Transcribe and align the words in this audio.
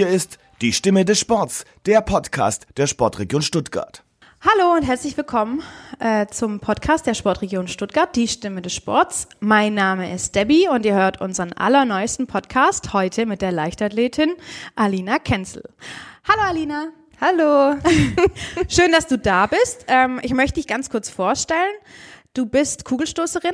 Hier 0.00 0.08
ist 0.08 0.38
die 0.62 0.72
Stimme 0.72 1.04
des 1.04 1.20
Sports, 1.20 1.66
der 1.84 2.00
Podcast 2.00 2.66
der 2.78 2.86
Sportregion 2.86 3.42
Stuttgart. 3.42 4.02
Hallo 4.40 4.72
und 4.74 4.82
herzlich 4.82 5.14
willkommen 5.18 5.62
äh, 5.98 6.26
zum 6.28 6.58
Podcast 6.58 7.06
der 7.06 7.12
Sportregion 7.12 7.68
Stuttgart, 7.68 8.16
die 8.16 8.26
Stimme 8.26 8.62
des 8.62 8.72
Sports. 8.72 9.28
Mein 9.40 9.74
Name 9.74 10.10
ist 10.10 10.34
Debbie 10.34 10.68
und 10.68 10.86
ihr 10.86 10.94
hört 10.94 11.20
unseren 11.20 11.52
allerneuesten 11.52 12.26
Podcast 12.26 12.94
heute 12.94 13.26
mit 13.26 13.42
der 13.42 13.52
Leichtathletin 13.52 14.36
Alina 14.74 15.18
Kenzel. 15.18 15.64
Hallo 16.26 16.48
Alina. 16.48 16.86
Hallo. 17.20 17.78
Schön, 18.70 18.92
dass 18.92 19.06
du 19.06 19.18
da 19.18 19.48
bist. 19.48 19.84
Ähm, 19.86 20.18
ich 20.22 20.32
möchte 20.32 20.54
dich 20.54 20.66
ganz 20.66 20.88
kurz 20.88 21.10
vorstellen. 21.10 21.74
Du 22.32 22.46
bist 22.46 22.86
Kugelstoßerin, 22.86 23.52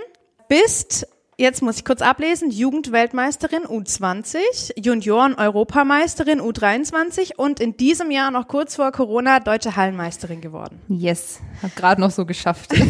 bist 0.49 1.09
Jetzt 1.39 1.61
muss 1.61 1.77
ich 1.77 1.85
kurz 1.85 2.01
ablesen. 2.01 2.51
Jugendweltmeisterin 2.51 3.65
U20, 3.65 4.39
Junioren-Europameisterin 4.83 6.41
U23 6.41 7.37
und 7.37 7.61
in 7.61 7.77
diesem 7.77 8.11
Jahr 8.11 8.31
noch 8.31 8.49
kurz 8.49 8.77
vor 8.77 8.91
Corona 8.91 9.39
deutsche 9.41 9.77
Hallenmeisterin 9.77 10.41
geworden. 10.41 10.81
Yes, 10.89 11.41
hab 11.63 11.77
gerade 11.77 12.01
noch 12.01 12.11
so 12.11 12.25
geschafft. 12.25 12.73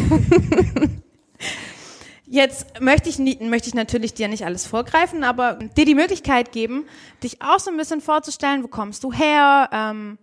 Jetzt 2.25 2.79
möchte 2.79 3.09
ich, 3.09 3.19
möchte 3.19 3.67
ich 3.67 3.73
natürlich 3.73 4.13
dir 4.13 4.29
nicht 4.29 4.45
alles 4.45 4.65
vorgreifen, 4.65 5.25
aber 5.25 5.55
dir 5.75 5.83
die 5.83 5.95
Möglichkeit 5.95 6.53
geben, 6.53 6.85
dich 7.23 7.41
auch 7.41 7.59
so 7.59 7.69
ein 7.69 7.75
bisschen 7.75 7.99
vorzustellen, 7.99 8.63
wo 8.63 8.69
kommst 8.69 9.03
du 9.03 9.11
her, 9.11 9.69
ähm, 9.73 10.17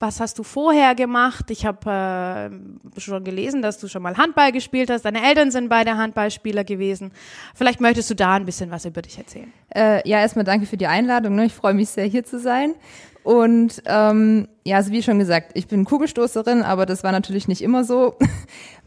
was 0.00 0.20
hast 0.20 0.38
du 0.38 0.42
vorher 0.42 0.94
gemacht? 0.94 1.50
Ich 1.50 1.64
habe 1.64 2.50
äh, 2.96 3.00
schon 3.00 3.24
gelesen, 3.24 3.62
dass 3.62 3.78
du 3.78 3.88
schon 3.88 4.02
mal 4.02 4.16
Handball 4.16 4.52
gespielt 4.52 4.90
hast. 4.90 5.04
Deine 5.04 5.26
Eltern 5.26 5.50
sind 5.50 5.68
beide 5.68 5.96
Handballspieler 5.96 6.64
gewesen. 6.64 7.12
Vielleicht 7.54 7.80
möchtest 7.80 8.10
du 8.10 8.14
da 8.14 8.34
ein 8.34 8.44
bisschen 8.44 8.70
was 8.70 8.84
über 8.84 9.02
dich 9.02 9.18
erzählen. 9.18 9.52
Äh, 9.74 10.06
ja, 10.08 10.20
erstmal 10.20 10.44
danke 10.44 10.66
für 10.66 10.76
die 10.76 10.86
Einladung. 10.86 11.36
Ne? 11.36 11.46
Ich 11.46 11.54
freue 11.54 11.74
mich 11.74 11.88
sehr, 11.90 12.06
hier 12.06 12.24
zu 12.24 12.38
sein. 12.38 12.74
Und 13.22 13.82
ähm, 13.86 14.48
ja, 14.64 14.76
also 14.76 14.92
wie 14.92 15.02
schon 15.02 15.18
gesagt, 15.18 15.52
ich 15.54 15.66
bin 15.66 15.84
Kugelstoßerin, 15.84 16.62
aber 16.62 16.84
das 16.84 17.02
war 17.02 17.12
natürlich 17.12 17.48
nicht 17.48 17.62
immer 17.62 17.84
so. 17.84 18.16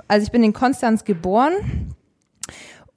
Also 0.10 0.24
ich 0.24 0.32
bin 0.32 0.42
in 0.42 0.54
Konstanz 0.54 1.04
geboren 1.04 1.94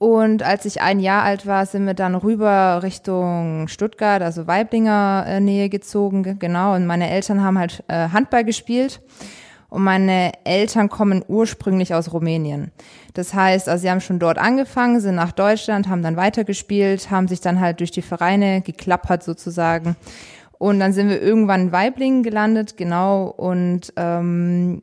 und 0.01 0.41
als 0.41 0.65
ich 0.65 0.81
ein 0.81 0.99
Jahr 0.99 1.21
alt 1.21 1.45
war, 1.45 1.63
sind 1.67 1.85
wir 1.85 1.93
dann 1.93 2.15
rüber 2.15 2.79
Richtung 2.81 3.67
Stuttgart, 3.67 4.23
also 4.23 4.47
Weiblinger 4.47 5.25
äh, 5.27 5.39
Nähe 5.39 5.69
gezogen, 5.69 6.39
genau. 6.39 6.73
Und 6.73 6.87
meine 6.87 7.07
Eltern 7.07 7.43
haben 7.43 7.59
halt 7.59 7.83
äh, 7.87 8.09
Handball 8.09 8.43
gespielt. 8.43 8.99
Und 9.69 9.83
meine 9.83 10.31
Eltern 10.43 10.89
kommen 10.89 11.23
ursprünglich 11.27 11.93
aus 11.93 12.11
Rumänien. 12.13 12.71
Das 13.13 13.35
heißt, 13.35 13.69
also 13.69 13.79
sie 13.79 13.91
haben 13.91 14.01
schon 14.01 14.17
dort 14.17 14.39
angefangen, 14.39 15.01
sind 15.01 15.13
nach 15.13 15.33
Deutschland, 15.33 15.87
haben 15.87 16.01
dann 16.01 16.17
weitergespielt, 16.17 17.11
haben 17.11 17.27
sich 17.27 17.39
dann 17.39 17.59
halt 17.59 17.79
durch 17.79 17.91
die 17.91 18.01
Vereine 18.01 18.61
geklappert 18.61 19.21
sozusagen. 19.21 19.95
Und 20.57 20.79
dann 20.79 20.93
sind 20.93 21.09
wir 21.09 21.21
irgendwann 21.21 21.67
in 21.67 21.71
Weiblingen 21.71 22.23
gelandet, 22.23 22.75
genau. 22.75 23.27
Und 23.27 23.93
ähm, 23.97 24.81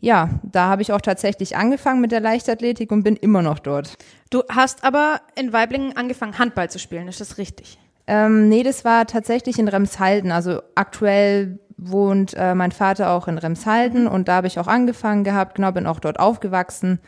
ja, 0.00 0.30
da 0.42 0.68
habe 0.68 0.82
ich 0.82 0.92
auch 0.92 1.00
tatsächlich 1.00 1.56
angefangen 1.56 2.00
mit 2.00 2.12
der 2.12 2.20
Leichtathletik 2.20 2.90
und 2.90 3.02
bin 3.02 3.16
immer 3.16 3.42
noch 3.42 3.58
dort. 3.58 3.96
Du 4.30 4.42
hast 4.50 4.84
aber 4.84 5.20
in 5.36 5.52
Weiblingen 5.52 5.96
angefangen, 5.96 6.38
Handball 6.38 6.70
zu 6.70 6.78
spielen, 6.78 7.08
ist 7.08 7.20
das 7.20 7.38
richtig? 7.38 7.78
Ähm, 8.06 8.48
nee, 8.48 8.62
das 8.62 8.84
war 8.84 9.06
tatsächlich 9.06 9.58
in 9.58 9.68
Remshalden. 9.68 10.32
Also 10.32 10.62
aktuell 10.74 11.58
wohnt 11.76 12.34
äh, 12.36 12.54
mein 12.54 12.72
Vater 12.72 13.10
auch 13.10 13.28
in 13.28 13.38
Remshalden 13.38 14.06
und 14.06 14.28
da 14.28 14.36
habe 14.36 14.46
ich 14.46 14.58
auch 14.58 14.66
angefangen 14.66 15.24
gehabt, 15.24 15.56
genau, 15.56 15.72
bin 15.72 15.86
auch 15.86 16.00
dort 16.00 16.18
aufgewachsen. 16.18 17.00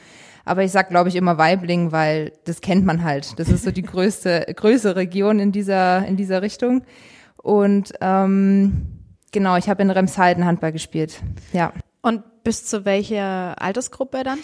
Aber 0.44 0.64
ich 0.64 0.72
sag, 0.72 0.88
glaube 0.88 1.08
ich, 1.08 1.16
immer 1.16 1.38
Weibling, 1.38 1.92
weil 1.92 2.32
das 2.44 2.60
kennt 2.60 2.84
man 2.84 3.04
halt. 3.04 3.38
Das 3.38 3.48
ist 3.48 3.64
so 3.64 3.70
die 3.70 3.82
größte, 3.82 4.46
größere 4.54 4.96
Region 4.96 5.38
in 5.38 5.52
dieser, 5.52 6.04
in 6.06 6.16
dieser 6.16 6.42
Richtung. 6.42 6.82
Und 7.36 7.92
ähm, 8.00 8.86
genau, 9.30 9.56
ich 9.56 9.68
habe 9.68 9.82
in 9.82 9.90
Remshalden 9.90 10.44
Handball 10.44 10.72
gespielt. 10.72 11.22
Ja. 11.52 11.72
Und 12.02 12.22
bis 12.42 12.66
zu 12.66 12.84
welcher 12.84 13.60
Altersgruppe 13.62 14.24
dann? 14.24 14.38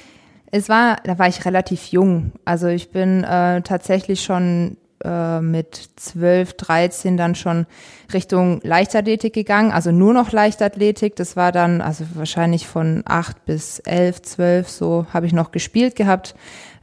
Es 0.50 0.68
war, 0.68 0.96
da 1.04 1.18
war 1.18 1.28
ich 1.28 1.44
relativ 1.44 1.86
jung. 1.88 2.32
Also 2.44 2.68
ich 2.68 2.90
bin 2.90 3.24
äh, 3.24 3.60
tatsächlich 3.62 4.22
schon 4.22 4.78
äh, 5.04 5.40
mit 5.40 5.90
12, 5.96 6.54
13 6.54 7.16
dann 7.16 7.34
schon 7.34 7.66
Richtung 8.12 8.60
Leichtathletik 8.62 9.34
gegangen. 9.34 9.72
Also 9.72 9.92
nur 9.92 10.14
noch 10.14 10.32
Leichtathletik. 10.32 11.16
Das 11.16 11.36
war 11.36 11.52
dann, 11.52 11.82
also 11.82 12.04
wahrscheinlich 12.14 12.66
von 12.66 13.02
8 13.04 13.44
bis 13.44 13.80
11, 13.80 14.22
12 14.22 14.68
so 14.68 15.06
habe 15.12 15.26
ich 15.26 15.32
noch 15.32 15.50
gespielt 15.50 15.96
gehabt. 15.96 16.34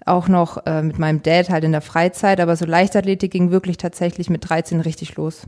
Auch 0.06 0.28
noch 0.28 0.66
äh, 0.68 0.84
mit 0.84 1.00
meinem 1.00 1.24
Dad 1.24 1.50
halt 1.50 1.64
in 1.64 1.72
der 1.72 1.82
Freizeit. 1.82 2.40
Aber 2.40 2.56
so 2.56 2.66
Leichtathletik 2.66 3.32
ging 3.32 3.50
wirklich 3.50 3.78
tatsächlich 3.78 4.30
mit 4.30 4.48
13 4.48 4.82
richtig 4.82 5.16
los. 5.16 5.48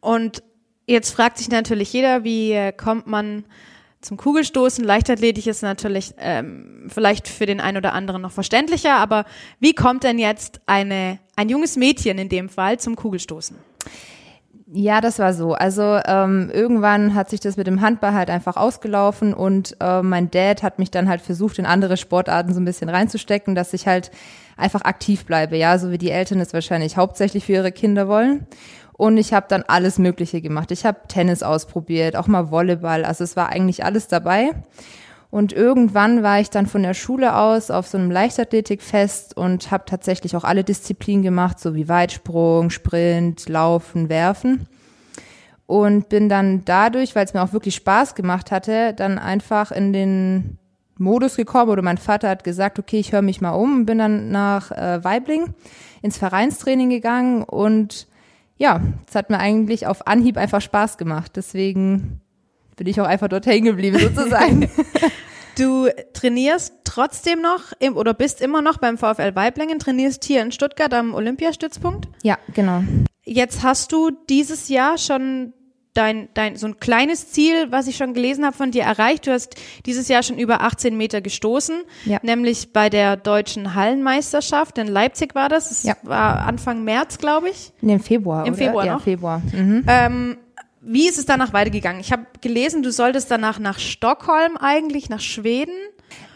Und 0.00 0.42
jetzt 0.86 1.10
fragt 1.10 1.38
sich 1.38 1.50
natürlich 1.50 1.92
jeder, 1.92 2.24
wie 2.24 2.72
kommt 2.76 3.06
man 3.06 3.44
zum 4.00 4.16
Kugelstoßen. 4.16 4.84
Leichtathletik 4.84 5.46
ist 5.46 5.62
natürlich 5.62 6.14
ähm, 6.18 6.86
vielleicht 6.88 7.28
für 7.28 7.46
den 7.46 7.60
einen 7.60 7.76
oder 7.76 7.92
anderen 7.92 8.22
noch 8.22 8.32
verständlicher, 8.32 8.96
aber 8.96 9.24
wie 9.58 9.74
kommt 9.74 10.04
denn 10.04 10.18
jetzt 10.18 10.60
eine, 10.66 11.18
ein 11.36 11.48
junges 11.48 11.76
Mädchen 11.76 12.18
in 12.18 12.28
dem 12.28 12.48
Fall 12.48 12.78
zum 12.78 12.96
Kugelstoßen? 12.96 13.56
Ja, 14.72 15.00
das 15.00 15.18
war 15.18 15.34
so. 15.34 15.54
Also 15.54 15.98
ähm, 16.04 16.48
irgendwann 16.54 17.16
hat 17.16 17.28
sich 17.28 17.40
das 17.40 17.56
mit 17.56 17.66
dem 17.66 17.80
Handball 17.80 18.14
halt 18.14 18.30
einfach 18.30 18.56
ausgelaufen 18.56 19.34
und 19.34 19.76
äh, 19.80 20.00
mein 20.00 20.30
Dad 20.30 20.62
hat 20.62 20.78
mich 20.78 20.92
dann 20.92 21.08
halt 21.08 21.20
versucht, 21.20 21.58
in 21.58 21.66
andere 21.66 21.96
Sportarten 21.96 22.54
so 22.54 22.60
ein 22.60 22.64
bisschen 22.64 22.88
reinzustecken, 22.88 23.56
dass 23.56 23.72
ich 23.72 23.88
halt 23.88 24.12
einfach 24.56 24.82
aktiv 24.82 25.24
bleibe, 25.24 25.56
ja, 25.56 25.76
so 25.76 25.90
wie 25.90 25.98
die 25.98 26.10
Eltern 26.10 26.38
es 26.38 26.54
wahrscheinlich 26.54 26.96
hauptsächlich 26.96 27.46
für 27.46 27.52
ihre 27.52 27.72
Kinder 27.72 28.06
wollen. 28.06 28.46
Und 29.00 29.16
ich 29.16 29.32
habe 29.32 29.46
dann 29.48 29.64
alles 29.66 29.98
Mögliche 29.98 30.42
gemacht. 30.42 30.70
Ich 30.72 30.84
habe 30.84 30.98
Tennis 31.08 31.42
ausprobiert, 31.42 32.16
auch 32.16 32.26
mal 32.26 32.50
Volleyball. 32.50 33.06
Also 33.06 33.24
es 33.24 33.34
war 33.34 33.48
eigentlich 33.48 33.82
alles 33.82 34.08
dabei. 34.08 34.50
Und 35.30 35.54
irgendwann 35.54 36.22
war 36.22 36.38
ich 36.38 36.50
dann 36.50 36.66
von 36.66 36.82
der 36.82 36.92
Schule 36.92 37.34
aus 37.34 37.70
auf 37.70 37.86
so 37.86 37.96
einem 37.96 38.10
Leichtathletikfest 38.10 39.34
und 39.34 39.70
habe 39.70 39.84
tatsächlich 39.86 40.36
auch 40.36 40.44
alle 40.44 40.64
Disziplinen 40.64 41.22
gemacht, 41.22 41.58
so 41.58 41.74
wie 41.74 41.88
Weitsprung, 41.88 42.68
Sprint, 42.68 43.48
Laufen, 43.48 44.10
Werfen. 44.10 44.68
Und 45.64 46.10
bin 46.10 46.28
dann 46.28 46.66
dadurch, 46.66 47.16
weil 47.16 47.24
es 47.24 47.32
mir 47.32 47.42
auch 47.42 47.54
wirklich 47.54 47.76
Spaß 47.76 48.14
gemacht 48.14 48.50
hatte, 48.50 48.92
dann 48.92 49.18
einfach 49.18 49.72
in 49.72 49.94
den 49.94 50.58
Modus 50.98 51.36
gekommen 51.36 51.70
oder 51.70 51.80
mein 51.80 51.96
Vater 51.96 52.28
hat 52.28 52.44
gesagt, 52.44 52.78
okay, 52.78 52.98
ich 52.98 53.12
höre 53.12 53.22
mich 53.22 53.40
mal 53.40 53.52
um 53.52 53.86
bin 53.86 53.96
dann 53.96 54.30
nach 54.30 54.70
äh, 54.72 55.02
Weibling 55.02 55.54
ins 56.02 56.18
Vereinstraining 56.18 56.90
gegangen 56.90 57.44
und 57.44 58.09
ja, 58.60 58.82
es 59.08 59.14
hat 59.14 59.30
mir 59.30 59.38
eigentlich 59.38 59.86
auf 59.86 60.06
Anhieb 60.06 60.36
einfach 60.36 60.60
Spaß 60.60 60.98
gemacht. 60.98 61.32
Deswegen 61.34 62.20
bin 62.76 62.86
ich 62.86 63.00
auch 63.00 63.06
einfach 63.06 63.28
dort 63.28 63.46
hängen 63.46 63.64
geblieben, 63.64 63.98
sozusagen. 63.98 64.70
Du 65.58 65.88
trainierst 66.14 66.72
trotzdem 66.84 67.42
noch 67.42 67.72
im, 67.80 67.96
oder 67.96 68.14
bist 68.14 68.40
immer 68.40 68.62
noch 68.62 68.78
beim 68.78 68.96
VfL 68.96 69.34
Weiblingen, 69.34 69.78
trainierst 69.78 70.24
hier 70.24 70.40
in 70.42 70.52
Stuttgart 70.52 70.94
am 70.94 71.12
Olympiastützpunkt? 71.12 72.08
Ja, 72.22 72.38
genau. 72.54 72.82
Jetzt 73.24 73.62
hast 73.62 73.92
du 73.92 74.10
dieses 74.30 74.68
Jahr 74.68 74.96
schon 74.96 75.52
dein, 75.94 76.28
dein, 76.34 76.56
so 76.56 76.66
ein 76.66 76.78
kleines 76.78 77.30
Ziel, 77.30 77.70
was 77.70 77.86
ich 77.86 77.96
schon 77.96 78.14
gelesen 78.14 78.44
habe, 78.44 78.56
von 78.56 78.70
dir 78.70 78.82
erreicht. 78.82 79.26
Du 79.26 79.32
hast 79.32 79.54
dieses 79.86 80.08
Jahr 80.08 80.22
schon 80.22 80.38
über 80.38 80.62
18 80.62 80.96
Meter 80.96 81.20
gestoßen, 81.20 81.82
ja. 82.04 82.18
nämlich 82.22 82.72
bei 82.72 82.88
der 82.88 83.16
deutschen 83.16 83.74
Hallenmeisterschaft. 83.74 84.78
In 84.78 84.86
Leipzig 84.86 85.34
war 85.34 85.48
das. 85.48 85.68
Das 85.68 85.82
ja. 85.82 85.96
war 86.02 86.46
Anfang 86.46 86.84
März, 86.84 87.18
glaube 87.18 87.50
ich. 87.50 87.72
In 87.82 87.88
dem 87.88 88.00
Februar. 88.00 88.46
Im 88.46 88.54
oder? 88.54 88.64
Februar 88.64 88.86
ja, 88.86 88.92
noch. 88.94 89.02
Februar. 89.02 89.42
Mhm. 89.52 89.84
Ähm, 89.86 90.38
wie 90.80 91.08
ist 91.08 91.18
es 91.18 91.26
danach 91.26 91.52
weitergegangen? 91.52 92.00
Ich 92.00 92.12
habe 92.12 92.26
gelesen, 92.40 92.82
du 92.82 92.90
solltest 92.90 93.30
danach 93.30 93.58
nach 93.58 93.78
Stockholm 93.78 94.56
eigentlich, 94.56 95.10
nach 95.10 95.20
Schweden. 95.20 95.74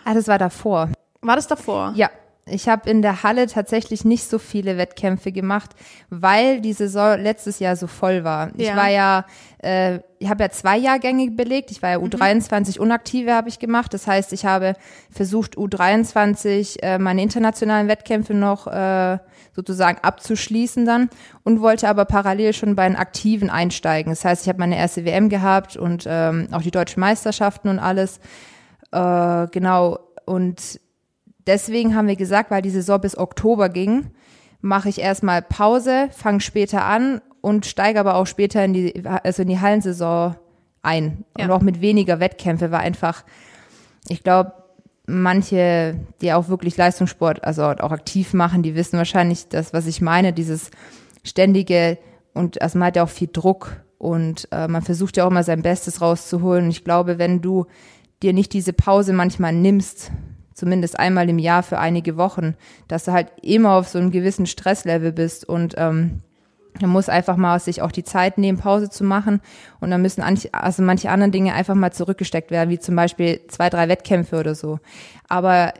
Ah, 0.04 0.14
das 0.14 0.28
war 0.28 0.38
davor. 0.38 0.90
War 1.22 1.36
das 1.36 1.46
davor? 1.46 1.92
Ja, 1.96 2.10
ich 2.46 2.68
habe 2.68 2.90
in 2.90 3.00
der 3.00 3.22
Halle 3.22 3.46
tatsächlich 3.46 4.04
nicht 4.04 4.28
so 4.28 4.38
viele 4.38 4.76
Wettkämpfe 4.76 5.32
gemacht, 5.32 5.70
weil 6.10 6.60
die 6.60 6.74
Saison 6.74 7.18
letztes 7.18 7.58
Jahr 7.58 7.74
so 7.74 7.86
voll 7.86 8.22
war. 8.22 8.48
Ja. 8.56 8.70
Ich 8.70 8.76
war 8.76 8.88
ja, 8.90 9.24
äh, 9.62 10.00
ich 10.18 10.28
habe 10.28 10.42
ja 10.42 10.50
zwei 10.50 10.76
Jahrgänge 10.76 11.30
belegt. 11.30 11.70
Ich 11.70 11.82
war 11.82 11.90
ja 11.90 11.96
U23 11.96 12.76
mhm. 12.76 12.82
Unaktive 12.82 13.32
habe 13.32 13.48
ich 13.48 13.58
gemacht. 13.58 13.94
Das 13.94 14.06
heißt, 14.06 14.34
ich 14.34 14.44
habe 14.44 14.74
versucht 15.10 15.56
U23 15.56 16.82
äh, 16.82 16.98
meine 16.98 17.22
internationalen 17.22 17.88
Wettkämpfe 17.88 18.34
noch 18.34 18.66
äh, 18.66 19.18
sozusagen 19.56 19.98
abzuschließen 20.02 20.84
dann 20.84 21.08
und 21.44 21.62
wollte 21.62 21.88
aber 21.88 22.04
parallel 22.04 22.52
schon 22.52 22.76
bei 22.76 22.86
den 22.86 22.96
Aktiven 22.96 23.48
einsteigen. 23.48 24.12
Das 24.12 24.24
heißt, 24.24 24.42
ich 24.42 24.48
habe 24.50 24.58
meine 24.58 24.76
erste 24.76 25.06
WM 25.06 25.30
gehabt 25.30 25.78
und 25.78 26.04
ähm, 26.06 26.48
auch 26.52 26.62
die 26.62 26.70
deutschen 26.70 27.00
Meisterschaften 27.00 27.68
und 27.68 27.78
alles. 27.78 28.20
Äh, 28.92 29.46
genau 29.50 29.98
und 30.26 30.80
deswegen 31.46 31.94
haben 31.94 32.08
wir 32.08 32.16
gesagt, 32.16 32.50
weil 32.50 32.62
die 32.62 32.70
Saison 32.70 33.00
bis 33.00 33.16
Oktober 33.16 33.68
ging, 33.68 34.10
mache 34.60 34.88
ich 34.88 35.00
erstmal 35.00 35.42
Pause, 35.42 36.08
fange 36.12 36.40
später 36.40 36.84
an 36.84 37.20
und 37.40 37.66
steige 37.66 38.00
aber 38.00 38.16
auch 38.16 38.26
später 38.26 38.64
in 38.64 38.72
die, 38.72 39.04
also 39.06 39.42
in 39.42 39.48
die 39.48 39.60
Hallensaison 39.60 40.36
ein. 40.82 41.24
Ja. 41.36 41.44
Und 41.44 41.50
auch 41.50 41.62
mit 41.62 41.80
weniger 41.80 42.20
Wettkämpfe 42.20 42.70
war 42.70 42.80
einfach, 42.80 43.24
ich 44.08 44.22
glaube, 44.22 44.52
manche, 45.06 46.00
die 46.20 46.32
auch 46.32 46.48
wirklich 46.48 46.76
Leistungssport, 46.76 47.44
also 47.44 47.64
auch 47.64 47.92
aktiv 47.92 48.32
machen, 48.32 48.62
die 48.62 48.74
wissen 48.74 48.96
wahrscheinlich 48.96 49.48
das, 49.48 49.72
was 49.72 49.86
ich 49.86 50.00
meine, 50.00 50.32
dieses 50.32 50.70
ständige 51.22 51.98
und 52.32 52.60
also 52.60 52.78
man 52.78 52.88
hat 52.88 52.96
ja 52.96 53.04
auch 53.04 53.08
viel 53.08 53.28
Druck 53.32 53.76
und 53.98 54.48
äh, 54.50 54.68
man 54.68 54.82
versucht 54.82 55.16
ja 55.16 55.24
auch 55.24 55.30
immer 55.30 55.44
sein 55.44 55.62
Bestes 55.62 56.00
rauszuholen. 56.00 56.64
Und 56.64 56.70
ich 56.70 56.84
glaube, 56.84 57.18
wenn 57.18 57.40
du 57.40 57.66
dir 58.22 58.32
nicht 58.32 58.52
diese 58.52 58.72
Pause 58.72 59.12
manchmal 59.12 59.52
nimmst, 59.52 60.10
zumindest 60.54 60.98
einmal 60.98 61.28
im 61.28 61.38
Jahr 61.38 61.62
für 61.62 61.78
einige 61.78 62.16
Wochen, 62.16 62.54
dass 62.88 63.04
du 63.04 63.12
halt 63.12 63.28
immer 63.42 63.72
auf 63.72 63.88
so 63.88 63.98
einem 63.98 64.10
gewissen 64.10 64.46
Stresslevel 64.46 65.12
bist 65.12 65.48
und 65.48 65.74
ähm, 65.76 66.22
man 66.80 66.90
muss 66.90 67.08
einfach 67.08 67.36
mal 67.36 67.60
sich 67.60 67.82
auch 67.82 67.92
die 67.92 68.02
Zeit 68.02 68.36
nehmen, 68.36 68.58
Pause 68.58 68.90
zu 68.90 69.04
machen. 69.04 69.40
Und 69.80 69.90
dann 69.90 70.02
müssen 70.02 70.22
also 70.22 70.82
manche 70.82 71.10
anderen 71.10 71.30
Dinge 71.30 71.54
einfach 71.54 71.74
mal 71.74 71.92
zurückgesteckt 71.92 72.50
werden, 72.50 72.70
wie 72.70 72.80
zum 72.80 72.96
Beispiel 72.96 73.42
zwei, 73.46 73.70
drei 73.70 73.88
Wettkämpfe 73.88 74.40
oder 74.40 74.54
so. 74.56 74.80
Aber 75.28 75.72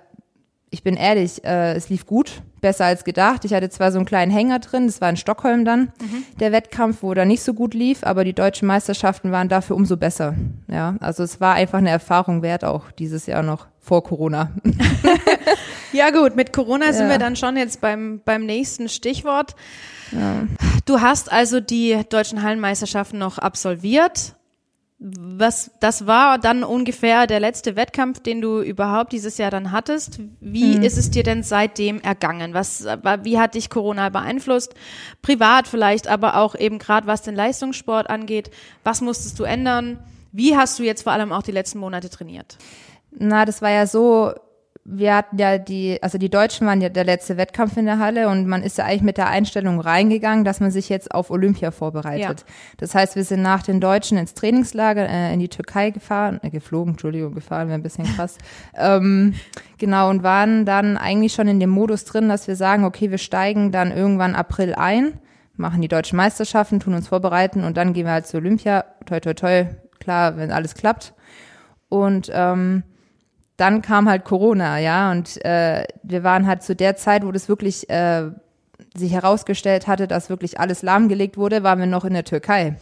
ich 0.74 0.82
bin 0.82 0.96
ehrlich, 0.96 1.44
äh, 1.44 1.74
es 1.74 1.88
lief 1.88 2.04
gut, 2.04 2.42
besser 2.60 2.84
als 2.84 3.04
gedacht. 3.04 3.44
Ich 3.44 3.54
hatte 3.54 3.70
zwar 3.70 3.92
so 3.92 3.98
einen 3.98 4.06
kleinen 4.06 4.32
Hänger 4.32 4.58
drin, 4.58 4.86
das 4.86 5.00
war 5.00 5.08
in 5.08 5.16
Stockholm 5.16 5.64
dann, 5.64 5.92
mhm. 6.00 6.24
der 6.40 6.50
Wettkampf, 6.50 7.02
wo 7.02 7.14
da 7.14 7.24
nicht 7.24 7.44
so 7.44 7.54
gut 7.54 7.74
lief, 7.74 8.02
aber 8.02 8.24
die 8.24 8.32
deutschen 8.32 8.66
Meisterschaften 8.66 9.30
waren 9.30 9.48
dafür 9.48 9.76
umso 9.76 9.96
besser. 9.96 10.34
Ja, 10.66 10.96
also 11.00 11.22
es 11.22 11.40
war 11.40 11.54
einfach 11.54 11.78
eine 11.78 11.90
Erfahrung 11.90 12.42
wert, 12.42 12.64
auch 12.64 12.90
dieses 12.90 13.26
Jahr 13.26 13.44
noch 13.44 13.68
vor 13.78 14.02
Corona. 14.02 14.50
ja 15.92 16.10
gut, 16.10 16.34
mit 16.34 16.52
Corona 16.52 16.86
ja. 16.86 16.92
sind 16.92 17.08
wir 17.08 17.18
dann 17.18 17.36
schon 17.36 17.56
jetzt 17.56 17.80
beim, 17.80 18.20
beim 18.24 18.44
nächsten 18.44 18.88
Stichwort. 18.88 19.54
Ja. 20.10 20.42
Du 20.86 21.00
hast 21.00 21.30
also 21.30 21.60
die 21.60 22.00
deutschen 22.08 22.42
Hallenmeisterschaften 22.42 23.18
noch 23.18 23.38
absolviert 23.38 24.34
was, 25.06 25.70
das 25.80 26.06
war 26.06 26.38
dann 26.38 26.64
ungefähr 26.64 27.26
der 27.26 27.38
letzte 27.38 27.76
Wettkampf, 27.76 28.20
den 28.20 28.40
du 28.40 28.62
überhaupt 28.62 29.12
dieses 29.12 29.36
Jahr 29.36 29.50
dann 29.50 29.70
hattest. 29.70 30.18
Wie 30.40 30.76
hm. 30.76 30.82
ist 30.82 30.96
es 30.96 31.10
dir 31.10 31.22
denn 31.22 31.42
seitdem 31.42 32.00
ergangen? 32.00 32.54
Was, 32.54 32.86
wie 33.22 33.38
hat 33.38 33.54
dich 33.54 33.68
Corona 33.68 34.08
beeinflusst? 34.08 34.74
Privat 35.20 35.68
vielleicht, 35.68 36.08
aber 36.08 36.36
auch 36.38 36.54
eben 36.54 36.78
gerade 36.78 37.06
was 37.06 37.20
den 37.20 37.34
Leistungssport 37.34 38.08
angeht. 38.08 38.50
Was 38.82 39.02
musstest 39.02 39.38
du 39.38 39.44
ändern? 39.44 39.98
Wie 40.32 40.56
hast 40.56 40.78
du 40.78 40.84
jetzt 40.84 41.02
vor 41.02 41.12
allem 41.12 41.32
auch 41.32 41.42
die 41.42 41.52
letzten 41.52 41.80
Monate 41.80 42.08
trainiert? 42.08 42.56
Na, 43.10 43.44
das 43.44 43.60
war 43.60 43.70
ja 43.70 43.86
so, 43.86 44.32
wir 44.86 45.16
hatten 45.16 45.38
ja 45.38 45.56
die, 45.56 45.98
also 46.02 46.18
die 46.18 46.28
Deutschen 46.28 46.66
waren 46.66 46.82
ja 46.82 46.90
der 46.90 47.04
letzte 47.04 47.38
Wettkampf 47.38 47.78
in 47.78 47.86
der 47.86 47.98
Halle 47.98 48.28
und 48.28 48.46
man 48.46 48.62
ist 48.62 48.76
ja 48.76 48.84
eigentlich 48.84 49.02
mit 49.02 49.16
der 49.16 49.28
Einstellung 49.28 49.80
reingegangen, 49.80 50.44
dass 50.44 50.60
man 50.60 50.70
sich 50.70 50.90
jetzt 50.90 51.10
auf 51.14 51.30
Olympia 51.30 51.70
vorbereitet. 51.70 52.40
Ja. 52.40 52.54
Das 52.76 52.94
heißt, 52.94 53.16
wir 53.16 53.24
sind 53.24 53.40
nach 53.40 53.62
den 53.62 53.80
Deutschen 53.80 54.18
ins 54.18 54.34
Trainingslager 54.34 55.08
äh, 55.08 55.32
in 55.32 55.40
die 55.40 55.48
Türkei 55.48 55.88
gefahren, 55.88 56.38
äh, 56.42 56.50
geflogen, 56.50 56.92
Entschuldigung, 56.92 57.34
gefahren 57.34 57.68
wäre 57.68 57.78
ein 57.78 57.82
bisschen 57.82 58.04
krass. 58.04 58.36
ähm, 58.76 59.34
genau, 59.78 60.10
und 60.10 60.22
waren 60.22 60.66
dann 60.66 60.98
eigentlich 60.98 61.32
schon 61.32 61.48
in 61.48 61.60
dem 61.60 61.70
Modus 61.70 62.04
drin, 62.04 62.28
dass 62.28 62.46
wir 62.46 62.56
sagen, 62.56 62.84
okay, 62.84 63.10
wir 63.10 63.18
steigen 63.18 63.72
dann 63.72 63.90
irgendwann 63.90 64.34
April 64.34 64.74
ein, 64.74 65.14
machen 65.56 65.80
die 65.80 65.88
deutschen 65.88 66.18
Meisterschaften, 66.18 66.80
tun 66.80 66.92
uns 66.92 67.08
vorbereiten 67.08 67.64
und 67.64 67.78
dann 67.78 67.94
gehen 67.94 68.04
wir 68.04 68.12
halt 68.12 68.26
zu 68.26 68.36
Olympia. 68.36 68.84
Toi, 69.06 69.20
toi, 69.20 69.32
toi, 69.32 69.64
klar, 69.98 70.36
wenn 70.36 70.52
alles 70.52 70.74
klappt. 70.74 71.14
Und 71.88 72.30
ähm, 72.34 72.82
dann 73.56 73.82
kam 73.82 74.08
halt 74.08 74.24
Corona, 74.24 74.78
ja, 74.78 75.10
und 75.12 75.44
äh, 75.44 75.84
wir 76.02 76.24
waren 76.24 76.46
halt 76.46 76.62
zu 76.62 76.74
der 76.74 76.96
Zeit, 76.96 77.24
wo 77.24 77.32
das 77.32 77.48
wirklich 77.48 77.88
äh, 77.88 78.30
sich 78.96 79.12
herausgestellt 79.12 79.86
hatte, 79.86 80.06
dass 80.06 80.30
wirklich 80.30 80.60
alles 80.60 80.82
lahmgelegt 80.82 81.36
wurde, 81.36 81.62
waren 81.62 81.78
wir 81.78 81.86
noch 81.86 82.04
in 82.04 82.14
der 82.14 82.24
Türkei. 82.24 82.76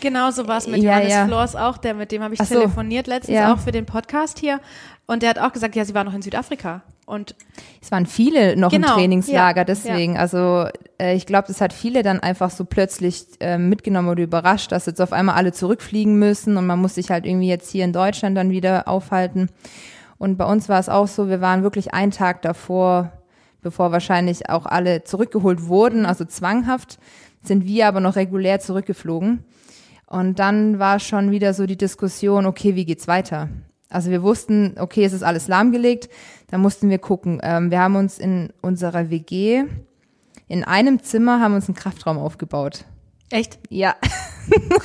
Genau 0.00 0.30
so 0.30 0.46
war 0.46 0.58
es 0.58 0.66
mit 0.66 0.82
ja, 0.82 0.92
Johannes 0.92 1.12
ja. 1.12 1.26
Flors 1.26 1.56
auch, 1.56 1.78
der 1.78 1.94
mit 1.94 2.12
dem 2.12 2.22
habe 2.22 2.34
ich 2.34 2.40
so, 2.40 2.54
telefoniert 2.54 3.06
letztens 3.06 3.36
ja. 3.36 3.52
auch 3.52 3.58
für 3.58 3.72
den 3.72 3.86
Podcast 3.86 4.38
hier 4.38 4.60
und 5.06 5.22
der 5.22 5.30
hat 5.30 5.38
auch 5.38 5.52
gesagt, 5.52 5.74
ja, 5.74 5.84
sie 5.84 5.94
war 5.94 6.04
noch 6.04 6.14
in 6.14 6.22
Südafrika 6.22 6.82
und 7.06 7.34
es 7.80 7.90
waren 7.92 8.06
viele 8.06 8.56
noch 8.56 8.70
genau, 8.70 8.88
im 8.88 8.94
Trainingslager, 8.94 9.60
ja, 9.60 9.64
deswegen. 9.64 10.14
Ja. 10.14 10.20
Also 10.20 10.66
äh, 11.00 11.14
ich 11.14 11.26
glaube, 11.26 11.48
das 11.48 11.60
hat 11.60 11.72
viele 11.72 12.02
dann 12.02 12.20
einfach 12.20 12.50
so 12.50 12.64
plötzlich 12.64 13.26
äh, 13.40 13.58
mitgenommen 13.58 14.08
oder 14.08 14.22
überrascht, 14.22 14.72
dass 14.72 14.86
jetzt 14.86 15.00
auf 15.00 15.12
einmal 15.12 15.36
alle 15.36 15.52
zurückfliegen 15.52 16.18
müssen 16.18 16.56
und 16.56 16.66
man 16.66 16.80
muss 16.80 16.96
sich 16.96 17.10
halt 17.10 17.24
irgendwie 17.24 17.48
jetzt 17.48 17.70
hier 17.70 17.84
in 17.84 17.92
Deutschland 17.92 18.36
dann 18.36 18.50
wieder 18.50 18.88
aufhalten. 18.88 19.48
Und 20.18 20.38
bei 20.38 20.44
uns 20.44 20.68
war 20.68 20.78
es 20.78 20.88
auch 20.88 21.08
so, 21.08 21.28
wir 21.28 21.40
waren 21.40 21.62
wirklich 21.62 21.92
einen 21.94 22.10
Tag 22.10 22.42
davor, 22.42 23.12
bevor 23.62 23.92
wahrscheinlich 23.92 24.48
auch 24.48 24.66
alle 24.66 25.04
zurückgeholt 25.04 25.66
wurden, 25.66 26.06
also 26.06 26.24
zwanghaft, 26.24 26.98
sind 27.42 27.64
wir 27.64 27.86
aber 27.86 28.00
noch 28.00 28.16
regulär 28.16 28.60
zurückgeflogen. 28.60 29.44
Und 30.06 30.38
dann 30.38 30.78
war 30.78 31.00
schon 31.00 31.30
wieder 31.30 31.52
so 31.52 31.66
die 31.66 31.76
Diskussion, 31.76 32.46
okay, 32.46 32.76
wie 32.76 32.84
geht's 32.84 33.08
weiter? 33.08 33.48
Also 33.88 34.10
wir 34.10 34.22
wussten, 34.22 34.76
okay, 34.78 35.04
es 35.04 35.12
ist 35.12 35.22
alles 35.22 35.48
lahmgelegt, 35.48 36.08
da 36.48 36.58
mussten 36.58 36.90
wir 36.90 36.98
gucken. 36.98 37.40
Ähm, 37.42 37.70
wir 37.70 37.80
haben 37.80 37.96
uns 37.96 38.18
in 38.18 38.52
unserer 38.62 39.10
WG, 39.10 39.64
in 40.48 40.64
einem 40.64 41.02
Zimmer 41.02 41.40
haben 41.40 41.54
uns 41.54 41.68
einen 41.68 41.76
Kraftraum 41.76 42.18
aufgebaut. 42.18 42.84
Echt? 43.30 43.58
Ja. 43.68 43.96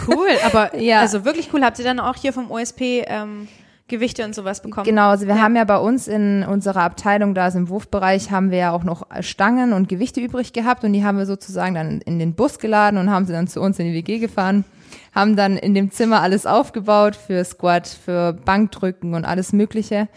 Cool, 0.08 0.30
aber 0.44 0.76
ja. 0.80 1.02
also 1.02 1.24
wirklich 1.24 1.54
cool. 1.54 1.64
Habt 1.64 1.78
ihr 1.78 1.86
dann 1.86 2.00
auch 2.00 2.16
hier 2.16 2.34
vom 2.34 2.50
OSP 2.50 3.04
ähm, 3.06 3.48
Gewichte 3.92 4.26
und 4.26 4.34
sowas 4.34 4.64
bekommen. 4.64 4.86
Genau, 4.86 5.10
also 5.10 5.28
wir 5.28 5.36
ja. 5.36 5.42
haben 5.42 5.56
ja 5.56 5.64
bei 5.66 5.78
uns 5.78 6.08
in 6.08 6.44
unserer 6.44 6.82
Abteilung, 6.82 7.36
da 7.36 7.48
ist 7.48 7.56
im 7.56 7.70
Wurfbereich, 7.70 8.32
haben 8.32 8.50
wir 8.50 8.58
ja 8.58 8.72
auch 8.72 8.84
noch 8.84 9.06
Stangen 9.20 9.74
und 9.74 9.88
Gewichte 9.88 10.20
übrig 10.20 10.54
gehabt 10.54 10.84
und 10.84 10.94
die 10.94 11.04
haben 11.04 11.20
wir 11.20 11.28
sozusagen 11.28 11.76
dann 11.76 12.02
in 12.02 12.18
den 12.18 12.34
Bus 12.34 12.58
geladen 12.58 12.98
und 12.98 13.12
haben 13.12 13.26
sie 13.26 13.34
dann 13.34 13.48
zu 13.48 13.62
uns 13.62 13.78
in 13.78 13.86
die 13.86 13.94
WG 13.94 14.18
gefahren, 14.18 14.66
haben 15.14 15.36
dann 15.36 15.58
in 15.58 15.76
dem 15.76 15.92
Zimmer 15.92 16.22
alles 16.22 16.48
aufgebaut 16.48 17.16
für 17.16 17.44
Squat, 17.44 17.88
für 17.88 18.34
Bankdrücken 18.34 19.14
und 19.14 19.26
alles 19.26 19.54
Mögliche 19.54 20.08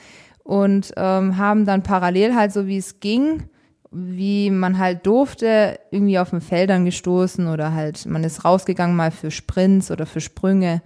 und 0.45 0.93
ähm, 0.97 1.37
haben 1.37 1.67
dann 1.67 1.83
parallel 1.83 2.35
halt 2.35 2.53
so 2.53 2.67
wie 2.67 2.79
es 2.79 3.01
ging, 3.01 3.43
wie 3.91 4.51
man 4.51 4.79
halt 4.79 5.07
durfte, 5.07 5.79
irgendwie 5.91 6.19
auf 6.19 6.31
den 6.31 6.41
Feldern 6.41 6.85
gestoßen 6.85 7.49
oder 7.49 7.75
halt 7.75 8.07
man 8.07 8.25
ist 8.25 8.45
rausgegangen 8.45 8.97
mal 8.97 9.11
für 9.11 9.31
Sprints 9.31 9.91
oder 9.91 10.07
für 10.07 10.21
Sprünge. 10.21 10.83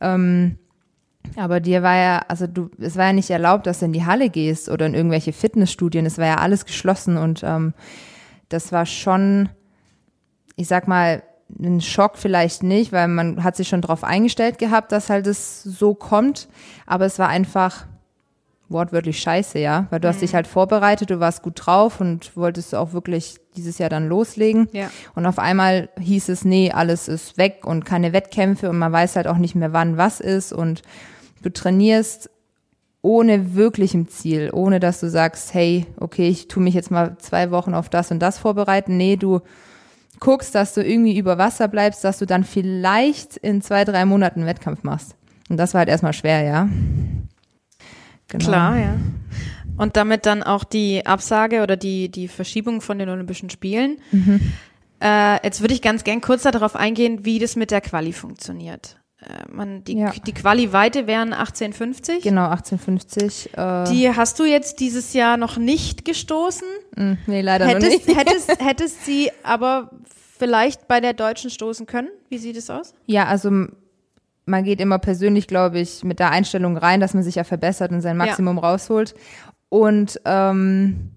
Ähm, 0.00 0.58
aber 1.36 1.60
dir 1.60 1.82
war 1.82 1.96
ja, 1.96 2.22
also 2.28 2.46
du, 2.46 2.70
es 2.78 2.96
war 2.96 3.06
ja 3.06 3.12
nicht 3.12 3.30
erlaubt, 3.30 3.66
dass 3.66 3.80
du 3.80 3.86
in 3.86 3.92
die 3.92 4.04
Halle 4.04 4.30
gehst 4.30 4.68
oder 4.68 4.86
in 4.86 4.94
irgendwelche 4.94 5.32
Fitnessstudien. 5.32 6.06
Es 6.06 6.18
war 6.18 6.26
ja 6.26 6.36
alles 6.36 6.66
geschlossen 6.66 7.16
und 7.16 7.42
ähm, 7.44 7.74
das 8.48 8.72
war 8.72 8.86
schon, 8.86 9.48
ich 10.56 10.68
sag 10.68 10.88
mal, 10.88 11.22
ein 11.58 11.80
Schock 11.80 12.16
vielleicht 12.16 12.62
nicht, 12.62 12.92
weil 12.92 13.08
man 13.08 13.42
hat 13.42 13.56
sich 13.56 13.68
schon 13.68 13.80
darauf 13.80 14.04
eingestellt 14.04 14.58
gehabt, 14.58 14.92
dass 14.92 15.08
halt 15.08 15.26
es 15.26 15.62
so 15.62 15.94
kommt. 15.94 16.48
Aber 16.86 17.06
es 17.06 17.18
war 17.18 17.28
einfach 17.28 17.86
wortwörtlich 18.68 19.18
scheiße, 19.20 19.58
ja, 19.58 19.86
weil 19.90 20.00
du 20.00 20.08
mhm. 20.08 20.12
hast 20.12 20.22
dich 20.22 20.34
halt 20.34 20.46
vorbereitet, 20.46 21.10
du 21.10 21.20
warst 21.20 21.42
gut 21.42 21.54
drauf 21.56 22.00
und 22.00 22.36
wolltest 22.36 22.74
auch 22.74 22.92
wirklich 22.92 23.36
dieses 23.56 23.78
Jahr 23.78 23.88
dann 23.88 24.08
loslegen. 24.08 24.68
Ja. 24.72 24.90
Und 25.14 25.26
auf 25.26 25.38
einmal 25.38 25.88
hieß 25.98 26.28
es, 26.28 26.44
nee, 26.44 26.70
alles 26.70 27.08
ist 27.08 27.38
weg 27.38 27.62
und 27.64 27.84
keine 27.84 28.12
Wettkämpfe 28.12 28.68
und 28.68 28.78
man 28.78 28.92
weiß 28.92 29.16
halt 29.16 29.26
auch 29.26 29.38
nicht 29.38 29.54
mehr, 29.54 29.72
wann 29.72 29.96
was 29.96 30.20
ist 30.20 30.52
und 30.52 30.82
du 31.42 31.52
trainierst 31.52 32.30
ohne 33.02 33.54
wirklichem 33.54 34.08
Ziel, 34.08 34.50
ohne 34.52 34.80
dass 34.80 35.00
du 35.00 35.08
sagst, 35.08 35.54
hey, 35.54 35.86
okay, 35.98 36.28
ich 36.28 36.48
tu 36.48 36.60
mich 36.60 36.74
jetzt 36.74 36.90
mal 36.90 37.16
zwei 37.18 37.50
Wochen 37.50 37.74
auf 37.74 37.88
das 37.88 38.10
und 38.10 38.18
das 38.18 38.38
vorbereiten. 38.38 38.96
Nee, 38.96 39.16
du 39.16 39.40
guckst, 40.20 40.54
dass 40.54 40.74
du 40.74 40.82
irgendwie 40.82 41.16
über 41.16 41.38
Wasser 41.38 41.68
bleibst, 41.68 42.04
dass 42.04 42.18
du 42.18 42.26
dann 42.26 42.44
vielleicht 42.44 43.36
in 43.36 43.62
zwei, 43.62 43.84
drei 43.84 44.04
Monaten 44.04 44.40
einen 44.40 44.48
Wettkampf 44.48 44.82
machst. 44.82 45.14
Und 45.48 45.56
das 45.56 45.74
war 45.74 45.80
halt 45.80 45.88
erstmal 45.88 46.12
schwer, 46.12 46.42
ja. 46.42 46.68
Genau. 48.28 48.44
Klar, 48.44 48.78
ja. 48.78 48.96
Und 49.76 49.96
damit 49.96 50.26
dann 50.26 50.42
auch 50.42 50.64
die 50.64 51.06
Absage 51.06 51.62
oder 51.62 51.76
die, 51.76 52.10
die 52.10 52.28
Verschiebung 52.28 52.80
von 52.80 52.98
den 52.98 53.08
Olympischen 53.08 53.48
Spielen. 53.48 53.98
Mhm. 54.10 54.52
Äh, 55.00 55.44
jetzt 55.44 55.60
würde 55.60 55.72
ich 55.72 55.82
ganz 55.82 56.02
gern 56.02 56.20
kurz 56.20 56.42
darauf 56.42 56.74
eingehen, 56.74 57.24
wie 57.24 57.38
das 57.38 57.54
mit 57.54 57.70
der 57.70 57.80
Quali 57.80 58.12
funktioniert. 58.12 58.98
Äh, 59.20 59.50
man, 59.50 59.82
die, 59.84 59.98
ja. 59.98 60.12
die 60.26 60.32
Quali-Weite 60.32 61.06
wären 61.06 61.32
1850. 61.32 62.22
Genau, 62.22 62.48
1850. 62.48 63.50
Äh 63.56 63.84
die 63.90 64.14
hast 64.14 64.38
du 64.38 64.44
jetzt 64.44 64.80
dieses 64.80 65.12
Jahr 65.12 65.36
noch 65.36 65.56
nicht 65.56 66.04
gestoßen. 66.04 66.68
Mm, 66.96 67.12
nee, 67.26 67.40
leider 67.40 67.66
hättest, 67.66 68.06
noch 68.06 68.06
nicht. 68.06 68.18
hättest, 68.18 68.60
hättest 68.62 69.04
sie 69.04 69.30
aber 69.42 69.90
vielleicht 70.38 70.86
bei 70.86 71.00
der 71.00 71.14
Deutschen 71.14 71.50
stoßen 71.50 71.86
können? 71.86 72.08
Wie 72.28 72.38
sieht 72.38 72.56
es 72.56 72.70
aus? 72.70 72.94
Ja, 73.06 73.26
also 73.26 73.50
man 74.46 74.64
geht 74.64 74.80
immer 74.80 74.98
persönlich, 74.98 75.48
glaube 75.48 75.80
ich, 75.80 76.04
mit 76.04 76.20
der 76.20 76.30
Einstellung 76.30 76.76
rein, 76.76 77.00
dass 77.00 77.12
man 77.12 77.22
sich 77.22 77.34
ja 77.34 77.44
verbessert 77.44 77.90
und 77.90 78.00
sein 78.00 78.16
Maximum 78.16 78.56
ja. 78.56 78.62
rausholt. 78.62 79.14
Und 79.68 80.20
ähm, 80.24 81.10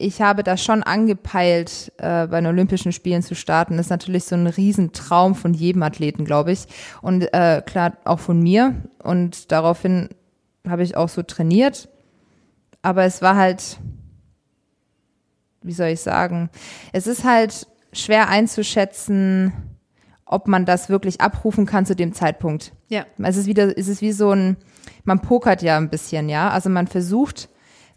ich 0.00 0.22
habe 0.22 0.44
das 0.44 0.62
schon 0.62 0.84
angepeilt, 0.84 1.92
äh, 1.98 2.28
bei 2.28 2.40
den 2.40 2.46
Olympischen 2.46 2.92
Spielen 2.92 3.22
zu 3.22 3.34
starten. 3.34 3.76
Das 3.76 3.86
ist 3.86 3.90
natürlich 3.90 4.24
so 4.24 4.36
ein 4.36 4.46
Riesentraum 4.46 5.34
von 5.34 5.54
jedem 5.54 5.82
Athleten, 5.82 6.24
glaube 6.24 6.52
ich. 6.52 6.66
Und 7.02 7.22
äh, 7.34 7.62
klar, 7.66 7.98
auch 8.04 8.20
von 8.20 8.40
mir. 8.40 8.76
Und 9.02 9.50
daraufhin 9.50 10.08
habe 10.66 10.84
ich 10.84 10.96
auch 10.96 11.08
so 11.08 11.22
trainiert. 11.24 11.88
Aber 12.80 13.02
es 13.02 13.22
war 13.22 13.34
halt, 13.34 13.80
wie 15.62 15.72
soll 15.72 15.88
ich 15.88 16.00
sagen, 16.00 16.48
es 16.92 17.08
ist 17.08 17.24
halt 17.24 17.66
schwer 17.92 18.28
einzuschätzen, 18.28 19.52
ob 20.24 20.46
man 20.46 20.64
das 20.64 20.88
wirklich 20.88 21.20
abrufen 21.20 21.66
kann 21.66 21.86
zu 21.86 21.96
dem 21.96 22.12
Zeitpunkt. 22.12 22.72
Ja. 22.88 23.04
Es 23.18 23.36
ist 23.36 23.46
wieder, 23.46 23.76
es 23.76 23.88
ist 23.88 24.00
wie 24.00 24.12
so 24.12 24.30
ein, 24.30 24.58
man 25.02 25.20
pokert 25.20 25.62
ja 25.62 25.76
ein 25.76 25.90
bisschen, 25.90 26.28
ja. 26.28 26.50
Also 26.50 26.70
man 26.70 26.86
versucht, 26.86 27.48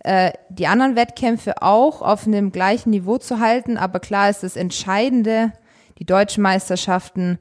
äh, 0.03 0.31
die 0.49 0.67
anderen 0.67 0.95
Wettkämpfe 0.95 1.61
auch 1.61 2.01
auf 2.01 2.25
einem 2.25 2.51
gleichen 2.51 2.89
Niveau 2.89 3.17
zu 3.17 3.39
halten. 3.39 3.77
Aber 3.77 3.99
klar 3.99 4.29
ist 4.29 4.43
das 4.43 4.55
Entscheidende 4.55 5.53
die 5.99 6.05
deutschen 6.05 6.41
Meisterschaften 6.41 7.37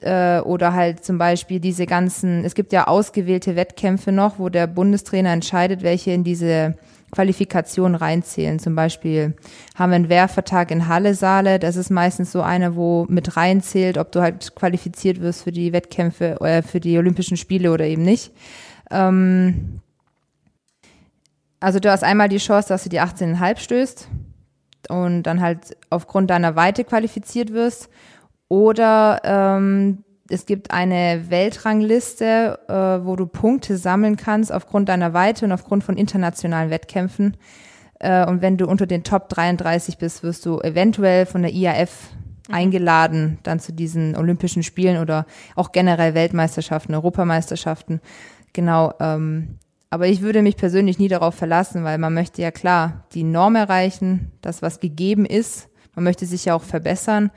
äh, 0.00 0.40
oder 0.40 0.72
halt 0.72 1.04
zum 1.04 1.18
Beispiel 1.18 1.60
diese 1.60 1.86
ganzen, 1.86 2.44
es 2.44 2.54
gibt 2.54 2.72
ja 2.72 2.86
ausgewählte 2.86 3.56
Wettkämpfe 3.56 4.12
noch, 4.12 4.38
wo 4.38 4.48
der 4.48 4.66
Bundestrainer 4.66 5.30
entscheidet, 5.30 5.82
welche 5.82 6.12
in 6.12 6.24
diese 6.24 6.76
Qualifikation 7.12 7.94
reinzählen. 7.94 8.58
Zum 8.58 8.74
Beispiel 8.74 9.34
haben 9.74 9.90
wir 9.90 9.96
einen 9.96 10.08
Werfertag 10.08 10.70
in 10.70 10.88
Halle 10.88 11.14
Saale. 11.14 11.58
Das 11.58 11.76
ist 11.76 11.90
meistens 11.90 12.32
so 12.32 12.40
einer, 12.40 12.74
wo 12.74 13.04
mit 13.08 13.36
reinzählt, 13.36 13.98
ob 13.98 14.12
du 14.12 14.22
halt 14.22 14.54
qualifiziert 14.54 15.20
wirst 15.20 15.42
für 15.42 15.52
die 15.52 15.74
Wettkämpfe, 15.74 16.40
äh, 16.40 16.62
für 16.62 16.80
die 16.80 16.96
Olympischen 16.96 17.36
Spiele 17.36 17.70
oder 17.70 17.84
eben 17.84 18.02
nicht. 18.02 18.32
Ähm, 18.90 19.82
also 21.62 21.78
du 21.78 21.90
hast 21.90 22.02
einmal 22.02 22.28
die 22.28 22.38
Chance, 22.38 22.68
dass 22.68 22.82
du 22.82 22.88
die 22.88 23.00
18,5 23.00 23.58
stößt 23.58 24.08
und 24.88 25.22
dann 25.22 25.40
halt 25.40 25.76
aufgrund 25.90 26.30
deiner 26.30 26.56
Weite 26.56 26.84
qualifiziert 26.84 27.52
wirst. 27.52 27.88
Oder 28.48 29.20
ähm, 29.24 30.04
es 30.28 30.44
gibt 30.44 30.72
eine 30.72 31.30
Weltrangliste, 31.30 32.58
äh, 32.68 33.06
wo 33.06 33.16
du 33.16 33.26
Punkte 33.26 33.76
sammeln 33.76 34.16
kannst 34.16 34.52
aufgrund 34.52 34.88
deiner 34.88 35.14
Weite 35.14 35.44
und 35.44 35.52
aufgrund 35.52 35.84
von 35.84 35.96
internationalen 35.96 36.70
Wettkämpfen. 36.70 37.36
Äh, 38.00 38.26
und 38.26 38.42
wenn 38.42 38.56
du 38.56 38.66
unter 38.66 38.86
den 38.86 39.04
Top 39.04 39.28
33 39.28 39.98
bist, 39.98 40.22
wirst 40.24 40.44
du 40.44 40.58
eventuell 40.60 41.26
von 41.26 41.42
der 41.42 41.52
IAF 41.52 42.10
mhm. 42.48 42.54
eingeladen, 42.54 43.38
dann 43.44 43.60
zu 43.60 43.72
diesen 43.72 44.16
Olympischen 44.16 44.64
Spielen 44.64 44.98
oder 44.98 45.26
auch 45.54 45.70
generell 45.70 46.14
Weltmeisterschaften, 46.14 46.94
Europameisterschaften. 46.94 48.00
Genau. 48.52 48.94
Ähm, 48.98 49.58
aber 49.92 50.06
ich 50.06 50.22
würde 50.22 50.40
mich 50.40 50.56
persönlich 50.56 50.98
nie 50.98 51.08
darauf 51.08 51.34
verlassen, 51.34 51.84
weil 51.84 51.98
man 51.98 52.14
möchte 52.14 52.40
ja 52.40 52.50
klar 52.50 53.04
die 53.12 53.24
Norm 53.24 53.56
erreichen, 53.56 54.32
das, 54.40 54.62
was 54.62 54.80
gegeben 54.80 55.26
ist. 55.26 55.68
Man 55.94 56.04
möchte 56.04 56.24
sich 56.24 56.46
ja 56.46 56.54
auch 56.54 56.62
verbessern. 56.62 57.30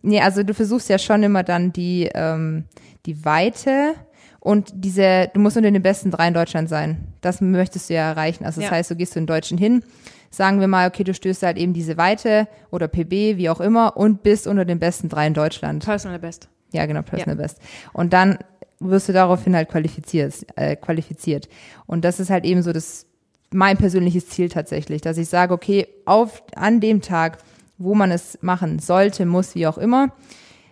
Nee, 0.00 0.22
also 0.22 0.42
du 0.42 0.54
versuchst 0.54 0.88
ja 0.88 0.98
schon 0.98 1.22
immer 1.22 1.42
dann 1.42 1.74
die, 1.74 2.08
ähm, 2.14 2.64
die 3.04 3.22
Weite 3.26 3.92
und 4.38 4.72
diese, 4.72 5.28
du 5.34 5.40
musst 5.40 5.58
unter 5.58 5.70
den 5.70 5.82
besten 5.82 6.10
drei 6.10 6.28
in 6.28 6.32
Deutschland 6.32 6.70
sein. 6.70 7.08
Das 7.20 7.42
möchtest 7.42 7.90
du 7.90 7.94
ja 7.94 8.08
erreichen. 8.08 8.46
Also 8.46 8.62
das 8.62 8.70
ja. 8.70 8.76
heißt, 8.76 8.90
du 8.90 8.96
gehst 8.96 9.12
zu 9.12 9.18
den 9.18 9.26
Deutschen 9.26 9.58
hin, 9.58 9.84
sagen 10.30 10.60
wir 10.60 10.68
mal, 10.68 10.88
okay, 10.88 11.04
du 11.04 11.12
stößt 11.12 11.42
halt 11.42 11.58
eben 11.58 11.74
diese 11.74 11.98
Weite 11.98 12.48
oder 12.70 12.88
PB, 12.88 13.36
wie 13.36 13.50
auch 13.50 13.60
immer, 13.60 13.98
und 13.98 14.22
bist 14.22 14.46
unter 14.46 14.64
den 14.64 14.78
besten 14.78 15.10
drei 15.10 15.26
in 15.26 15.34
Deutschland. 15.34 15.84
Personal 15.84 16.18
Best. 16.18 16.48
Ja, 16.72 16.86
genau, 16.86 17.02
Personal 17.02 17.36
ja. 17.36 17.42
Best. 17.42 17.58
Und 17.92 18.14
dann 18.14 18.38
wirst 18.80 19.08
du 19.08 19.12
daraufhin 19.12 19.54
halt 19.54 19.68
qualifiziert, 19.68 20.46
äh, 20.56 20.74
qualifiziert. 20.76 21.48
Und 21.86 22.04
das 22.04 22.18
ist 22.18 22.30
halt 22.30 22.44
eben 22.44 22.62
so 22.62 22.72
das 22.72 23.06
mein 23.52 23.76
persönliches 23.76 24.28
Ziel 24.28 24.48
tatsächlich, 24.48 25.02
dass 25.02 25.18
ich 25.18 25.28
sage, 25.28 25.52
okay, 25.52 25.86
auf 26.06 26.42
an 26.54 26.80
dem 26.80 27.02
Tag 27.02 27.38
wo 27.80 27.94
man 27.94 28.12
es 28.12 28.38
machen 28.42 28.78
sollte, 28.78 29.26
muss, 29.26 29.54
wie 29.56 29.66
auch 29.66 29.78
immer. 29.78 30.12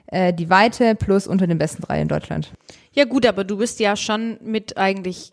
Äh, 0.07 0.33
die 0.33 0.50
Weite 0.50 0.95
plus 0.95 1.27
unter 1.27 1.47
den 1.47 1.59
besten 1.59 1.83
drei 1.83 2.00
in 2.00 2.09
Deutschland. 2.09 2.53
Ja 2.93 3.05
gut, 3.05 3.27
aber 3.27 3.45
du 3.45 3.57
bist 3.57 3.81
ja 3.81 3.97
schon 3.97 4.38
mit 4.43 4.77
eigentlich 4.77 5.33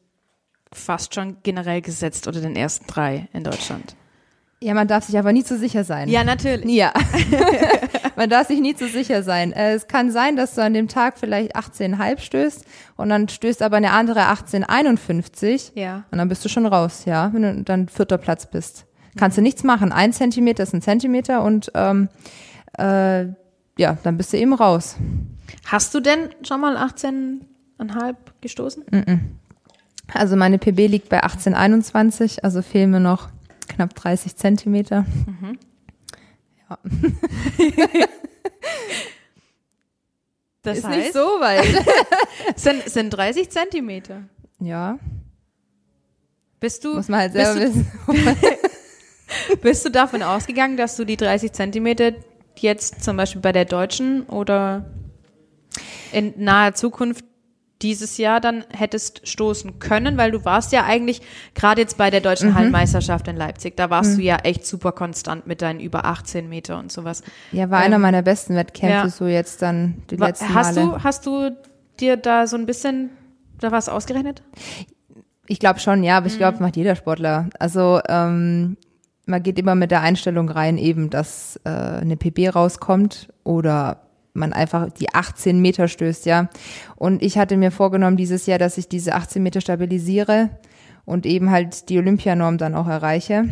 fast 0.72 1.14
schon 1.14 1.38
generell 1.44 1.82
gesetzt 1.82 2.28
unter 2.28 2.42
den 2.42 2.56
ersten 2.56 2.88
drei 2.88 3.28
in 3.34 3.44
Deutschland. 3.44 3.96
Ja, 4.66 4.74
man 4.74 4.88
darf 4.88 5.06
sich 5.06 5.18
aber 5.18 5.32
nie 5.32 5.44
zu 5.44 5.58
sicher 5.58 5.84
sein. 5.84 6.10
Ja, 6.10 6.24
natürlich. 6.24 6.70
Ja. 6.70 6.92
man 8.16 8.30
darf 8.30 8.48
sich 8.48 8.60
nie 8.60 8.76
zu 8.76 8.88
sicher 8.88 9.24
sein. 9.24 9.52
Äh, 9.54 9.74
es 9.74 9.88
kann 9.88 10.12
sein, 10.12 10.36
dass 10.36 10.56
du 10.56 10.64
an 10.64 10.74
dem 10.74 10.88
Tag 10.88 11.18
vielleicht 11.20 11.56
18,5 11.56 12.20
stößt 12.20 12.66
und 12.98 13.10
dann 13.10 13.30
stößt 13.30 13.62
aber 13.62 13.78
eine 13.78 13.92
andere 13.92 14.22
18,51. 14.22 15.72
Ja. 15.76 16.04
Und 16.12 16.18
dann 16.18 16.30
bist 16.30 16.44
du 16.44 16.50
schon 16.50 16.66
raus, 16.66 17.04
ja, 17.06 17.32
wenn 17.34 17.42
du 17.42 17.64
dann 17.64 17.88
vierter 17.88 18.18
Platz 18.18 18.48
bist 18.48 18.86
kannst 19.16 19.38
du 19.38 19.42
nichts 19.42 19.64
machen. 19.64 19.92
Ein 19.92 20.14
Zentimeter 20.14 20.64
ist 20.64 20.74
ein 20.74 20.82
Zentimeter 20.82 21.44
und 21.44 21.72
ähm, 21.74 22.10
äh, 22.78 23.26
ja, 23.78 23.98
dann 24.04 24.18
bist 24.18 24.34
du 24.34 24.38
eben 24.38 24.54
raus. 24.54 24.96
Hast 25.66 25.94
du 25.94 26.00
denn 26.00 26.30
schon 26.44 26.62
mal 26.62 26.78
18,5 26.78 28.16
gestoßen? 28.42 28.84
Mm 28.90 28.96
-mm. 28.96 29.20
Also 30.14 30.36
meine 30.36 30.60
PB 30.60 30.88
liegt 30.88 31.10
bei 31.10 31.24
18,21, 31.24 32.42
also 32.42 32.62
fehlen 32.62 32.92
mir 32.92 33.00
noch 33.00 33.30
knapp 33.68 33.96
30 33.96 34.36
Zentimeter. 34.36 35.06
Mhm. 35.26 35.58
Ja. 36.70 36.80
das 40.64 40.80
ist 40.80 40.88
heißt, 40.88 40.98
nicht 40.98 41.14
so 41.14 41.20
weit. 41.20 41.66
sind, 42.56 42.90
sind 42.90 43.10
30 43.12 43.50
Zentimeter. 43.50 44.24
Ja. 44.60 45.00
Bist 46.60 46.84
du, 46.84 46.96
Muss 46.96 47.10
man 47.10 47.20
halt 47.22 47.34
selber 47.34 47.60
wissen. 47.60 47.92
Bist 49.62 49.86
du 49.86 49.90
davon 49.90 50.24
ausgegangen, 50.24 50.78
dass 50.78 50.96
du 50.96 51.06
die 51.06 51.18
30 51.18 51.52
Zentimeter 51.52 52.14
jetzt 52.58 53.04
zum 53.04 53.18
Beispiel 53.18 53.42
bei 53.42 53.52
der 53.52 53.66
Deutschen 53.66 54.24
oder 54.24 54.90
in 56.12 56.34
naher 56.38 56.74
Zukunft 56.74 57.26
dieses 57.82 58.18
Jahr 58.18 58.40
dann 58.40 58.64
hättest 58.70 59.28
stoßen 59.28 59.80
können, 59.80 60.18
weil 60.18 60.32
du 60.32 60.46
warst 60.46 60.72
ja 60.72 60.86
eigentlich 60.86 61.22
gerade 61.54 61.82
jetzt 61.82 61.98
bei 61.98 62.10
der 62.10 62.22
deutschen 62.22 62.50
mhm. 62.50 62.56
Hallenmeisterschaft 62.56 63.28
in 63.28 63.36
Leipzig, 63.36 63.76
da 63.76 63.90
warst 63.90 64.14
mhm. 64.14 64.18
du 64.18 64.22
ja 64.24 64.38
echt 64.38 64.66
super 64.66 64.92
konstant 64.92 65.46
mit 65.46 65.62
deinen 65.62 65.80
über 65.80 66.06
18 66.06 66.48
Meter 66.48 66.80
und 66.80 66.92
sowas. 66.92 67.22
Ja, 67.52 67.70
war 67.70 67.80
ähm, 67.80 67.88
einer 67.88 68.00
meiner 68.00 68.22
besten 68.22 68.56
Wettkämpfe 68.56 69.08
ja. 69.08 69.10
so 69.10 69.28
jetzt 69.28 69.62
dann 69.62 70.04
die 70.10 70.20
war, 70.20 70.28
letzten 70.28 70.54
hast 70.54 70.76
Male. 70.76 70.88
Du, 70.88 71.04
hast 71.04 71.26
du 71.26 71.52
dir 72.00 72.18
da 72.18 72.48
so 72.48 72.56
ein 72.56 72.66
bisschen 72.66 73.10
da 73.60 73.72
was 73.72 73.90
ausgerechnet? 73.90 74.42
Ich 75.48 75.60
glaube 75.60 75.80
schon, 75.80 76.04
ja, 76.04 76.18
aber 76.18 76.28
ich 76.28 76.38
glaube, 76.38 76.58
mhm. 76.58 76.64
macht 76.64 76.78
jeder 76.78 76.96
Sportler. 76.96 77.50
Also 77.60 78.00
ähm, 78.08 78.78
man 79.26 79.44
geht 79.44 79.60
immer 79.60 79.76
mit 79.76 79.92
der 79.92 80.02
Einstellung 80.02 80.50
rein, 80.50 80.78
eben, 80.78 81.10
dass 81.10 81.60
äh, 81.66 81.70
eine 81.70 82.16
PB 82.16 82.56
rauskommt 82.56 83.34
oder 83.44 84.05
man 84.36 84.54
einfach 84.54 84.90
die 84.92 85.14
18 85.14 85.60
Meter 85.62 85.88
stößt, 85.88 86.26
ja. 86.26 86.50
Und 86.96 87.22
ich 87.22 87.38
hatte 87.38 87.58
mir 87.58 87.72
vorgenommen 87.72 88.18
dieses 88.18 88.46
Jahr, 88.46 88.60
dass 88.60 88.78
ich 88.78 88.88
diese 88.88 89.16
18 89.16 89.42
Meter 89.42 89.62
stabilisiere 89.62 90.50
und 91.06 91.26
eben 91.26 91.52
halt 91.52 91.90
die 91.90 91.98
Olympianorm 91.98 92.58
dann 92.58 92.76
auch 92.76 92.88
erreiche. 92.88 93.46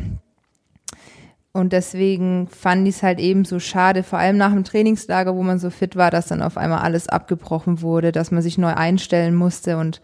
Und 1.56 1.72
deswegen 1.72 2.48
fand 2.48 2.88
ich 2.88 2.96
es 2.96 3.04
halt 3.04 3.20
eben 3.20 3.46
so 3.46 3.60
schade, 3.60 4.02
vor 4.02 4.18
allem 4.18 4.38
nach 4.38 4.52
dem 4.52 4.64
Trainingslager, 4.64 5.36
wo 5.36 5.44
man 5.44 5.60
so 5.60 5.70
fit 5.70 5.96
war, 5.96 6.10
dass 6.10 6.26
dann 6.26 6.42
auf 6.42 6.58
einmal 6.58 6.80
alles 6.80 7.08
abgebrochen 7.08 7.84
wurde, 7.84 8.12
dass 8.12 8.32
man 8.32 8.42
sich 8.42 8.58
neu 8.58 8.74
einstellen 8.74 9.36
musste. 9.36 9.78
Und 9.78 10.02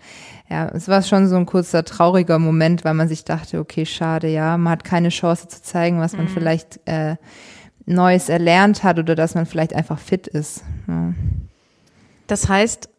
ja, 0.47 0.67
es 0.67 0.87
war 0.87 1.01
schon 1.01 1.27
so 1.27 1.37
ein 1.37 1.47
kurzer 1.47 1.83
trauriger 1.83 2.37
Moment, 2.37 2.85
weil 2.85 2.93
man 2.93 3.07
sich 3.07 3.25
dachte, 3.25 3.57
okay, 3.57 3.87
schade, 3.87 4.27
ja, 4.27 4.59
man 4.59 4.73
hat 4.73 4.83
keine 4.83 5.09
Chance 5.09 5.47
zu 5.47 5.63
zeigen, 5.63 5.99
was 5.99 6.15
man 6.15 6.25
mhm. 6.25 6.29
vielleicht 6.29 6.81
äh, 6.85 7.15
Neues 7.89 8.29
erlernt 8.29 8.83
hat 8.83 8.99
oder 8.99 9.15
dass 9.15 9.35
man 9.35 9.45
vielleicht 9.45 9.73
einfach 9.73 9.99
fit 9.99 10.27
ist. 10.27 10.63
Ja. 10.87 11.13
Das 12.27 12.47
heißt, 12.47 12.89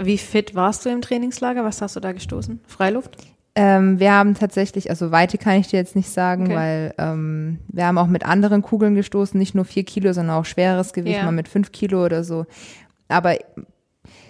wie 0.00 0.18
fit 0.18 0.54
warst 0.54 0.86
du 0.86 0.90
im 0.90 1.02
Trainingslager? 1.02 1.64
Was 1.64 1.82
hast 1.82 1.96
du 1.96 2.00
da 2.00 2.12
gestoßen? 2.12 2.60
Freiluft? 2.66 3.16
Ähm, 3.56 3.98
wir 3.98 4.12
haben 4.12 4.34
tatsächlich, 4.34 4.90
also 4.90 5.10
Weite 5.10 5.36
kann 5.36 5.58
ich 5.58 5.66
dir 5.66 5.78
jetzt 5.78 5.96
nicht 5.96 6.08
sagen, 6.08 6.44
okay. 6.44 6.54
weil 6.54 6.94
ähm, 6.98 7.58
wir 7.68 7.84
haben 7.84 7.98
auch 7.98 8.06
mit 8.06 8.24
anderen 8.24 8.62
Kugeln 8.62 8.94
gestoßen, 8.94 9.38
nicht 9.38 9.56
nur 9.56 9.64
vier 9.64 9.82
Kilo, 9.84 10.12
sondern 10.12 10.36
auch 10.36 10.44
schweres 10.44 10.92
Gewicht, 10.92 11.16
ja. 11.16 11.24
mal 11.24 11.32
mit 11.32 11.48
fünf 11.48 11.72
Kilo 11.72 12.04
oder 12.04 12.22
so. 12.22 12.46
Aber 13.08 13.36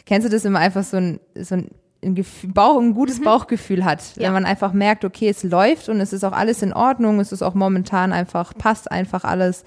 kennst 0.06 0.26
du 0.26 0.32
das 0.32 0.46
immer 0.46 0.58
einfach 0.58 0.84
so 0.84 0.96
ein, 0.96 1.20
so 1.34 1.56
ein 1.56 1.70
ein, 2.02 2.24
Bauch, 2.46 2.80
ein 2.80 2.94
gutes 2.94 3.20
mhm. 3.20 3.24
Bauchgefühl 3.24 3.84
hat, 3.84 4.16
ja. 4.16 4.24
wenn 4.24 4.32
man 4.32 4.46
einfach 4.46 4.72
merkt, 4.72 5.04
okay, 5.04 5.28
es 5.28 5.42
läuft 5.42 5.88
und 5.88 6.00
es 6.00 6.12
ist 6.12 6.24
auch 6.24 6.32
alles 6.32 6.62
in 6.62 6.72
Ordnung, 6.72 7.20
es 7.20 7.32
ist 7.32 7.42
auch 7.42 7.54
momentan 7.54 8.12
einfach, 8.12 8.54
passt 8.56 8.90
einfach 8.90 9.24
alles 9.24 9.64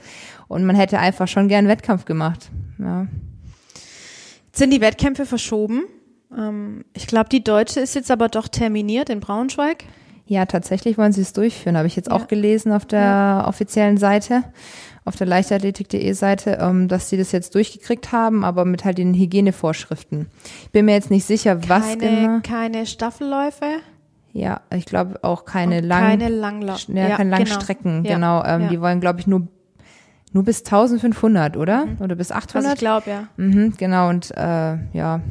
und 0.47 0.65
man 0.65 0.75
hätte 0.75 0.99
einfach 0.99 1.27
schon 1.27 1.47
gern 1.47 1.67
Wettkampf 1.67 2.05
gemacht. 2.05 2.49
Ja. 2.79 3.07
Sind 4.51 4.71
die 4.71 4.81
Wettkämpfe 4.81 5.25
verschoben? 5.25 5.83
Ähm, 6.35 6.85
ich 6.93 7.07
glaube, 7.07 7.29
die 7.29 7.43
deutsche 7.43 7.79
ist 7.79 7.95
jetzt 7.95 8.11
aber 8.11 8.29
doch 8.29 8.47
terminiert 8.47 9.09
in 9.09 9.19
Braunschweig. 9.19 9.85
Ja, 10.25 10.45
tatsächlich 10.45 10.97
wollen 10.97 11.11
sie 11.11 11.21
es 11.21 11.33
durchführen, 11.33 11.77
habe 11.77 11.87
ich 11.87 11.95
jetzt 11.95 12.09
ja. 12.09 12.15
auch 12.15 12.27
gelesen 12.27 12.71
auf 12.71 12.85
der 12.85 13.01
ja. 13.01 13.47
offiziellen 13.47 13.97
Seite, 13.97 14.43
auf 15.05 15.15
der 15.15 15.27
leichtathletik.de 15.27 16.13
Seite, 16.13 16.57
ähm, 16.61 16.87
dass 16.87 17.09
sie 17.09 17.17
das 17.17 17.31
jetzt 17.31 17.55
durchgekriegt 17.55 18.11
haben, 18.11 18.43
aber 18.43 18.65
mit 18.65 18.85
halt 18.85 18.97
den 18.97 19.13
Hygienevorschriften. 19.13 20.27
Ich 20.63 20.71
bin 20.71 20.85
mir 20.85 20.93
jetzt 20.93 21.11
nicht 21.11 21.25
sicher, 21.25 21.67
was 21.67 21.83
keine, 21.83 21.97
genau. 21.97 22.39
Keine 22.43 22.85
Staffelläufe? 22.85 23.65
Ja, 24.31 24.61
ich 24.73 24.85
glaube 24.85 25.19
auch 25.23 25.45
keine 25.45 25.81
lang, 25.81 26.01
keine 26.03 26.29
Langlauf. 26.29 26.87
Ja, 26.87 27.09
ja, 27.09 27.17
keine 27.17 27.29
Langstrecken, 27.29 28.03
genau. 28.03 28.41
genau. 28.41 28.45
Ähm, 28.45 28.69
Die 28.69 28.81
wollen, 28.81 28.99
glaube 28.99 29.19
ich, 29.19 29.27
nur 29.27 29.47
nur 30.33 30.43
bis 30.43 30.65
1500, 30.65 31.57
oder? 31.57 31.85
Mhm. 31.85 31.97
Oder 31.99 32.15
bis 32.15 32.31
800? 32.31 32.65
Was 32.65 32.73
ich 32.73 32.79
glaube, 32.79 33.09
ja. 33.09 33.27
Mhm, 33.37 33.75
genau, 33.77 34.09
und 34.09 34.31
äh, 34.35 34.77
ja, 34.93 35.21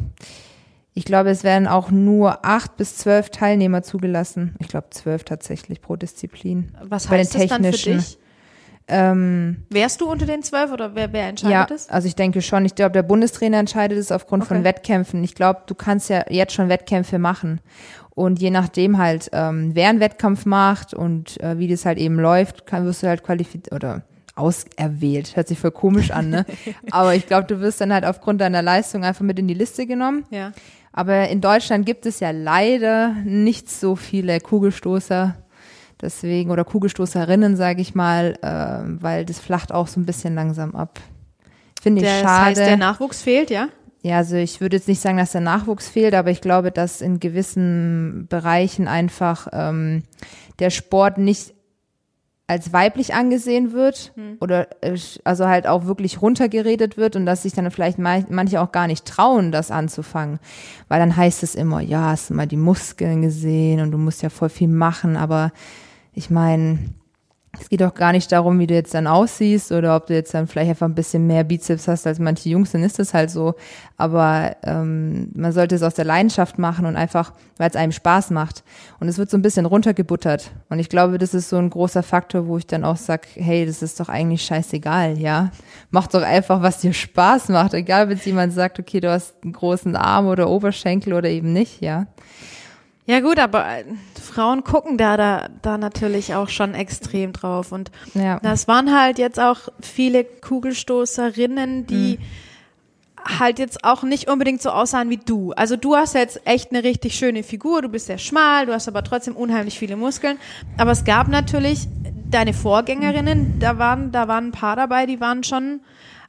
ich 0.95 1.05
glaube, 1.05 1.31
es 1.31 1.43
werden 1.43 1.67
auch 1.67 1.91
nur 1.91 2.45
acht 2.45 2.77
bis 2.77 2.99
zwölf 2.99 3.31
Teilnehmer 3.31 3.83
zugelassen. 3.83 4.55
Ich 4.61 4.69
glaube, 4.69 4.91
zwölf 4.91 5.25
tatsächlich 5.25 5.81
pro 5.81 5.97
Disziplin. 5.97 6.77
Was 6.83 7.09
heißt 7.09 7.35
das 7.35 7.47
dann 7.47 7.65
für 7.65 7.73
dich? 7.73 8.19
Ähm, 8.93 9.65
Wärst 9.71 10.03
du 10.03 10.11
unter 10.11 10.27
den 10.27 10.43
zwölf 10.43 10.71
oder 10.71 10.95
wer, 10.95 11.13
wer 11.15 11.29
entscheidet 11.29 11.71
ja, 11.71 11.75
es? 11.75 11.89
Also 11.89 12.07
ich 12.07 12.15
denke 12.15 12.43
schon. 12.43 12.67
Ich 12.67 12.75
glaube, 12.75 12.93
der 12.93 13.03
Bundestrainer 13.03 13.59
entscheidet 13.59 13.97
es 13.97 14.13
aufgrund 14.13 14.43
okay. 14.43 14.55
von 14.55 14.65
Wettkämpfen. 14.65 15.25
Ich 15.25 15.35
glaube, 15.35 15.63
du 15.67 15.75
kannst 15.75 16.11
ja 16.11 16.25
jetzt 16.29 16.53
schon 16.53 16.69
Wettkämpfe 16.69 17.19
machen. 17.19 17.61
Und 18.11 18.41
je 18.41 18.51
nachdem 18.51 18.99
halt, 18.99 19.31
ähm, 19.33 19.71
wer 19.75 19.89
einen 19.89 20.01
Wettkampf 20.01 20.45
macht 20.45 20.93
und 20.93 21.41
äh, 21.41 21.59
wie 21.59 21.69
das 21.69 21.87
halt 21.87 21.97
eben 21.97 22.17
läuft, 22.17 22.67
kann, 22.67 22.85
wirst 22.85 23.03
du 23.03 23.09
halt 23.09 23.23
qualifiziert 23.23 23.73
oder 23.73 24.03
auserwählt. 24.35 25.35
Hört 25.37 25.49
sich 25.49 25.59
voll 25.59 25.71
komisch 25.71 26.11
an, 26.11 26.29
ne? 26.29 26.47
Aber 26.91 27.15
ich 27.15 27.27
glaube, 27.27 27.47
du 27.47 27.61
wirst 27.61 27.81
dann 27.81 27.93
halt 27.93 28.05
aufgrund 28.05 28.43
deiner 28.43 28.61
Leistung 28.61 29.05
einfach 29.05 29.25
mit 29.25 29.39
in 29.39 29.49
die 29.49 29.55
Liste 29.55 29.87
genommen. 29.87 30.25
Ja. 30.31 30.53
Aber 30.93 31.29
in 31.29 31.41
Deutschland 31.41 31.87
gibt 31.87 32.05
es 32.05 32.21
ja 32.21 32.31
leider 32.31 33.15
nicht 33.25 33.71
so 33.71 33.97
viele 33.97 34.41
Kugelstoßer. 34.41 35.37
Deswegen, 36.03 36.51
oder 36.51 36.65
Kugelstoßerinnen, 36.65 37.57
sage 37.57 37.81
ich 37.81 37.95
mal, 37.95 38.37
äh, 38.43 39.03
weil 39.03 39.25
das 39.25 39.39
flacht 39.39 39.73
auch 39.73 39.87
so 39.87 40.01
ein 40.01 40.05
bisschen 40.05 40.35
langsam 40.35 40.75
ab. 40.75 41.01
Finde 41.81 42.03
ich 42.03 42.09
das 42.09 42.21
schade. 42.21 42.45
heißt, 42.47 42.61
der 42.61 42.77
Nachwuchs 42.77 43.23
fehlt, 43.23 43.51
ja? 43.51 43.69
Ja, 44.03 44.17
also 44.17 44.35
ich 44.35 44.61
würde 44.61 44.77
jetzt 44.77 44.89
nicht 44.89 45.01
sagen, 45.01 45.17
dass 45.17 45.31
der 45.31 45.41
Nachwuchs 45.41 45.89
fehlt, 45.89 46.15
aber 46.15 46.31
ich 46.31 46.41
glaube, 46.41 46.73
dass 46.73 47.01
in 47.01 47.21
gewissen 47.21 48.27
Bereichen 48.29 48.89
einfach 48.89 49.47
ähm, 49.53 50.03
der 50.59 50.71
Sport 50.71 51.19
nicht 51.19 51.55
als 52.49 52.73
weiblich 52.73 53.15
angesehen 53.15 53.73
wird 53.73 54.13
oder 54.41 54.67
äh, 54.83 54.99
also 55.25 55.47
halt 55.47 55.67
auch 55.67 55.87
wirklich 55.87 56.21
runtergeredet 56.21 56.97
wird 56.97 57.15
und 57.17 57.25
dass 57.25 57.45
sich 57.45 57.53
dann 57.53 57.71
vielleicht 57.71 57.99
manche 57.99 58.61
auch 58.61 58.73
gar 58.73 58.89
nicht 58.89 59.07
trauen, 59.07 59.53
das 59.53 59.71
anzufangen, 59.71 60.41
weil 60.89 60.99
dann 60.99 61.17
heißt 61.17 61.45
es 61.45 61.55
immer, 61.55 61.81
ja, 61.81 62.11
hast 62.11 62.31
du 62.31 62.35
mal 62.35 62.49
die 62.49 62.57
Muskeln 62.57 63.23
gesehen 63.23 63.81
und 63.81 63.93
du 63.93 63.99
musst 63.99 64.23
ja 64.23 64.29
voll 64.29 64.51
viel 64.51 64.69
machen, 64.69 65.17
aber 65.17 65.53
ich 66.15 66.31
meine, 66.31 66.79
es 67.61 67.69
geht 67.69 67.83
auch 67.83 67.93
gar 67.93 68.13
nicht 68.13 68.33
darum, 68.33 68.59
wie 68.59 68.67
du 68.67 68.73
jetzt 68.73 68.95
dann 68.95 69.07
aussiehst 69.07 69.73
oder 69.73 69.95
ob 69.95 70.07
du 70.07 70.15
jetzt 70.15 70.33
dann 70.33 70.47
vielleicht 70.47 70.71
einfach 70.71 70.87
ein 70.87 70.95
bisschen 70.95 71.27
mehr 71.27 71.45
Bizeps 71.45 71.87
hast 71.87 72.07
als 72.07 72.19
manche 72.19 72.49
Jungs, 72.49 72.73
dann 72.73 72.83
ist 72.83 72.99
das 72.99 73.13
halt 73.13 73.31
so. 73.31 73.55
Aber 73.99 74.57
ähm, 74.63 75.31
man 75.35 75.53
sollte 75.53 75.75
es 75.75 75.83
aus 75.83 75.93
der 75.95 76.07
Leidenschaft 76.07 76.59
machen 76.59 76.87
und 76.87 76.97
einfach, 76.97 77.33
weil 77.59 77.69
es 77.69 77.77
einem 77.77 77.93
Spaß 77.93 78.31
macht. 78.31 78.65
Und 79.01 79.09
es 79.09 79.19
wird 79.19 79.29
so 79.29 79.37
ein 79.37 79.43
bisschen 79.43 79.67
runtergebuttert. 79.67 80.51
Und 80.71 80.79
ich 80.79 80.89
glaube, 80.89 81.19
das 81.19 81.35
ist 81.35 81.51
so 81.51 81.59
ein 81.59 81.69
großer 81.69 82.03
Faktor, 82.03 82.47
wo 82.47 82.57
ich 82.57 82.67
dann 82.67 82.85
auch 82.85 82.97
sag, 82.97 83.27
hey, 83.35 83.67
das 83.67 83.83
ist 83.83 84.01
doch 84.01 84.09
eigentlich 84.09 84.43
scheißegal, 84.43 85.19
ja. 85.19 85.51
Mach 85.91 86.07
doch 86.07 86.23
einfach, 86.23 86.63
was 86.63 86.79
dir 86.79 86.95
Spaß 86.95 87.51
macht. 87.51 87.75
Egal, 87.75 88.09
wenn 88.09 88.19
jemand 88.19 88.55
sagt, 88.55 88.79
okay, 88.79 89.01
du 89.01 89.11
hast 89.11 89.35
einen 89.43 89.53
großen 89.53 89.95
Arm 89.95 90.27
oder 90.27 90.49
Oberschenkel 90.49 91.13
oder 91.13 91.29
eben 91.29 91.53
nicht, 91.53 91.83
ja. 91.83 92.07
Ja 93.13 93.21
gut, 93.21 93.39
aber 93.39 93.67
äh, 93.67 93.85
Frauen 94.19 94.65
gucken 94.65 94.97
da, 94.97 95.19
da, 95.19 95.49
da 95.61 95.77
natürlich 95.77 96.35
auch 96.35 96.49
schon 96.49 96.75
extrem 96.75 97.35
drauf. 97.35 97.71
Und 97.71 97.91
Ja. 98.15 98.41
das 98.41 98.69
waren 98.69 98.99
halt 98.99 99.19
jetzt 99.19 99.39
auch 99.39 99.69
viele 99.83 100.25
Kugelstoßerinnen, 100.25 101.87
die 101.87 102.19
halt 103.39 103.59
jetzt 103.59 103.85
auch 103.85 104.03
nicht 104.03 104.31
unbedingt 104.31 104.63
so 104.63 104.71
aussahen 104.71 105.11
wie 105.11 105.19
du. 105.19 105.53
Also 105.53 105.77
du 105.77 105.95
hast 105.95 106.15
jetzt 106.15 106.41
echt 106.47 106.71
eine 106.71 106.85
richtig 106.85 107.15
schöne 107.15 107.43
Figur, 107.43 107.83
du 107.83 107.91
bist 107.91 108.07
sehr 108.07 108.17
schmal, 108.17 108.65
du 108.65 108.73
hast 108.73 108.89
aber 108.89 109.05
trotzdem 109.05 109.37
unheimlich 109.37 109.79
viele 109.79 109.97
Muskeln. 109.97 110.39
Aber 110.79 110.93
es 110.93 111.05
gab 111.05 111.29
natürlich 111.29 111.89
deine 112.31 112.55
Vorgängerinnen, 112.55 113.59
da 113.59 113.77
waren, 113.77 114.11
da 114.11 114.27
waren 114.27 114.47
ein 114.49 114.53
paar 114.53 114.77
dabei, 114.77 115.05
die 115.05 115.21
waren 115.21 115.45
schon, 115.45 115.81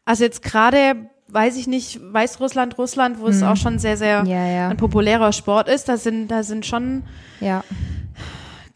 also 0.03 0.25
jetzt 0.25 0.43
gerade, 0.43 1.07
weiß 1.33 1.57
ich 1.57 1.67
nicht, 1.67 1.99
Weißrussland, 2.13 2.77
Russland, 2.77 3.19
wo 3.19 3.27
es 3.27 3.41
auch 3.43 3.57
schon 3.57 3.79
sehr, 3.79 3.97
sehr 3.97 4.21
Hm. 4.21 4.27
Ja, 4.27 4.47
ja. 4.47 4.69
ein 4.69 4.77
populärer 4.77 5.31
Sport 5.33 5.67
ist, 5.67 5.89
da 5.89 5.97
sind, 5.97 6.27
da 6.29 6.43
sind 6.43 6.65
schon, 6.65 7.03
Ja. 7.39 7.63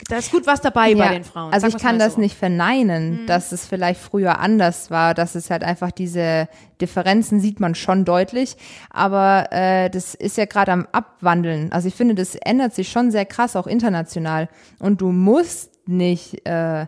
da 0.08 0.16
ist 0.16 0.30
gut 0.32 0.46
was 0.46 0.60
dabei 0.60 0.94
bei 0.94 1.04
Ja, 1.06 1.12
den 1.12 1.24
Frauen. 1.24 1.52
Also 1.52 1.66
sagen 1.66 1.76
ich 1.76 1.82
kann 1.82 1.98
das 1.98 2.14
so. 2.14 2.20
Nicht 2.20 2.36
verneinen, 2.36 3.26
dass 3.26 3.52
es 3.52 3.66
vielleicht 3.66 4.00
früher 4.00 4.38
anders 4.40 4.90
war, 4.90 5.14
dass 5.14 5.34
es 5.34 5.50
halt 5.50 5.62
einfach 5.62 5.90
diese 5.90 6.48
Differenzen 6.80 7.40
sieht 7.40 7.60
man 7.60 7.74
schon 7.74 8.04
deutlich, 8.04 8.56
aber 8.90 9.48
äh, 9.52 9.90
das 9.90 10.14
ist 10.14 10.36
ja 10.36 10.46
gerade 10.46 10.72
am 10.72 10.86
Abwandeln. 10.92 11.70
Also 11.72 11.88
ich 11.88 11.94
finde, 11.94 12.14
das 12.14 12.34
ändert 12.36 12.74
sich 12.74 12.88
schon 12.90 13.10
sehr 13.10 13.24
krass, 13.26 13.54
auch 13.56 13.66
international. 13.66 14.48
Und 14.78 15.00
du 15.00 15.12
musst 15.12 15.70
nicht 15.86 16.46
äh, 16.46 16.86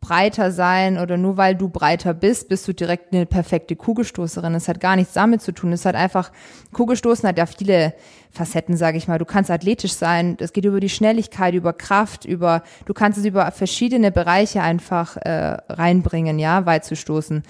breiter 0.00 0.50
sein 0.50 0.98
oder 0.98 1.16
nur 1.16 1.36
weil 1.36 1.54
du 1.54 1.68
breiter 1.68 2.14
bist, 2.14 2.48
bist 2.48 2.66
du 2.66 2.72
direkt 2.72 3.12
eine 3.12 3.26
perfekte 3.26 3.76
Kugelstoßerin. 3.76 4.54
Das 4.54 4.66
hat 4.66 4.80
gar 4.80 4.96
nichts 4.96 5.12
damit 5.12 5.42
zu 5.42 5.52
tun. 5.52 5.72
Es 5.72 5.84
hat 5.84 5.94
einfach, 5.94 6.32
Kugelstoßen 6.72 7.28
hat 7.28 7.36
ja 7.36 7.46
viele 7.46 7.94
Facetten, 8.30 8.76
sage 8.76 8.96
ich 8.96 9.08
mal. 9.08 9.18
Du 9.18 9.26
kannst 9.26 9.50
athletisch 9.50 9.92
sein, 9.92 10.36
es 10.40 10.52
geht 10.52 10.64
über 10.64 10.80
die 10.80 10.88
Schnelligkeit, 10.88 11.54
über 11.54 11.72
Kraft, 11.74 12.24
über, 12.24 12.62
du 12.86 12.94
kannst 12.94 13.18
es 13.18 13.24
über 13.24 13.50
verschiedene 13.50 14.10
Bereiche 14.10 14.62
einfach 14.62 15.16
äh, 15.18 15.58
reinbringen, 15.68 16.38
ja, 16.38 16.64
weit 16.64 16.84
zu 16.84 16.96
stoßen. 16.96 17.42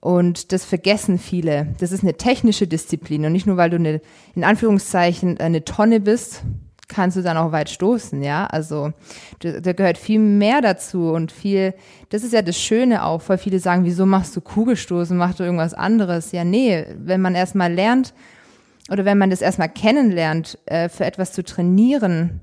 Und 0.00 0.52
das 0.52 0.64
vergessen 0.64 1.18
viele. 1.18 1.68
Das 1.78 1.92
ist 1.92 2.02
eine 2.02 2.14
technische 2.14 2.66
Disziplin 2.66 3.24
und 3.24 3.32
nicht 3.32 3.46
nur, 3.46 3.56
weil 3.56 3.70
du 3.70 3.76
eine, 3.76 4.00
in 4.34 4.44
Anführungszeichen, 4.44 5.38
eine 5.38 5.64
Tonne 5.64 6.00
bist, 6.00 6.42
kannst 6.88 7.16
du 7.16 7.22
dann 7.22 7.36
auch 7.36 7.52
weit 7.52 7.70
stoßen, 7.70 8.22
ja. 8.22 8.46
Also 8.46 8.92
da, 9.40 9.72
gehört 9.72 9.98
viel 9.98 10.18
mehr 10.18 10.60
dazu 10.60 11.10
und 11.10 11.32
viel, 11.32 11.74
das 12.10 12.22
ist 12.22 12.32
ja 12.32 12.42
das 12.42 12.58
Schöne 12.58 13.04
auch, 13.04 13.22
weil 13.26 13.38
viele 13.38 13.58
sagen, 13.58 13.84
wieso 13.84 14.06
machst 14.06 14.36
du 14.36 14.40
Kugelstoßen, 14.40 15.16
machst 15.16 15.40
du 15.40 15.44
irgendwas 15.44 15.74
anderes? 15.74 16.32
Ja, 16.32 16.44
nee, 16.44 16.84
wenn 16.98 17.20
man 17.20 17.34
erstmal 17.34 17.72
lernt 17.72 18.14
oder 18.90 19.04
wenn 19.04 19.18
man 19.18 19.30
das 19.30 19.42
erstmal 19.42 19.68
kennenlernt, 19.68 20.58
äh, 20.66 20.88
für 20.88 21.04
etwas 21.04 21.32
zu 21.32 21.42
trainieren 21.42 22.40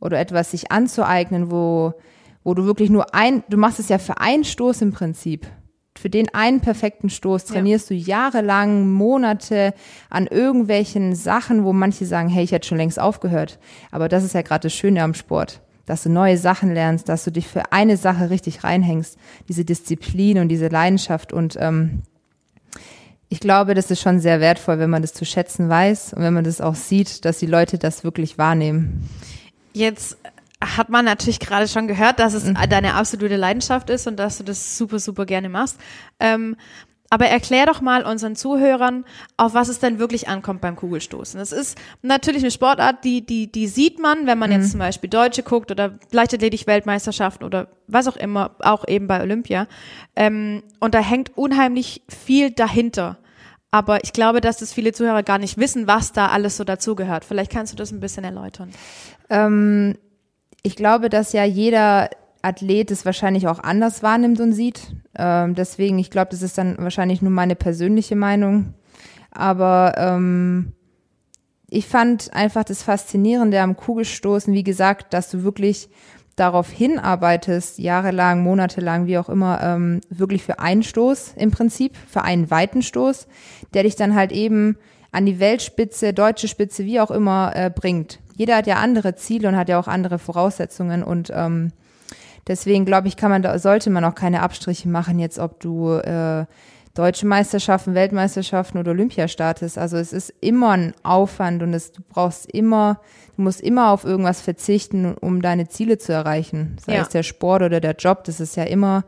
oder 0.00 0.20
etwas 0.20 0.50
sich 0.50 0.70
anzueignen, 0.70 1.50
wo, 1.50 1.94
wo 2.42 2.54
du 2.54 2.64
wirklich 2.64 2.90
nur 2.90 3.14
ein, 3.14 3.42
du 3.48 3.56
machst 3.56 3.80
es 3.80 3.88
ja 3.88 3.98
für 3.98 4.18
einen 4.18 4.44
Stoß 4.44 4.82
im 4.82 4.92
Prinzip. 4.92 5.46
Für 5.96 6.10
den 6.10 6.34
einen 6.34 6.60
perfekten 6.60 7.08
Stoß 7.08 7.44
trainierst 7.44 7.88
du 7.88 7.94
jahrelang, 7.94 8.90
Monate 8.90 9.74
an 10.10 10.26
irgendwelchen 10.26 11.14
Sachen, 11.14 11.64
wo 11.64 11.72
manche 11.72 12.04
sagen, 12.04 12.28
hey, 12.28 12.42
ich 12.42 12.52
hätte 12.52 12.66
schon 12.66 12.78
längst 12.78 12.98
aufgehört. 12.98 13.58
Aber 13.90 14.08
das 14.08 14.24
ist 14.24 14.34
ja 14.34 14.42
gerade 14.42 14.62
das 14.62 14.74
Schöne 14.74 15.02
am 15.02 15.14
Sport, 15.14 15.60
dass 15.86 16.02
du 16.02 16.10
neue 16.10 16.36
Sachen 16.36 16.74
lernst, 16.74 17.08
dass 17.08 17.24
du 17.24 17.30
dich 17.30 17.46
für 17.46 17.72
eine 17.72 17.96
Sache 17.96 18.30
richtig 18.30 18.64
reinhängst, 18.64 19.16
diese 19.48 19.64
Disziplin 19.64 20.38
und 20.38 20.48
diese 20.48 20.68
Leidenschaft 20.68 21.32
und 21.32 21.56
ähm, 21.60 22.02
ich 23.30 23.40
glaube, 23.40 23.74
das 23.74 23.90
ist 23.90 24.00
schon 24.00 24.20
sehr 24.20 24.38
wertvoll, 24.40 24.78
wenn 24.78 24.90
man 24.90 25.02
das 25.02 25.12
zu 25.12 25.24
schätzen 25.24 25.68
weiß 25.68 26.12
und 26.12 26.22
wenn 26.22 26.34
man 26.34 26.44
das 26.44 26.60
auch 26.60 26.76
sieht, 26.76 27.24
dass 27.24 27.38
die 27.38 27.46
Leute 27.46 27.78
das 27.78 28.04
wirklich 28.04 28.38
wahrnehmen. 28.38 29.08
Jetzt 29.72 30.18
hat 30.64 30.88
man 30.88 31.04
natürlich 31.04 31.40
gerade 31.40 31.68
schon 31.68 31.86
gehört, 31.88 32.18
dass 32.18 32.32
Mhm. 32.44 32.56
es 32.60 32.68
deine 32.68 32.94
absolute 32.94 33.36
Leidenschaft 33.36 33.90
ist 33.90 34.06
und 34.06 34.16
dass 34.16 34.38
du 34.38 34.44
das 34.44 34.76
super, 34.78 34.98
super 34.98 35.26
gerne 35.26 35.48
machst. 35.48 35.78
Ähm, 36.20 36.56
aber 37.10 37.26
erklär 37.26 37.66
doch 37.66 37.80
mal 37.80 38.02
unseren 38.04 38.34
Zuhörern, 38.34 39.04
auf 39.36 39.54
was 39.54 39.68
es 39.68 39.78
denn 39.78 40.00
wirklich 40.00 40.26
ankommt 40.26 40.60
beim 40.62 40.74
Kugelstoßen. 40.74 41.38
Es 41.38 41.52
ist 41.52 41.78
natürlich 42.02 42.42
eine 42.42 42.50
Sportart, 42.50 43.04
die, 43.04 43.24
die, 43.24 43.52
die 43.52 43.68
sieht 43.68 44.00
man, 44.00 44.26
wenn 44.26 44.38
man 44.38 44.50
Mhm. 44.50 44.56
jetzt 44.56 44.70
zum 44.72 44.80
Beispiel 44.80 45.08
Deutsche 45.10 45.44
guckt 45.44 45.70
oder 45.70 45.96
Leichtathletik-Weltmeisterschaften 46.10 47.44
oder 47.44 47.68
was 47.86 48.08
auch 48.08 48.16
immer, 48.16 48.56
auch 48.60 48.88
eben 48.88 49.06
bei 49.06 49.20
Olympia. 49.22 49.66
Ähm, 50.16 50.62
und 50.80 50.94
da 50.94 50.98
hängt 51.00 51.36
unheimlich 51.36 52.02
viel 52.08 52.50
dahinter. 52.50 53.18
Aber 53.70 54.02
ich 54.04 54.12
glaube, 54.12 54.40
dass 54.40 54.58
das 54.58 54.72
viele 54.72 54.92
Zuhörer 54.92 55.22
gar 55.22 55.38
nicht 55.38 55.58
wissen, 55.58 55.86
was 55.86 56.12
da 56.12 56.28
alles 56.28 56.56
so 56.56 56.64
dazugehört. 56.64 57.24
Vielleicht 57.24 57.50
kannst 57.52 57.72
du 57.72 57.76
das 57.76 57.92
ein 57.92 58.00
bisschen 58.00 58.24
erläutern. 58.24 58.70
Ähm, 59.30 59.96
ich 60.64 60.76
glaube, 60.76 61.10
dass 61.10 61.32
ja 61.32 61.44
jeder 61.44 62.08
Athlet 62.42 62.90
es 62.90 63.04
wahrscheinlich 63.04 63.46
auch 63.46 63.58
anders 63.58 64.02
wahrnimmt 64.02 64.40
und 64.40 64.52
sieht. 64.52 64.94
Ähm, 65.16 65.54
deswegen, 65.54 65.98
ich 65.98 66.10
glaube, 66.10 66.30
das 66.30 66.42
ist 66.42 66.58
dann 66.58 66.76
wahrscheinlich 66.78 67.22
nur 67.22 67.30
meine 67.30 67.54
persönliche 67.54 68.16
Meinung. 68.16 68.74
Aber 69.30 69.94
ähm, 69.96 70.72
ich 71.68 71.86
fand 71.86 72.32
einfach 72.34 72.64
das 72.64 72.82
Faszinierende 72.82 73.60
am 73.60 73.76
Kugelstoßen, 73.76 74.54
wie 74.54 74.64
gesagt, 74.64 75.12
dass 75.12 75.30
du 75.30 75.42
wirklich 75.42 75.90
darauf 76.34 76.70
hinarbeitest, 76.70 77.78
jahrelang, 77.78 78.42
monatelang, 78.42 79.06
wie 79.06 79.18
auch 79.18 79.28
immer, 79.28 79.62
ähm, 79.62 80.00
wirklich 80.08 80.44
für 80.44 80.60
einen 80.60 80.82
Stoß 80.82 81.34
im 81.36 81.50
Prinzip, 81.50 81.96
für 82.08 82.22
einen 82.22 82.50
weiten 82.50 82.82
Stoß, 82.82 83.28
der 83.74 83.82
dich 83.82 83.96
dann 83.96 84.14
halt 84.14 84.32
eben 84.32 84.78
an 85.12 85.26
die 85.26 85.38
Weltspitze, 85.40 86.12
deutsche 86.12 86.48
Spitze, 86.48 86.86
wie 86.86 87.00
auch 87.00 87.10
immer, 87.10 87.52
äh, 87.54 87.70
bringt. 87.70 88.18
Jeder 88.36 88.56
hat 88.56 88.66
ja 88.66 88.76
andere 88.76 89.14
Ziele 89.14 89.48
und 89.48 89.56
hat 89.56 89.68
ja 89.68 89.78
auch 89.78 89.88
andere 89.88 90.18
Voraussetzungen 90.18 91.02
und 91.02 91.30
ähm, 91.34 91.72
deswegen 92.46 92.84
glaube 92.84 93.08
ich, 93.08 93.16
kann 93.16 93.30
man 93.30 93.42
da, 93.42 93.58
sollte 93.58 93.90
man 93.90 94.04
auch 94.04 94.14
keine 94.14 94.42
Abstriche 94.42 94.88
machen, 94.88 95.18
jetzt 95.18 95.38
ob 95.38 95.60
du 95.60 95.92
äh, 95.94 96.44
deutsche 96.94 97.26
Meisterschaften, 97.26 97.94
Weltmeisterschaften 97.94 98.78
oder 98.78 98.92
Olympia 98.92 99.26
startest. 99.28 99.78
Also 99.78 99.96
es 99.96 100.12
ist 100.12 100.32
immer 100.40 100.70
ein 100.72 100.94
Aufwand 101.02 101.62
und 101.62 101.74
es, 101.74 101.92
du 101.92 102.02
brauchst 102.08 102.46
immer, 102.46 103.00
du 103.36 103.42
musst 103.42 103.60
immer 103.60 103.90
auf 103.90 104.04
irgendwas 104.04 104.40
verzichten, 104.40 105.14
um 105.14 105.42
deine 105.42 105.68
Ziele 105.68 105.98
zu 105.98 106.12
erreichen. 106.12 106.76
Sei 106.84 106.94
Ja. 106.94 107.02
es 107.02 107.08
der 107.08 107.24
Sport 107.24 107.62
oder 107.62 107.80
der 107.80 107.96
Job, 107.96 108.24
das 108.24 108.38
ist 108.40 108.56
ja 108.56 108.64
immer, 108.64 109.04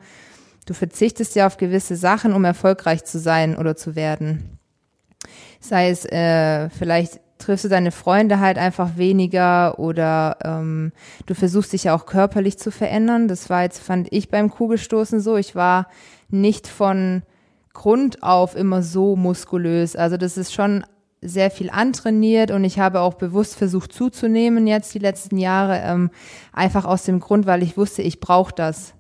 du 0.67 0.75
verzichtest 0.75 1.37
ja 1.37 1.47
auf 1.47 1.59
gewisse 1.59 1.95
Sachen, 1.95 2.33
um 2.33 2.45
erfolgreich 2.45 3.05
zu 3.05 3.21
sein 3.21 3.57
oder 3.57 3.77
zu 3.77 3.95
werden. 3.95 4.59
Sei 5.61 5.91
es 5.91 6.05
äh, 6.07 6.69
vielleicht 6.71 7.21
triffst 7.39 7.65
du 7.65 7.69
deine 7.69 7.93
Freunde 7.93 8.41
halt 8.41 8.59
einfach 8.59 8.97
weniger 8.97 9.79
oder 9.79 10.39
ähm, 10.43 10.93
du 11.27 11.35
versuchst 11.35 11.73
dich 11.73 11.85
ja 11.85 11.95
auch 11.95 12.07
körperlich 12.07 12.59
zu 12.59 12.71
verändern. 12.71 13.29
Das 13.29 13.51
war 13.51 13.63
jetzt, 13.63 13.81
fand 13.81 14.09
ich 14.11 14.29
beim 14.29 14.51
Kugelstoßen 14.51 15.21
so. 15.21 15.37
Ich 15.37 15.55
war 15.55 15.89
nicht 16.29 16.67
von 16.67 17.23
Grund 17.73 18.23
auf 18.23 18.57
immer 18.57 18.83
so 18.83 19.17
muskulös. 19.17 19.97
Also 19.97 20.17
das 20.17 20.37
ist 20.37 20.55
schon 20.55 20.85
sehr 21.21 21.51
viel 21.51 21.71
antrainiert 21.71 22.51
und 22.51 22.65
ich 22.65 22.79
habe 22.79 23.01
auch 23.01 23.15
bewusst 23.15 23.57
versucht 23.57 23.93
zuzunehmen 23.93 24.67
jetzt 24.67 24.95
die 24.95 24.99
letzten 24.99 25.39
Jahre, 25.39 25.81
ähm, 25.83 26.11
einfach 26.53 26.85
aus 26.85 27.05
dem 27.05 27.21
Grund, 27.21 27.47
weil 27.47 27.63
ich 27.63 27.77
wusste, 27.77 28.03
ich 28.03 28.21
brauche 28.21 28.55
das. 28.55 28.96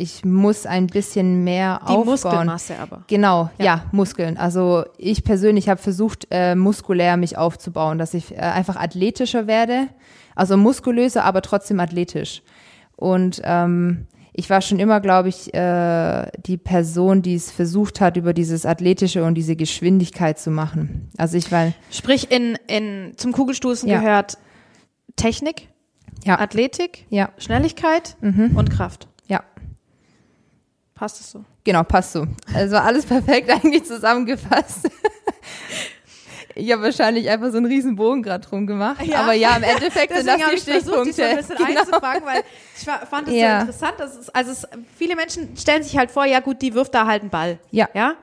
Ich 0.00 0.24
muss 0.24 0.66
ein 0.66 0.86
bisschen 0.86 1.44
mehr 1.44 1.80
Die 1.82 1.88
aufbauen. 1.92 2.06
Muskelmasse 2.06 2.78
aber. 2.78 3.04
Genau, 3.06 3.50
Ja. 3.58 3.64
ja, 3.64 3.84
Muskeln. 3.92 4.36
Also 4.36 4.84
ich 4.98 5.24
persönlich 5.24 5.68
habe 5.68 5.80
versucht, 5.80 6.26
äh, 6.30 6.54
muskulär 6.54 7.16
mich 7.16 7.36
aufzubauen, 7.36 7.98
dass 7.98 8.14
ich 8.14 8.32
äh, 8.32 8.36
einfach 8.40 8.76
athletischer 8.76 9.46
werde. 9.46 9.88
Also 10.34 10.56
muskulöser, 10.56 11.24
aber 11.24 11.42
trotzdem 11.42 11.80
athletisch. 11.80 12.42
Und 12.96 13.40
ähm, 13.44 14.06
ich 14.32 14.48
war 14.48 14.60
schon 14.62 14.78
immer, 14.78 15.00
glaube 15.00 15.28
ich, 15.28 15.52
äh, 15.52 16.30
die 16.46 16.56
Person, 16.56 17.20
die 17.20 17.34
es 17.34 17.50
versucht 17.50 18.00
hat, 18.00 18.16
über 18.16 18.32
dieses 18.32 18.64
Athletische 18.64 19.24
und 19.24 19.34
diese 19.34 19.56
Geschwindigkeit 19.56 20.38
zu 20.38 20.50
machen. 20.50 21.10
Also 21.18 21.36
ich 21.36 21.50
war, 21.52 21.72
Sprich, 21.90 22.30
in, 22.30 22.56
in, 22.68 23.12
zum 23.16 23.32
Kugelstoßen 23.32 23.88
Ja. 23.88 23.98
gehört 24.00 24.38
Technik, 25.16 25.68
ja, 26.24 26.38
Athletik, 26.38 27.06
ja, 27.10 27.30
Schnelligkeit 27.38 28.16
Mhm. 28.20 28.52
und 28.54 28.70
Kraft. 28.70 29.08
Passt 31.00 31.18
es 31.18 31.30
so? 31.30 31.42
Genau, 31.64 31.82
passt 31.82 32.12
so. 32.12 32.26
Also 32.52 32.76
alles 32.76 33.06
perfekt 33.14 33.48
eigentlich 33.48 33.84
zusammengefasst. 33.84 34.86
Ich 36.54 36.70
habe 36.72 36.82
wahrscheinlich 36.82 37.30
einfach 37.30 37.50
so 37.52 37.56
einen 37.56 37.64
riesen 37.64 37.96
Bogen 37.96 38.22
gerade 38.22 38.46
drum 38.46 38.66
gemacht. 38.66 39.02
Ja. 39.06 39.20
Aber 39.20 39.32
ja, 39.32 39.56
im 39.56 39.62
Endeffekt 39.62 40.12
sind 40.14 40.26
das 40.26 40.42
habe 40.42 40.50
die 40.50 40.56
ich 40.58 40.62
versucht, 40.64 41.06
dich 41.06 41.16
so 41.16 41.22
ein 41.22 41.38
Stichpunkte. 41.38 41.54
bisschen 41.56 41.76
einzufangen, 41.78 42.22
weil 42.26 42.42
ich 42.76 42.84
fa- 42.84 43.06
fand 43.06 43.28
es 43.28 43.34
Ja. 43.34 43.60
so 43.60 43.66
interessant. 43.70 43.94
Dass 43.98 44.14
es, 44.14 44.28
also 44.28 44.50
es, 44.50 44.66
viele 44.94 45.16
Menschen 45.16 45.56
stellen 45.56 45.82
sich 45.82 45.96
halt 45.96 46.10
vor, 46.10 46.26
ja 46.26 46.40
gut, 46.40 46.60
die 46.60 46.74
wirft 46.74 46.94
da 46.94 47.06
halt 47.06 47.22
einen 47.22 47.30
Ball. 47.30 47.58
Ja. 47.70 47.88
Ja. 47.94 48.16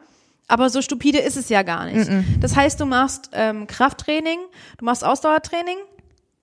Aber 0.47 0.69
so 0.69 0.83
stupide 0.83 1.17
ist 1.17 1.35
es 1.35 1.49
ja 1.49 1.63
gar 1.63 1.85
nicht. 1.87 2.07
Das 2.39 2.55
heißt, 2.55 2.79
du 2.79 2.85
machst 2.85 3.31
ähm, 3.33 3.65
Krafttraining, 3.65 4.37
du 4.77 4.85
machst 4.85 5.03
Ausdauertraining, 5.03 5.77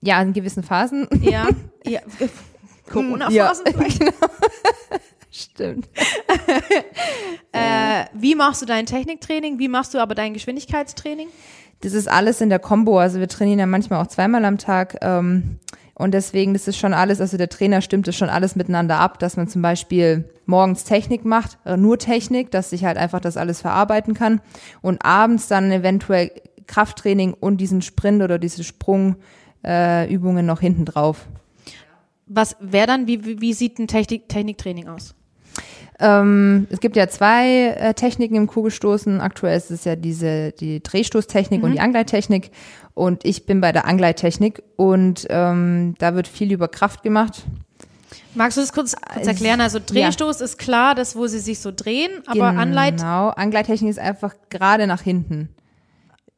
Ja, 0.03 0.20
in 0.20 0.33
gewissen 0.33 0.64
Phasen. 0.64 1.07
ja, 1.23 1.47
ja 1.87 2.01
Corona-Phasen 2.90 3.66
Ja. 3.66 3.73
vielleicht. 3.73 4.03
Stimmt. 5.35 5.88
Äh, 7.57 8.07
wie 8.12 8.35
machst 8.35 8.62
du 8.62 8.66
dein 8.66 8.85
Techniktraining? 8.85 9.61
Wie 9.61 9.68
machst 9.68 9.94
du 9.94 9.99
aber 9.99 10.16
dein 10.16 10.35
Geschwindigkeitstraining? 10.35 11.29
Das 11.83 11.92
ist 11.92 12.09
alles 12.09 12.40
in 12.40 12.49
der 12.49 12.59
Combo. 12.59 12.99
Also 12.99 13.20
wir 13.20 13.29
trainieren 13.29 13.61
ja 13.61 13.66
manchmal 13.66 14.03
auch 14.03 14.09
zweimal 14.09 14.44
am 14.44 14.59
Tag. 14.59 14.97
Ähm, 15.03 15.61
und 15.94 16.14
deswegen, 16.14 16.53
das 16.53 16.66
ist 16.66 16.79
schon 16.79 16.92
alles, 16.92 17.20
also 17.20 17.37
der 17.37 17.49
Trainer 17.49 17.81
stimmt 17.81 18.09
das 18.09 18.16
schon 18.16 18.29
alles 18.29 18.57
miteinander 18.57 18.99
ab, 18.99 19.20
dass 19.20 19.37
man 19.37 19.47
zum 19.47 19.62
Beispiel 19.62 20.29
morgens 20.47 20.83
Technik 20.83 21.25
macht, 21.25 21.59
äh, 21.64 21.77
nur 21.77 21.97
Technik, 21.97 22.51
dass 22.51 22.73
ich 22.73 22.85
halt 22.85 22.97
einfach 22.97 23.20
das 23.20 23.37
alles 23.37 23.61
verarbeiten 23.61 24.14
kann. 24.14 24.40
Und 24.83 25.05
abends 25.05 25.47
dann 25.47 25.70
eventuell 25.70 26.33
Krafttraining 26.66 27.35
und 27.35 27.59
diesen 27.59 27.83
Sprint 27.83 28.20
oder 28.20 28.40
diese 28.40 28.64
Sprungübungen 28.64 29.18
äh, 29.62 30.42
noch 30.42 30.59
hinten 30.59 30.87
drauf. 30.87 31.29
Was 32.27 32.57
wäre 32.59 32.88
dann, 32.88 33.07
wie, 33.07 33.25
wie, 33.25 33.40
wie 33.40 33.53
sieht 33.53 33.79
ein 33.79 33.87
Technik, 33.87 34.29
Techniktraining 34.29 34.88
aus? 34.88 35.14
Ähm, 36.01 36.67
es 36.71 36.81
gibt 36.81 36.97
ja 36.97 37.09
zwei 37.09 37.69
äh, 37.79 37.95
Techniken 37.95 38.35
im 38.35 38.47
Kugelstoßen. 38.47 39.21
Aktuell 39.21 39.57
ist 39.57 39.71
es 39.71 39.85
ja 39.85 39.97
diese 39.97 40.53
die 40.53 40.83
Drehstoßtechnik 40.83 41.63
und 41.63 41.73
die 41.73 41.81
Angleittechnik. 41.81 42.51
Und 42.95 43.25
ich 43.25 43.47
bin 43.47 43.61
bei 43.61 43.73
der 43.73 43.87
Angleittechnik 43.87 44.63
und 44.77 45.27
ähm, 45.31 45.95
da 45.99 46.15
wird 46.15 46.29
viel 46.29 46.53
über 46.53 46.69
Kraft 46.69 47.03
gemacht. 47.03 47.45
Magst 48.35 48.57
du 48.57 48.61
das 48.63 48.73
kurz, 48.73 48.97
kurz 49.13 49.27
erklären? 49.27 49.61
Also 49.61 49.79
Drehstoß 49.85 50.41
ist 50.41 50.59
klar, 50.59 50.95
das, 50.95 51.15
wo 51.15 51.27
sie 51.29 51.39
sich 51.39 51.61
so 51.61 51.71
drehen, 51.75 52.11
aber 52.27 52.47
Anleit 52.47 52.97
Genau. 52.99 53.29
Angleittechnik 53.31 53.91
ist 53.91 53.99
einfach 53.99 54.35
gerade 54.51 54.87
nach 54.89 55.03
hinten 55.03 55.49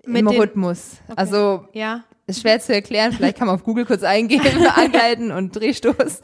mit 0.06 0.20
im 0.20 0.28
Rhythmus. 0.28 0.96
Also 1.16 1.66
Ja. 1.72 2.04
ist 2.26 2.42
schwer 2.42 2.60
zu 2.60 2.74
erklären. 2.74 3.12
Vielleicht 3.12 3.38
kann 3.38 3.46
man 3.46 3.56
auf 3.56 3.64
Google 3.64 3.86
kurz 3.86 4.02
eingeben, 4.02 4.66
Angleiten 4.76 5.30
und 5.30 5.56
Drehstoß. 5.56 6.20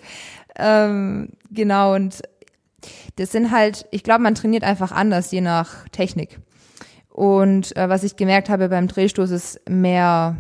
Ähm, 0.56 1.30
genau, 1.50 1.94
und 1.94 2.20
das 3.16 3.32
sind 3.32 3.50
halt, 3.50 3.86
ich 3.90 4.02
glaube, 4.02 4.22
man 4.22 4.34
trainiert 4.34 4.64
einfach 4.64 4.92
anders, 4.92 5.30
je 5.30 5.40
nach 5.40 5.88
Technik. 5.90 6.40
Und 7.08 7.76
äh, 7.76 7.88
was 7.88 8.04
ich 8.04 8.16
gemerkt 8.16 8.48
habe 8.48 8.68
beim 8.68 8.88
Drehstoß 8.88 9.30
ist 9.30 9.60
mehr, 9.68 10.36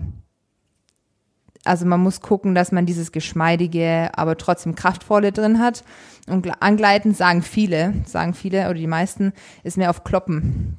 also 1.64 1.84
man 1.86 2.00
muss 2.00 2.20
gucken, 2.22 2.54
dass 2.54 2.72
man 2.72 2.86
dieses 2.86 3.12
geschmeidige, 3.12 4.10
aber 4.14 4.36
trotzdem 4.38 4.74
kraftvolle 4.74 5.32
drin 5.32 5.58
hat. 5.58 5.84
Und 6.28 6.46
gl- 6.46 6.54
angleiten 6.60 7.14
sagen 7.14 7.42
viele, 7.42 7.94
sagen 8.06 8.32
viele 8.32 8.64
oder 8.64 8.74
die 8.74 8.86
meisten, 8.86 9.32
ist 9.64 9.76
mehr 9.76 9.90
auf 9.90 10.02
Kloppen. 10.02 10.78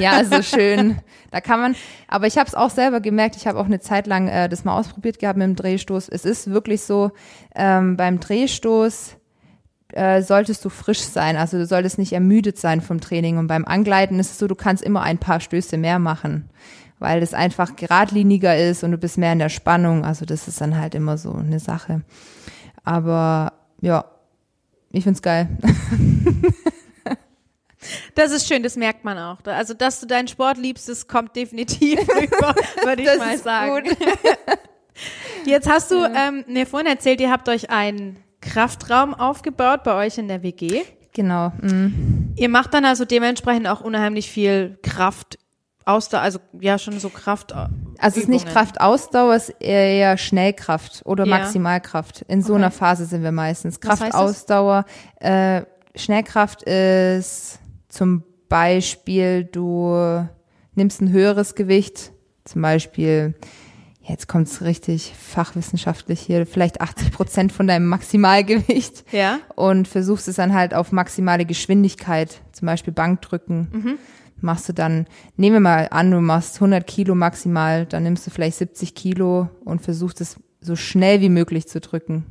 ja, 0.00 0.12
also 0.12 0.42
schön. 0.42 0.98
Da 1.30 1.40
kann 1.40 1.60
man, 1.60 1.76
aber 2.08 2.26
ich 2.26 2.36
habe 2.36 2.48
es 2.48 2.54
auch 2.54 2.70
selber 2.70 3.00
gemerkt. 3.00 3.36
Ich 3.36 3.46
habe 3.46 3.58
auch 3.58 3.64
eine 3.64 3.80
Zeit 3.80 4.06
lang 4.06 4.28
äh, 4.28 4.48
das 4.48 4.64
mal 4.64 4.76
ausprobiert 4.76 5.18
gehabt 5.18 5.38
mit 5.38 5.46
dem 5.46 5.56
Drehstoß. 5.56 6.08
Es 6.08 6.24
ist 6.24 6.50
wirklich 6.50 6.82
so, 6.82 7.12
ähm, 7.54 7.96
beim 7.96 8.20
Drehstoß 8.20 9.16
äh, 9.92 10.22
solltest 10.22 10.64
du 10.64 10.68
frisch 10.68 11.00
sein. 11.00 11.36
Also 11.36 11.58
du 11.58 11.66
solltest 11.66 11.98
nicht 11.98 12.12
ermüdet 12.12 12.58
sein 12.58 12.80
vom 12.80 13.00
Training. 13.00 13.38
Und 13.38 13.46
beim 13.46 13.64
Angleiten 13.64 14.18
ist 14.18 14.32
es 14.32 14.38
so, 14.38 14.46
du 14.46 14.54
kannst 14.54 14.82
immer 14.82 15.02
ein 15.02 15.18
paar 15.18 15.40
Stöße 15.40 15.76
mehr 15.76 15.98
machen, 15.98 16.48
weil 16.98 17.22
es 17.22 17.34
einfach 17.34 17.76
geradliniger 17.76 18.56
ist 18.56 18.84
und 18.84 18.92
du 18.92 18.98
bist 18.98 19.18
mehr 19.18 19.32
in 19.32 19.38
der 19.38 19.48
Spannung. 19.48 20.04
Also 20.04 20.24
das 20.24 20.48
ist 20.48 20.60
dann 20.60 20.78
halt 20.78 20.94
immer 20.94 21.18
so 21.18 21.32
eine 21.32 21.60
Sache. 21.60 22.02
Aber 22.84 23.52
ja, 23.80 24.04
ich 24.90 25.04
find's 25.04 25.22
geil. 25.22 25.48
Das 28.14 28.30
ist 28.30 28.46
schön, 28.46 28.62
das 28.62 28.76
merkt 28.76 29.04
man 29.04 29.18
auch. 29.18 29.38
Also, 29.44 29.74
dass 29.74 29.98
du 30.00 30.06
deinen 30.06 30.28
Sport 30.28 30.56
liebst, 30.56 30.88
das 30.88 31.08
kommt 31.08 31.34
definitiv 31.34 31.98
rüber, 32.08 32.54
würde 32.84 33.02
ich 33.02 33.08
Das 33.08 33.18
mal 33.18 33.38
sagen. 33.38 33.84
gut. 33.88 33.96
Jetzt 35.46 35.68
hast 35.68 35.90
du 35.90 36.04
ähm, 36.04 36.44
mir 36.46 36.66
vorhin 36.66 36.86
erzählt, 36.88 37.20
ihr 37.20 37.30
habt 37.30 37.48
euch 37.48 37.70
einen 37.70 38.18
Kraftraum 38.42 39.14
aufgebaut 39.14 39.82
bei 39.84 39.94
euch 40.06 40.18
in 40.18 40.28
der 40.28 40.42
WG. 40.42 40.82
Genau. 41.14 41.50
Mm. 41.62 42.32
Ihr 42.36 42.48
macht 42.50 42.74
dann 42.74 42.84
also 42.84 43.04
dementsprechend 43.06 43.66
auch 43.68 43.80
unheimlich 43.80 44.30
viel 44.30 44.78
Kraft, 44.82 45.38
Ausdauer, 45.84 46.20
also 46.20 46.38
ja 46.60 46.78
schon 46.78 47.00
so 47.00 47.08
Kraft. 47.08 47.52
Also 47.52 47.68
es 47.98 48.16
ist 48.16 48.28
nicht. 48.28 48.46
Kraftausdauer, 48.46 49.34
es 49.34 49.48
ist 49.48 49.60
eher 49.60 50.16
Schnellkraft 50.16 51.02
oder 51.04 51.24
Ja. 51.24 51.38
Maximalkraft. 51.38 52.22
In 52.28 52.42
so 52.42 52.52
Okay. 52.54 52.62
einer 52.62 52.70
Phase 52.70 53.04
sind 53.06 53.22
wir 53.22 53.32
meistens. 53.32 53.80
Kraftausdauer, 53.80 54.84
äh, 55.20 55.62
Schnellkraft 55.96 56.62
ist 56.62 57.58
zum 57.88 58.22
Beispiel, 58.48 59.44
du 59.44 60.26
nimmst 60.74 61.00
ein 61.02 61.10
höheres 61.10 61.54
Gewicht, 61.54 62.12
zum 62.44 62.62
Beispiel, 62.62 63.34
jetzt 64.02 64.26
kommt 64.28 64.48
es 64.48 64.62
richtig 64.62 65.14
fachwissenschaftlich 65.16 66.20
hier, 66.20 66.46
vielleicht 66.46 66.80
80 66.80 67.12
Prozent 67.12 67.52
von 67.52 67.66
deinem 67.66 67.86
Maximalgewicht 67.86 69.04
Ja. 69.12 69.38
und 69.54 69.86
versuchst 69.88 70.28
es 70.28 70.36
dann 70.36 70.52
halt 70.54 70.74
auf 70.74 70.92
maximale 70.92 71.44
Geschwindigkeit, 71.44 72.40
zum 72.52 72.66
Beispiel 72.66 72.92
Bankdrücken, 72.92 73.68
Mhm. 73.72 73.98
machst 74.40 74.68
du 74.68 74.72
dann, 74.74 75.06
nehmen 75.36 75.56
wir 75.56 75.60
mal 75.60 75.88
an, 75.90 76.10
du 76.10 76.20
machst 76.20 76.60
100 76.60 76.86
Kilo 76.86 77.14
maximal, 77.14 77.86
dann 77.86 78.02
nimmst 78.02 78.26
du 78.26 78.30
vielleicht 78.30 78.58
70 78.58 78.94
Kilo 78.94 79.48
und 79.64 79.82
versuchst 79.82 80.20
es 80.20 80.36
so 80.60 80.74
schnell 80.76 81.20
wie 81.20 81.28
möglich 81.28 81.68
zu 81.68 81.80
drücken. 81.80 82.24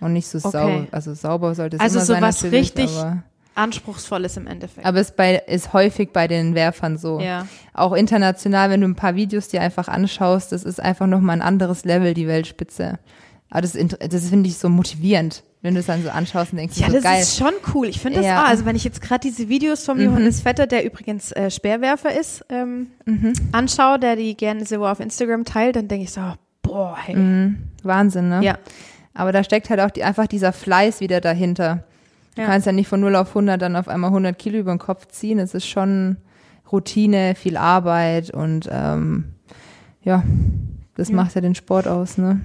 Und 0.00 0.14
nicht 0.14 0.28
so 0.28 0.38
Okay. 0.38 0.50
sauber, 0.50 0.86
also 0.92 1.12
sauber 1.14 1.54
sollte 1.54 1.76
es 1.76 1.82
Also 1.82 1.96
immer 1.98 2.06
sein 2.06 2.16
sowas 2.22 2.42
natürlich, 2.42 2.60
richtig 2.70 2.90
aber, 2.96 3.22
Anspruchsvolles 3.60 4.36
im 4.36 4.46
Endeffekt. 4.46 4.86
aber 4.86 4.98
es 5.00 5.12
bei, 5.12 5.36
ist 5.46 5.72
häufig 5.72 6.10
bei 6.12 6.26
den 6.28 6.54
Werfern 6.54 6.98
so. 6.98 7.20
Ja. 7.20 7.46
Auch 7.74 7.92
international, 7.92 8.70
wenn 8.70 8.80
du 8.80 8.88
ein 8.88 8.96
paar 8.96 9.14
Videos 9.14 9.48
dir 9.48 9.60
einfach 9.62 9.88
anschaust, 9.88 10.52
das 10.52 10.64
ist 10.64 10.80
einfach 10.80 11.06
nochmal 11.06 11.36
ein 11.36 11.42
anderes 11.42 11.84
Level, 11.84 12.14
die 12.14 12.26
Weltspitze. 12.26 12.98
Aber 13.50 13.62
das, 13.62 13.74
ist 13.74 13.96
das 14.12 14.28
finde 14.28 14.48
ich 14.48 14.58
so 14.58 14.68
motivierend, 14.68 15.42
wenn 15.62 15.74
du 15.74 15.80
es 15.80 15.86
dann 15.86 16.02
so 16.04 16.08
anschaust 16.10 16.52
und 16.52 16.58
denkst, 16.58 16.76
Ja, 16.78 16.86
so 16.86 16.92
das 16.94 17.02
geil. 17.02 17.20
ist 17.20 17.36
schon 17.36 17.52
cool. 17.74 17.88
Ich 17.88 18.00
finde 18.00 18.18
das 18.18 18.26
Ja. 18.26 18.42
auch. 18.44 18.48
Also 18.48 18.64
wenn 18.64 18.76
ich 18.76 18.84
jetzt 18.84 19.02
gerade 19.02 19.20
diese 19.28 19.48
Videos 19.48 19.84
vom 19.84 20.00
Johannes 20.00 20.40
Vetter, 20.40 20.66
der 20.66 20.84
übrigens 20.84 21.32
äh, 21.32 21.50
Speerwerfer 21.50 22.18
ist, 22.18 22.44
ähm, 22.48 22.88
anschaue, 23.52 23.98
der 23.98 24.16
die 24.16 24.36
gerne 24.36 24.64
so 24.64 24.86
auf 24.86 25.00
Instagram 25.00 25.44
teilt, 25.44 25.76
dann 25.76 25.88
denke 25.88 26.04
ich 26.04 26.12
so, 26.12 26.20
boah, 26.62 26.96
hey. 26.96 27.54
Wahnsinn, 27.82 28.28
ne? 28.28 28.40
Ja. 28.42 28.58
Aber 29.14 29.32
da 29.32 29.42
steckt 29.42 29.68
halt 29.70 29.80
auch 29.80 29.90
die, 29.90 30.04
einfach 30.04 30.28
dieser 30.28 30.52
Fleiß 30.52 31.00
wieder 31.00 31.20
dahinter. 31.20 31.82
Du 32.40 32.46
Ja. 32.46 32.52
kannst 32.52 32.66
ja 32.66 32.72
nicht 32.72 32.88
von 32.88 33.00
0 33.00 33.16
auf 33.16 33.28
100 33.28 33.60
dann 33.60 33.76
auf 33.76 33.86
einmal 33.86 34.08
100 34.10 34.38
Kilo 34.38 34.56
über 34.58 34.72
den 34.72 34.78
Kopf 34.78 35.06
ziehen. 35.08 35.38
Es 35.38 35.52
ist 35.52 35.66
schon 35.66 36.16
Routine, 36.72 37.34
viel 37.34 37.58
Arbeit 37.58 38.30
und 38.30 38.66
ähm, 38.72 39.34
ja, 40.02 40.22
das 40.96 41.10
macht 41.12 41.34
ja 41.34 41.42
den 41.42 41.54
Sport 41.54 41.86
aus, 41.86 42.16
ne? 42.16 42.40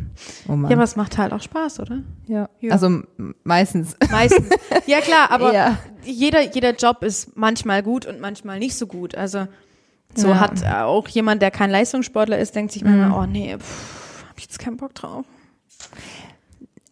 Oh 0.49 0.55
Mann. 0.57 0.69
Ja, 0.69 0.75
aber 0.75 0.83
es 0.83 0.95
macht 0.97 1.17
halt 1.17 1.31
auch 1.31 1.41
Spaß, 1.41 1.79
oder? 1.79 1.99
ja. 2.27 2.49
Ja. 2.59 2.71
Also 2.73 3.03
meistens. 3.45 3.95
Meistens. 4.11 4.49
ja, 4.85 4.99
klar, 4.99 5.27
aber 5.31 5.53
Ja. 5.53 5.77
jeder, 6.03 6.41
jeder 6.53 6.73
Job 6.75 7.01
ist 7.03 7.37
manchmal 7.37 7.81
gut 7.81 8.05
und 8.05 8.19
manchmal 8.19 8.59
nicht 8.59 8.75
so 8.75 8.87
gut. 8.87 9.15
Also 9.15 9.47
so 10.13 10.29
Ja. 10.29 10.39
hat 10.41 10.65
auch 10.69 11.07
jemand, 11.07 11.41
der 11.41 11.51
kein 11.51 11.69
Leistungssportler 11.69 12.37
ist, 12.37 12.53
denkt 12.55 12.73
sich 12.73 12.83
manchmal, 12.83 13.11
oh 13.11 13.25
nee, 13.25 13.55
pff, 13.57 14.25
hab 14.29 14.37
ich 14.37 14.43
jetzt 14.45 14.59
keinen 14.59 14.75
Bock 14.77 14.93
drauf. 14.93 15.25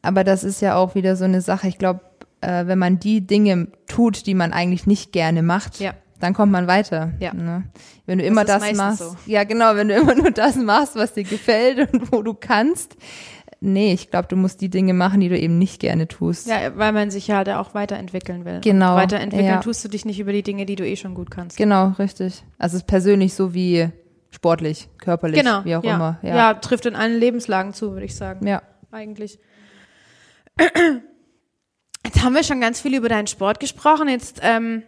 Aber 0.01 0.23
das 0.23 0.43
ist 0.43 0.61
ja 0.61 0.75
auch 0.75 0.95
wieder 0.95 1.15
so 1.15 1.23
eine 1.23 1.41
Sache. 1.41 1.67
Ich 1.67 1.77
glaube, 1.77 2.01
äh, 2.43 2.67
wenn 2.67 2.77
man 2.79 2.99
die 2.99 3.25
Dinge 3.25 3.67
tut, 3.87 4.25
die 4.27 4.33
man 4.35 4.53
eigentlich 4.53 4.85
nicht 4.87 5.11
gerne 5.11 5.41
macht, 5.41 5.79
Ja. 5.79 5.93
dann 6.19 6.33
kommt 6.33 6.51
man 6.51 6.67
weiter. 6.67 7.13
Ja. 7.19 7.33
Ne? 7.33 7.63
Wenn 8.05 8.19
du 8.19 8.25
immer 8.25 8.45
das, 8.45 8.59
meistens 8.61 8.77
machst, 8.77 8.99
so. 8.99 9.15
ja 9.25 9.43
genau, 9.43 9.75
wenn 9.75 9.87
du 9.87 9.95
immer 10.01 10.15
nur 10.15 10.31
das 10.31 10.55
machst, 10.55 10.95
was 10.95 11.13
dir 11.13 11.23
gefällt 11.23 11.93
und 11.93 12.11
wo 12.11 12.21
du 12.21 12.33
kannst, 12.33 12.95
nee, 13.61 13.93
ich 13.93 14.11
glaube, 14.11 14.27
du 14.27 14.35
musst 14.35 14.59
die 14.61 14.69
Dinge 14.69 14.93
machen, 14.93 15.21
die 15.21 15.29
du 15.29 15.39
eben 15.39 15.57
nicht 15.57 15.79
gerne 15.79 16.07
tust. 16.07 16.47
Ja, 16.47 16.77
weil 16.77 16.91
man 16.91 17.11
sich 17.11 17.27
ja 17.27 17.37
halt 17.37 17.49
auch 17.49 17.73
weiterentwickeln 17.73 18.43
will. 18.45 18.59
Genau, 18.61 18.95
Und 18.95 19.01
weiterentwickeln 19.03 19.47
ja. 19.47 19.61
tust 19.61 19.83
du 19.85 19.89
dich 19.89 20.03
nicht 20.05 20.19
über 20.19 20.33
die 20.33 20.43
Dinge, 20.43 20.65
die 20.65 20.75
du 20.75 20.85
eh 20.85 20.95
schon 20.97 21.13
gut 21.15 21.31
kannst. 21.31 21.55
Genau, 21.57 21.89
richtig. 21.97 22.43
Also 22.57 22.75
es 22.75 22.81
ist 22.83 22.87
persönlich 22.87 23.33
so 23.33 23.53
wie 23.53 23.87
sportlich, 24.31 24.89
körperlich, 24.97 25.39
Genau. 25.39 25.63
wie 25.63 25.75
auch 25.77 25.83
ja. 25.83 25.95
immer. 25.95 26.19
Ja. 26.23 26.35
Ja. 26.35 26.53
trifft 26.55 26.85
in 26.87 26.95
allen 26.95 27.17
Lebenslagen 27.19 27.73
zu, 27.73 27.91
würde 27.93 28.05
ich 28.05 28.15
sagen. 28.15 28.45
ja. 28.47 28.61
Eigentlich. 28.91 29.39
Jetzt 32.05 32.21
haben 32.21 32.35
wir 32.35 32.43
schon 32.43 32.61
ganz 32.61 32.81
viel 32.81 32.95
über 32.95 33.09
deinen 33.09 33.27
Sport 33.27 33.59
gesprochen. 33.59 34.09
Jetzt 34.09 34.39
ähm, 34.41 34.83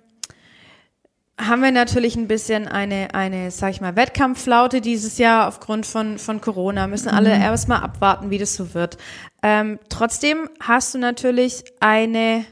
haben 1.39 1.62
wir 1.62 1.71
natürlich 1.71 2.15
ein 2.15 2.28
bisschen 2.28 2.67
eine, 2.67 3.13
eine, 3.13 3.51
sag 3.51 3.71
ich 3.71 3.82
mal, 3.82 3.95
Wettkampfflaute 3.95 4.82
dieses 4.82 5.17
Jahr 5.17 5.47
aufgrund 5.47 5.86
von, 5.86 6.17
von 6.17 6.39
Corona. 6.41 6.88
Müssen 6.88 7.10
alle 7.10 7.32
erstmal 7.32 7.82
abwarten, 7.82 8.30
wie 8.30 8.38
das 8.38 8.56
so 8.56 8.73
wird. 8.73 8.97
Ähm, 9.43 9.80
trotzdem 9.89 10.49
hast 10.60 10.93
du 10.93 10.97
natürlich 10.97 11.63
eine, 11.80 12.45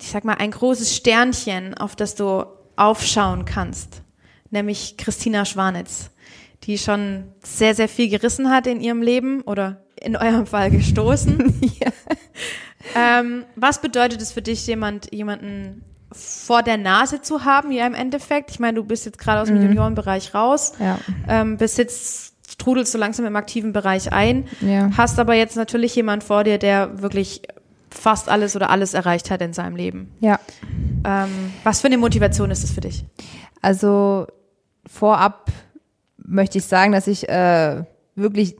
ich 0.00 0.08
sag 0.08 0.24
mal, 0.24 0.34
ein 0.34 0.50
großes 0.50 0.94
Sternchen, 0.96 1.74
auf 1.74 1.96
das 1.96 2.14
du 2.14 2.44
aufschauen 2.76 3.44
kannst. 3.44 4.02
Nämlich 4.50 4.96
Christina 4.96 5.44
Schwanitz, 5.44 6.10
die 6.64 6.78
schon 6.78 7.32
sehr, 7.42 7.74
sehr 7.74 7.88
viel 7.88 8.08
gerissen 8.08 8.50
hat 8.50 8.66
in 8.66 8.80
ihrem 8.80 9.02
Leben 9.02 9.42
oder 9.42 9.84
in 10.00 10.16
eurem 10.16 10.46
Fall 10.46 10.70
gestoßen. 10.70 11.60
ähm, 12.96 13.44
was 13.56 13.80
bedeutet 13.80 14.20
es 14.22 14.32
für 14.32 14.42
dich, 14.42 14.66
jemand, 14.66 15.12
jemanden 15.12 15.82
vor 16.12 16.62
der 16.62 16.76
Nase 16.78 17.20
zu 17.20 17.44
haben, 17.44 17.72
ja 17.72 17.86
im 17.86 17.94
Endeffekt? 17.94 18.50
Ich 18.50 18.58
meine, 18.60 18.76
du 18.76 18.84
bist 18.84 19.04
jetzt 19.06 19.18
gerade 19.18 19.40
aus 19.40 19.48
dem 19.48 19.60
Juniorenbereich 19.60 20.34
raus, 20.34 20.72
Ja. 20.78 20.98
ähm, 21.28 21.56
bist 21.56 21.78
jetzt, 21.78 22.34
trudelst 22.58 22.92
so 22.92 22.98
langsam 22.98 23.26
im 23.26 23.36
aktiven 23.36 23.72
Bereich 23.72 24.12
ein, 24.12 24.46
Ja. 24.60 24.90
hast 24.96 25.18
aber 25.18 25.34
jetzt 25.34 25.56
natürlich 25.56 25.94
jemand 25.94 26.24
vor 26.24 26.44
dir, 26.44 26.58
der 26.58 27.02
wirklich 27.02 27.42
fast 27.90 28.28
alles 28.28 28.56
oder 28.56 28.70
alles 28.70 28.94
erreicht 28.94 29.30
hat 29.30 29.40
in 29.42 29.52
seinem 29.52 29.76
Leben. 29.76 30.12
Ja. 30.20 30.38
Ähm, 31.04 31.52
was 31.64 31.80
für 31.80 31.86
eine 31.88 31.98
Motivation 31.98 32.50
ist 32.50 32.62
das 32.62 32.70
für 32.70 32.80
dich? 32.80 33.04
Also 33.62 34.26
vorab 34.86 35.50
möchte 36.18 36.58
ich 36.58 36.64
sagen, 36.64 36.92
dass 36.92 37.06
ich 37.06 37.28
äh, 37.28 37.84
wirklich, 38.14 38.56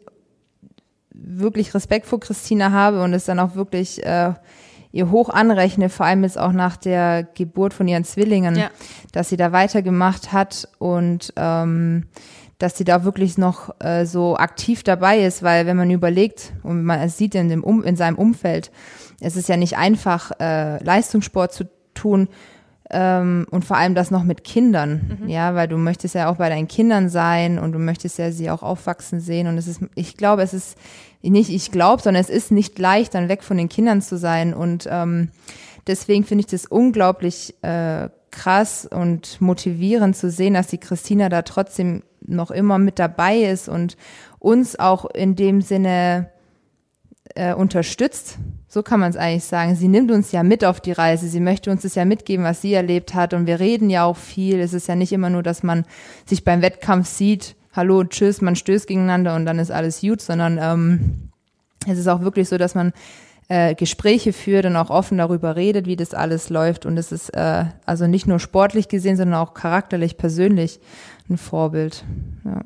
wirklich 1.29 1.75
Respekt 1.75 2.07
vor 2.07 2.21
Christina 2.21 2.71
habe 2.71 3.03
und 3.03 3.13
es 3.13 3.25
dann 3.27 3.39
auch 3.41 3.55
wirklich 3.57 4.05
äh, 4.07 4.33
ihr 4.93 5.11
hoch 5.11 5.29
anrechne, 5.29 5.89
vor 5.91 6.07
allem 6.07 6.23
jetzt 6.23 6.39
auch 6.39 6.53
nach 6.53 6.77
der 6.77 7.25
Geburt 7.35 7.75
von 7.75 7.87
ihren 7.89 8.05
Zwillingen, 8.05 8.57
Ja. 8.57 8.71
dass 9.13 9.29
sie 9.29 9.37
da 9.37 9.53
weitergemacht 9.53 10.33
hat 10.33 10.69
und 10.79 11.33
ähm, 11.37 12.07
dass 12.59 12.79
sie 12.79 12.85
da 12.85 13.05
wirklich 13.05 13.37
noch 13.37 13.75
äh, 13.81 14.07
so 14.07 14.37
aktiv 14.39 14.83
dabei 14.83 15.19
ist, 15.21 15.43
weil 15.43 15.67
wenn 15.67 15.77
man 15.77 15.91
überlegt 15.91 16.55
und 16.63 16.85
man 16.85 17.01
es 17.01 17.19
sieht 17.19 17.35
in, 17.35 17.51
dem 17.51 17.63
um, 17.63 17.83
in 17.85 17.97
seinem 17.97 18.17
Umfeld, 18.17 18.71
es 19.21 19.37
ist 19.37 19.49
ja 19.51 19.57
nicht 19.59 19.77
einfach, 19.77 20.31
äh, 20.41 20.83
Leistungssport 20.83 21.53
zu 21.53 21.65
tun, 21.93 22.29
ähm, 22.91 23.47
und 23.51 23.65
vor 23.65 23.77
allem 23.77 23.95
das 23.95 24.11
noch 24.11 24.23
mit 24.23 24.45
Kindern, 24.45 25.23
ja, 25.27 25.55
weil 25.55 25.67
du 25.67 25.77
möchtest 25.77 26.15
ja 26.15 26.31
auch 26.31 26.37
bei 26.37 26.49
deinen 26.49 26.69
Kindern 26.69 27.09
sein 27.09 27.59
und 27.59 27.73
du 27.73 27.79
möchtest 27.79 28.19
ja 28.19 28.31
sie 28.31 28.51
auch 28.51 28.63
aufwachsen 28.63 29.21
sehen. 29.21 29.49
Und 29.49 29.59
es 29.59 29.67
ist, 29.67 29.81
ich 29.95 30.17
glaube, 30.17 30.43
es 30.43 30.55
ist 30.55 30.79
nicht, 31.23 31.51
ich 31.51 31.73
glaube, 31.73 32.03
sondern 32.03 32.21
es 32.21 32.31
ist 32.31 32.53
nicht 32.53 32.79
leicht, 32.79 33.15
dann 33.15 33.29
weg 33.29 33.43
von 33.43 33.57
den 33.57 33.69
Kindern 33.69 34.03
zu 34.03 34.17
sein. 34.17 34.55
Und 34.55 34.89
ähm, 34.91 35.31
deswegen 35.87 36.25
finde 36.25 36.41
ich 36.43 36.47
das 36.47 36.67
unglaublich 36.67 37.55
äh, 37.63 38.09
krass 38.31 38.87
und 38.89 39.41
motivierend 39.41 40.17
zu 40.17 40.31
sehen, 40.31 40.55
dass 40.55 40.69
die 40.69 40.79
Christina 40.79 41.29
da 41.29 41.43
trotzdem 41.43 42.03
noch 42.21 42.51
immer 42.51 42.79
mit 42.79 42.99
dabei 42.99 43.39
ist 43.39 43.69
und 43.69 43.97
uns 44.39 44.79
auch 44.79 45.07
in 45.07 45.35
dem 45.35 45.61
Sinne 45.61 46.31
äh, 47.35 47.55
unterstützt. 47.55 48.39
So 48.69 48.83
kann 48.83 49.01
man 49.01 49.11
es 49.11 49.17
eigentlich 49.17 49.45
sagen. 49.45 49.75
Sie 49.77 49.89
nimmt 49.89 50.11
uns 50.11 50.33
ja 50.33 50.43
mit 50.43 50.65
auf 50.65 50.81
die 50.81 50.93
Reise. 50.93 51.29
Sie 51.29 51.41
möchte 51.41 51.71
uns 51.71 51.83
das 51.83 51.95
ja 51.95 52.05
mitgeben, 52.05 52.45
was 52.45 52.61
sie 52.61 52.75
erlebt 52.75 53.15
hat. 53.15 53.35
Und 53.35 53.47
wir 53.47 53.61
reden 53.61 53.91
ja 53.91 54.05
auch 54.05 54.17
viel. 54.17 54.61
Es 54.61 54.73
ist 54.73 54.89
ja 54.89 54.97
nicht 54.97 55.13
immer 55.13 55.31
nur, 55.31 55.43
dass 55.43 55.63
man 55.63 55.85
sich 56.27 56.45
beim 56.45 56.63
Wettkampf 56.63 57.09
sieht, 57.09 57.57
hallo, 57.73 58.05
tschüss, 58.05 58.41
man 58.41 58.57
stößt 58.57 58.87
gegeneinander 58.87 59.35
und 59.37 59.45
dann 59.45 59.59
ist 59.59 59.71
alles 59.71 60.01
gut, 60.01 60.21
sondern 60.21 60.59
ähm, 60.61 61.31
es 61.87 61.99
ist 61.99 62.09
auch 62.09 62.23
wirklich 62.23 62.49
so, 62.49 62.59
dass 62.59 62.75
man 62.75 62.93
äh, 63.49 63.75
Gespräche 63.75 64.33
führt 64.33 64.67
und 64.67 64.77
auch 64.77 64.91
offen 64.91 65.19
darüber 65.19 65.57
redet, 65.57 65.87
wie 65.87 65.97
das 65.97 66.15
alles 66.15 66.51
läuft. 66.51 66.87
Und 66.87 66.97
es 66.97 67.13
ist 67.13 67.31
äh, 67.31 67.67
also 67.85 68.07
nicht 68.07 68.27
nur 68.27 68.41
sportlich 68.41 68.89
gesehen, 68.89 69.17
sondern 69.17 69.41
auch 69.41 69.55
charakterlich, 69.55 70.17
persönlich 70.17 70.81
ein 71.29 71.39
Vorbild. 71.39 72.05
Ja. 72.45 72.63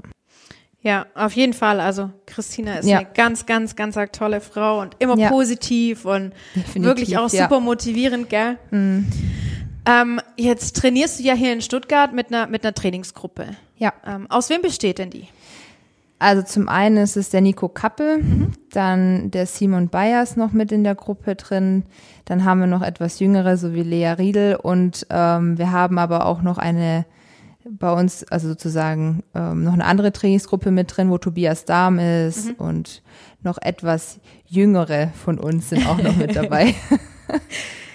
Ja, 0.82 1.04
auf 1.14 1.32
jeden 1.32 1.52
Fall. 1.52 1.78
Also 1.78 2.10
Christina 2.26 2.76
ist 2.76 2.86
Ja. 2.88 2.98
eine 3.00 3.08
ganz, 3.14 3.44
ganz, 3.44 3.76
ganz 3.76 3.98
tolle 4.12 4.40
Frau 4.40 4.80
und 4.80 4.96
immer 4.98 5.16
Ja. 5.18 5.28
positiv 5.28 6.06
und 6.06 6.32
Definitiv, 6.56 6.82
wirklich 6.84 7.18
auch 7.18 7.30
ja. 7.32 7.42
Mhm. 7.44 7.48
super 7.50 7.60
motivierend, 7.60 8.30
gell? 8.30 8.56
Ähm, 8.72 10.20
jetzt 10.36 10.76
trainierst 10.76 11.18
du 11.18 11.24
ja 11.24 11.34
hier 11.34 11.52
in 11.52 11.60
Stuttgart 11.60 12.12
mit 12.14 12.28
einer, 12.28 12.46
mit 12.46 12.64
einer 12.64 12.74
Trainingsgruppe. 12.74 13.48
ja. 13.76 13.92
Ähm, 14.06 14.26
aus 14.30 14.48
wem 14.50 14.62
besteht 14.62 14.98
denn 14.98 15.10
die? 15.10 15.26
Also 16.18 16.42
zum 16.42 16.68
einen 16.68 16.98
ist 16.98 17.16
es 17.16 17.30
der 17.30 17.40
Nico 17.40 17.68
Kappel, 17.70 18.22
dann 18.72 19.30
der 19.30 19.46
Simon 19.46 19.88
Bayers 19.88 20.36
noch 20.36 20.52
mit 20.52 20.70
in 20.70 20.84
der 20.84 20.94
Gruppe 20.94 21.34
drin. 21.34 21.84
Dann 22.26 22.44
haben 22.44 22.60
wir 22.60 22.66
noch 22.66 22.82
etwas 22.82 23.20
jüngere, 23.20 23.56
so 23.56 23.72
wie 23.72 23.82
Lea 23.82 24.08
Riedel. 24.18 24.56
Und 24.56 25.06
ähm, 25.08 25.56
wir 25.56 25.72
haben 25.72 25.98
aber 25.98 26.26
auch 26.26 26.42
noch 26.42 26.58
eine 26.58 27.06
bei 27.78 27.92
uns, 27.92 28.24
also 28.24 28.48
sozusagen 28.48 29.22
ähm, 29.34 29.64
noch 29.64 29.72
eine 29.72 29.84
andere 29.84 30.12
Trainingsgruppe 30.12 30.70
mit 30.70 30.96
drin, 30.96 31.10
wo 31.10 31.18
Tobias 31.18 31.64
Dahm 31.64 31.98
ist 31.98 32.58
und 32.58 33.02
noch 33.42 33.58
etwas 33.60 34.20
jüngere 34.46 35.08
von 35.24 35.38
uns 35.38 35.70
sind 35.70 35.86
auch 35.86 36.02
noch 36.02 36.16
mit 36.16 36.36
dabei. 36.36 36.74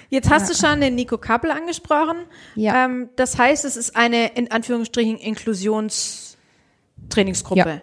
Jetzt 0.08 0.30
hast 0.30 0.48
du 0.48 0.54
schon 0.54 0.80
den 0.80 0.94
Nico 0.94 1.18
Kappel 1.18 1.50
angesprochen. 1.50 2.16
Ja. 2.54 2.84
Ähm, 2.84 3.08
das 3.16 3.36
heißt, 3.38 3.64
es 3.64 3.76
ist 3.76 3.96
eine 3.96 4.28
in 4.34 4.48
Anführungsstrichen 4.50 5.18
Inklusionstrainingsgruppe. 5.18 7.58
Ja. 7.58 7.80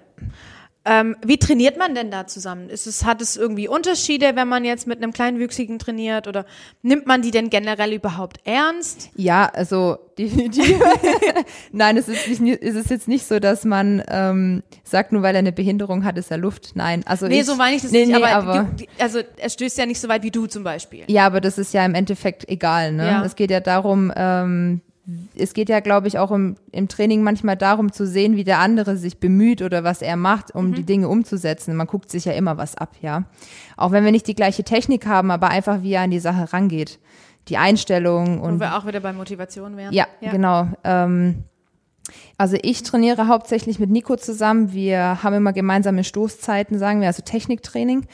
Ähm, 0.85 1.15
wie 1.25 1.37
trainiert 1.37 1.77
man 1.77 1.95
denn 1.95 2.11
da 2.11 2.27
zusammen? 2.27 2.69
Ist 2.69 2.87
es, 2.87 3.05
hat 3.05 3.21
es 3.21 3.37
irgendwie 3.37 3.69
Unterschiede, 3.69 4.35
wenn 4.35 4.49
man 4.49 4.65
jetzt 4.65 4.85
mit 4.85 5.01
einem 5.01 5.13
Kleinwüchsigen 5.13 5.79
trainiert 5.79 6.27
oder 6.27 6.45
nimmt 6.81 7.05
man 7.07 7.21
die 7.21 7.31
denn 7.31 7.49
generell 7.49 7.93
überhaupt 7.93 8.39
ernst? 8.43 9.09
Ja, 9.15 9.45
also 9.45 9.97
definitiv. 10.17 10.77
Nein, 11.71 11.95
es 11.95 12.07
ist, 12.09 12.41
nicht, 12.41 12.61
es 12.61 12.75
ist 12.75 12.89
jetzt 12.89 13.07
nicht 13.07 13.25
so, 13.25 13.39
dass 13.39 13.63
man 13.63 14.03
ähm, 14.09 14.61
sagt, 14.83 15.13
nur 15.13 15.21
weil 15.21 15.35
er 15.35 15.39
eine 15.39 15.53
Behinderung 15.53 16.03
hat, 16.03 16.17
ist 16.17 16.31
er 16.31 16.37
Luft. 16.37 16.71
Nein, 16.75 17.03
also 17.05 17.27
Nee, 17.27 17.39
ich, 17.39 17.45
so 17.45 17.55
meine 17.55 17.77
ich 17.77 17.81
das 17.81 17.91
nee, 17.91 18.05
nicht, 18.05 18.09
nee, 18.17 18.23
aber, 18.23 18.29
aber 18.51 18.63
die- 18.75 18.85
die- 18.87 19.01
also 19.01 19.19
er 19.37 19.49
stößt 19.49 19.77
ja 19.77 19.85
nicht 19.85 20.01
so 20.01 20.09
weit 20.09 20.23
wie 20.23 20.31
du 20.31 20.47
zum 20.47 20.63
Beispiel. 20.63 21.05
ja, 21.07 21.25
aber 21.25 21.39
das 21.39 21.57
ist 21.57 21.73
ja 21.73 21.85
im 21.85 21.95
Endeffekt 21.95 22.49
egal. 22.49 22.91
Ne? 22.91 23.05
Ja. 23.07 23.23
Es 23.23 23.35
geht 23.37 23.51
ja 23.51 23.61
darum, 23.61 24.11
ähm, 24.15 24.81
es 25.35 25.53
geht 25.53 25.67
ja, 25.67 25.81
glaube 25.81 26.07
ich, 26.07 26.17
auch 26.17 26.31
im, 26.31 26.55
im 26.71 26.87
Training 26.87 27.23
manchmal 27.23 27.57
darum 27.57 27.91
zu 27.91 28.07
sehen, 28.07 28.37
wie 28.37 28.45
der 28.45 28.59
andere 28.59 28.95
sich 28.95 29.19
bemüht 29.19 29.61
oder 29.61 29.83
was 29.83 30.01
er 30.01 30.15
macht, 30.15 30.55
um 30.55 30.73
die 30.73 30.83
Dinge 30.83 31.09
umzusetzen. 31.09 31.75
Man 31.75 31.87
guckt 31.87 32.09
sich 32.09 32.23
ja 32.25 32.31
immer 32.31 32.57
was 32.57 32.75
ab, 32.75 32.95
ja. 33.01 33.25
Auch 33.75 33.91
wenn 33.91 34.05
wir 34.05 34.13
nicht 34.13 34.27
die 34.27 34.35
gleiche 34.35 34.63
Technik 34.63 35.05
haben, 35.05 35.29
aber 35.29 35.49
einfach 35.49 35.83
wie 35.83 35.93
er 35.93 36.03
an 36.03 36.11
die 36.11 36.19
Sache 36.19 36.53
rangeht. 36.53 36.99
Die 37.49 37.57
Einstellung 37.57 38.41
Wo 38.41 38.45
und 38.45 38.59
wir 38.61 38.77
auch 38.77 38.87
wieder 38.87 39.01
bei 39.01 39.11
Motivation 39.11 39.75
wären. 39.75 39.93
Ja, 39.93 40.07
genau. 40.21 40.69
Ähm, 40.85 41.43
also 42.37 42.57
ich 42.61 42.83
trainiere 42.83 43.27
hauptsächlich 43.27 43.79
mit 43.79 43.89
Nico 43.89 44.15
zusammen. 44.15 44.71
Wir 44.71 45.21
haben 45.21 45.35
immer 45.35 45.51
gemeinsame 45.51 46.05
Stoßzeiten, 46.05 46.79
sagen 46.79 47.01
wir, 47.01 47.07
also 47.07 47.23
Techniktraining. 47.23 48.05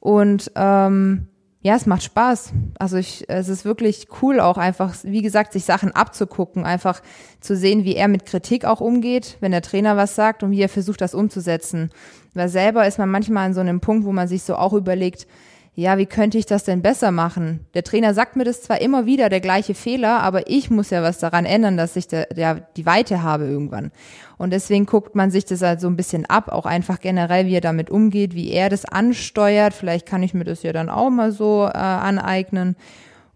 Und 0.00 0.50
ähm, 0.56 1.28
ja, 1.62 1.76
es 1.76 1.86
macht 1.86 2.02
Spaß. 2.02 2.52
Also 2.78 2.96
ich, 2.96 3.24
es 3.28 3.48
ist 3.48 3.64
wirklich 3.64 4.08
cool 4.20 4.40
auch 4.40 4.58
einfach, 4.58 4.94
wie 5.04 5.22
gesagt, 5.22 5.52
sich 5.52 5.64
Sachen 5.64 5.92
abzugucken, 5.92 6.64
einfach 6.64 7.00
zu 7.40 7.56
sehen, 7.56 7.84
wie 7.84 7.94
er 7.94 8.08
mit 8.08 8.26
Kritik 8.26 8.64
auch 8.64 8.80
umgeht, 8.80 9.36
wenn 9.40 9.52
der 9.52 9.62
Trainer 9.62 9.96
was 9.96 10.16
sagt 10.16 10.42
und 10.42 10.50
wie 10.50 10.60
er 10.60 10.68
versucht, 10.68 11.00
das 11.00 11.14
umzusetzen. 11.14 11.90
Weil 12.34 12.48
selber 12.48 12.86
ist 12.86 12.98
man 12.98 13.10
manchmal 13.10 13.46
an 13.46 13.54
so 13.54 13.60
einem 13.60 13.80
Punkt, 13.80 14.04
wo 14.04 14.12
man 14.12 14.26
sich 14.26 14.42
so 14.42 14.56
auch 14.56 14.72
überlegt, 14.72 15.28
ja, 15.74 15.96
wie 15.96 16.06
könnte 16.06 16.36
ich 16.36 16.44
das 16.44 16.64
denn 16.64 16.82
besser 16.82 17.12
machen? 17.12 17.66
Der 17.72 17.82
Trainer 17.82 18.12
sagt 18.12 18.36
mir 18.36 18.44
das 18.44 18.60
zwar 18.60 18.82
immer 18.82 19.06
wieder, 19.06 19.30
der 19.30 19.40
gleiche 19.40 19.74
Fehler, 19.74 20.20
aber 20.20 20.50
ich 20.50 20.68
muss 20.68 20.90
ja 20.90 21.02
was 21.02 21.18
daran 21.18 21.46
ändern, 21.46 21.78
dass 21.78 21.96
ich 21.96 22.08
der, 22.08 22.26
der, 22.26 22.56
die 22.76 22.84
Weite 22.84 23.22
habe 23.22 23.46
irgendwann. 23.46 23.90
Und 24.36 24.52
deswegen 24.52 24.84
guckt 24.84 25.14
man 25.14 25.30
sich 25.30 25.46
das 25.46 25.62
halt 25.62 25.80
so 25.80 25.86
ein 25.86 25.96
bisschen 25.96 26.26
ab, 26.26 26.48
auch 26.48 26.66
einfach 26.66 27.00
generell, 27.00 27.46
wie 27.46 27.54
er 27.54 27.62
damit 27.62 27.88
umgeht, 27.88 28.34
wie 28.34 28.50
er 28.50 28.68
das 28.68 28.84
ansteuert. 28.84 29.72
Vielleicht 29.72 30.04
kann 30.04 30.22
ich 30.22 30.34
mir 30.34 30.44
das 30.44 30.62
ja 30.62 30.74
dann 30.74 30.90
auch 30.90 31.08
mal 31.08 31.32
so 31.32 31.64
äh, 31.64 31.78
aneignen. 31.78 32.76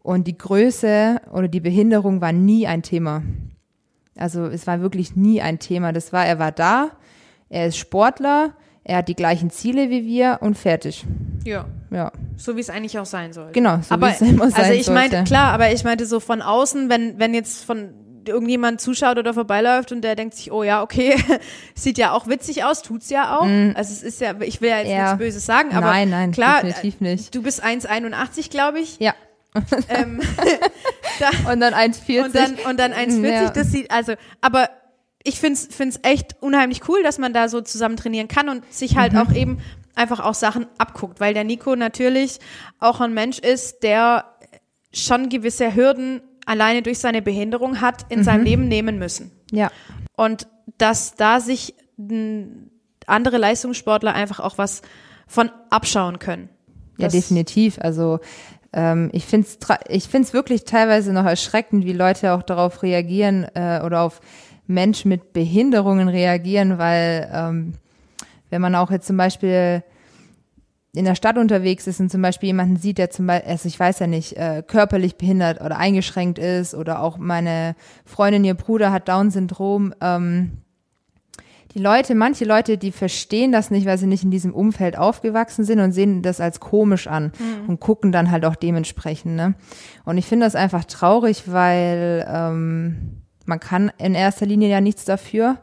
Und 0.03 0.27
die 0.27 0.37
Größe 0.37 1.23
oder 1.33 1.49
die 1.49 1.61
Behinderung 1.61 2.21
war 2.21 2.33
nie 2.33 2.67
ein 2.67 2.83
Thema. 2.83 3.23
Also 4.15 4.45
es 4.45 4.67
war 4.67 4.83
wirklich 4.83 5.17
nie 5.17 5.41
ein 5.41 5.59
Thema. 5.59 5.93
Das 5.93 6.13
war, 6.13 6.27
er 6.27 6.39
war 6.39 6.53
da, 6.53 6.91
er 7.49 7.69
ist 7.69 7.79
Sportler, 7.79 8.53
er 8.85 8.99
hat 8.99 9.09
die 9.09 9.17
gleichen 9.17 9.51
Ziele 9.51 9.91
wie 9.91 10.05
wir 10.05 10.39
und 10.43 10.57
fertig. 10.57 11.05
Ja. 11.45 11.67
Ja. 11.97 12.13
So 12.37 12.57
wie 12.57 12.61
es 12.61 12.69
eigentlich 12.71 12.99
auch 12.99 13.07
sein 13.07 13.33
soll. 13.33 13.51
Genau, 13.53 13.79
so 13.83 13.95
aber, 13.95 14.09
wie 14.09 14.13
es 14.13 14.21
immer 14.21 14.51
sein 14.51 14.61
Also 14.65 14.73
ich 14.75 14.89
meinte, 14.91 15.25
klar, 15.25 15.53
aber 15.53 15.73
ich 15.73 15.83
meinte 15.83 16.05
so 16.07 16.21
von 16.21 16.43
außen, 16.43 16.89
wenn, 16.91 17.19
wenn 17.19 17.33
jetzt 17.35 17.65
von 17.65 17.95
irgendjemand 18.29 18.81
zuschaut 18.81 19.19
oder 19.19 19.33
vorbeiläuft 19.35 19.93
und 19.93 20.03
der 20.03 20.15
denkt 20.17 20.35
sich, 20.35 20.51
oh 20.53 20.63
ja, 20.65 20.83
okay, 20.83 21.15
sieht 21.75 21.97
ja 21.97 22.11
auch 22.13 22.27
witzig 22.27 22.65
aus, 22.65 22.83
tut's 22.83 23.09
ja 23.09 23.37
auch. 23.39 23.47
Also 23.75 23.93
es 23.93 24.03
ist 24.03 24.21
ja, 24.21 24.35
ich 24.41 24.61
will 24.61 24.69
ja 24.71 24.79
jetzt 24.79 24.91
Ja. 24.91 25.03
nichts 25.05 25.19
Böses 25.19 25.47
sagen, 25.47 25.73
aber 25.75 25.87
Nein, 25.87 26.11
nein, 26.11 26.33
klar, 26.33 26.63
definitiv 26.63 27.01
nicht. 27.01 27.35
du 27.35 27.43
bist 27.43 27.65
1,81, 27.65 28.51
glaube 28.51 28.81
ich. 28.81 28.99
Ja. 28.99 29.15
Ähm, 29.89 30.21
da, 31.21 31.51
Und 31.53 31.61
dann 31.61 31.73
1,40. 31.73 32.25
und 32.25 32.35
dann, 32.35 32.55
und 32.69 32.81
dann 32.81 32.93
1,40, 32.93 33.29
Ja. 33.31 33.51
das 33.51 33.71
sieht, 33.71 33.91
also, 33.91 34.15
aber 34.41 34.69
ich 35.23 35.41
find's 35.41 35.69
find's 35.71 35.99
echt 36.03 36.37
unheimlich 36.41 36.89
cool, 36.89 37.03
dass 37.03 37.19
man 37.19 37.33
da 37.33 37.49
so 37.49 37.61
zusammen 37.61 37.97
trainieren 37.97 38.29
kann 38.29 38.49
und 38.49 38.71
sich 38.73 38.97
halt 38.97 39.13
Mhm. 39.13 39.19
auch 39.21 39.33
eben 39.33 39.59
einfach 39.97 40.21
auch 40.21 40.35
Sachen 40.35 40.67
abguckt, 40.79 41.19
weil 41.21 41.35
der 41.35 41.43
Nico 41.45 41.75
natürlich 41.75 42.39
auch 42.79 43.01
ein 43.01 43.13
Mensch 43.15 43.39
ist, 43.41 43.83
der 43.83 44.25
schon 44.93 45.29
gewisse 45.29 45.75
Hürden 45.75 46.21
alleine 46.47 46.83
durch 46.83 46.99
seine 47.01 47.23
Behinderung 47.23 47.81
hat 47.81 48.07
in 48.11 48.23
seinem 48.23 48.41
Mhm. 48.43 48.47
Leben 48.47 48.69
nehmen 48.69 48.99
müssen. 48.99 49.33
Ja. 49.51 49.71
Und 50.17 50.47
dass 50.79 51.15
da 51.17 51.41
sich 51.41 51.75
andere 53.07 53.39
Leistungssportler 53.39 54.15
einfach 54.15 54.41
auch 54.41 54.59
was 54.59 54.83
von 55.27 55.51
abschauen 55.71 56.19
können. 56.19 56.49
Ja, 56.99 57.07
Das- 57.07 57.13
definitiv. 57.15 57.79
Also 57.81 58.21
ähm, 58.73 59.11
ich 59.13 59.25
finde 59.25 59.47
es 59.49 59.59
ich 59.89 60.09
find's 60.09 60.33
wirklich 60.33 60.65
teilweise 60.65 61.13
noch 61.13 61.25
erschreckend, 61.25 61.85
wie 61.85 61.93
Leute 61.93 62.33
auch 62.33 62.43
darauf 62.43 62.83
reagieren 62.83 63.45
äh, 63.55 63.81
oder 63.85 64.03
auf 64.03 64.21
Menschen 64.67 65.09
mit 65.09 65.33
Behinderungen 65.33 66.09
reagieren, 66.09 66.79
weil 66.79 67.31
ähm, 67.33 67.73
wenn 68.51 68.63
man 68.63 68.75
auch 68.75 68.91
jetzt 68.91 69.07
zum 69.07 69.17
Beispiel 69.17 69.83
in 70.97 71.05
der 71.05 71.15
Stadt 71.15 71.37
unterwegs 71.37 71.87
ist 71.87 72.01
und 72.01 72.11
zum 72.11 72.23
Beispiel 72.23 72.49
jemanden 72.49 72.77
sieht, 72.77 72.99
der 72.99 73.11
zum 73.11 73.27
Beispiel, 73.27 73.51
also 73.51 73.69
ich 73.69 73.79
weiß 73.79 73.99
ja 73.99 74.07
nicht, 74.07 74.37
äh, 74.37 74.63
körperlich 74.67 75.17
behindert 75.17 75.61
oder 75.61 75.77
eingeschränkt 75.77 76.39
ist 76.39 76.75
oder 76.75 77.03
auch 77.03 77.19
meine 77.19 77.77
Freundin, 78.07 78.45
ihr 78.45 78.55
Bruder 78.55 78.93
hat 78.93 79.09
Down-Syndrom, 79.09 79.95
ähm, 80.01 80.63
die 81.77 81.83
Leute, 81.83 82.15
manche 82.15 82.47
Leute, 82.47 82.79
die 82.79 82.91
verstehen 82.91 83.53
das 83.53 83.71
nicht, 83.71 83.87
weil 83.87 83.99
sie 83.99 84.07
nicht 84.07 84.25
in 84.25 84.31
diesem 84.31 84.55
Umfeld 84.55 84.97
aufgewachsen 84.97 85.63
sind 85.63 85.81
und 85.81 85.93
sehen 85.93 86.23
das 86.23 86.41
als 86.41 86.59
komisch 86.59 87.07
an 87.07 87.33
und 87.67 87.81
gucken 87.81 88.13
dann 88.13 88.31
halt 88.31 88.47
auch 88.47 88.57
dementsprechend. 88.57 89.37
Ne? 89.37 89.55
Und 90.07 90.17
ich 90.17 90.25
finde 90.25 90.47
das 90.47 90.55
einfach 90.55 90.87
traurig, 90.87 91.53
weil 91.53 92.27
ähm, 92.27 93.21
man 93.45 93.61
kann 93.61 93.93
in 93.99 94.15
erster 94.15 94.47
Linie 94.47 94.71
ja 94.71 94.81
nichts 94.81 95.05
dafür 95.05 95.59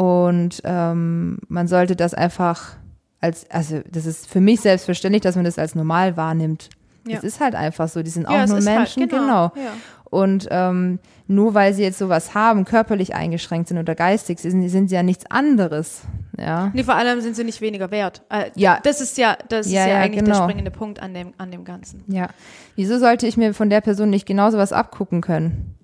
und 0.00 0.62
ähm, 0.64 1.36
man 1.48 1.68
sollte 1.68 1.94
das 1.94 2.14
einfach 2.14 2.76
als, 3.20 3.44
also 3.50 3.80
das 3.92 4.06
ist 4.06 4.26
für 4.28 4.40
mich 4.40 4.62
selbstverständlich, 4.62 5.20
dass 5.20 5.36
man 5.36 5.44
das 5.44 5.58
als 5.58 5.74
normal 5.74 6.16
wahrnimmt. 6.16 6.70
Ja. 7.06 7.16
Das 7.16 7.24
ist 7.24 7.38
halt 7.38 7.54
einfach 7.54 7.86
so, 7.86 8.02
die 8.02 8.08
sind 8.08 8.22
Ja, 8.22 8.30
auch 8.30 8.44
es 8.44 8.48
nur 8.50 8.58
halt, 8.60 8.78
Menschen, 8.78 9.08
genau, 9.08 9.50
genau. 9.50 9.52
ja. 9.56 9.72
Und 10.04 10.48
ähm, 10.50 11.00
nur 11.26 11.52
weil 11.52 11.74
sie 11.74 11.82
jetzt 11.82 11.98
sowas 11.98 12.34
haben, 12.34 12.64
körperlich 12.64 13.14
eingeschränkt 13.14 13.68
sind 13.68 13.76
oder 13.78 13.94
geistig, 13.94 14.38
sind, 14.40 14.66
sind 14.70 14.88
sie 14.88 14.94
ja 14.94 15.02
nichts 15.02 15.26
anderes. 15.30 16.00
Ja. 16.38 16.70
Nee, 16.72 16.82
vor 16.82 16.94
allem 16.94 17.20
sind 17.20 17.36
sie 17.36 17.44
nicht 17.44 17.60
weniger 17.60 17.90
wert. 17.90 18.22
Äh, 18.30 18.50
Ja. 18.54 18.80
Das 18.82 19.02
ist 19.02 19.18
ja, 19.18 19.36
das 19.50 19.70
Ja, 19.70 19.82
ist 19.82 19.86
ja, 19.88 19.94
ja, 19.96 20.00
eigentlich 20.00 20.24
der 20.24 20.32
genau. 20.32 20.42
springende 20.44 20.70
Punkt 20.70 21.00
an 21.02 21.12
dem, 21.12 21.34
an 21.36 21.50
dem 21.50 21.64
Ganzen. 21.64 22.02
Ja. 22.08 22.28
Wieso 22.74 22.98
sollte 22.98 23.26
ich 23.26 23.36
mir 23.36 23.52
von 23.52 23.68
der 23.68 23.82
Person 23.82 24.08
nicht 24.08 24.24
genauso 24.26 24.56
was 24.56 24.72
abgucken 24.72 25.20
können? 25.20 25.74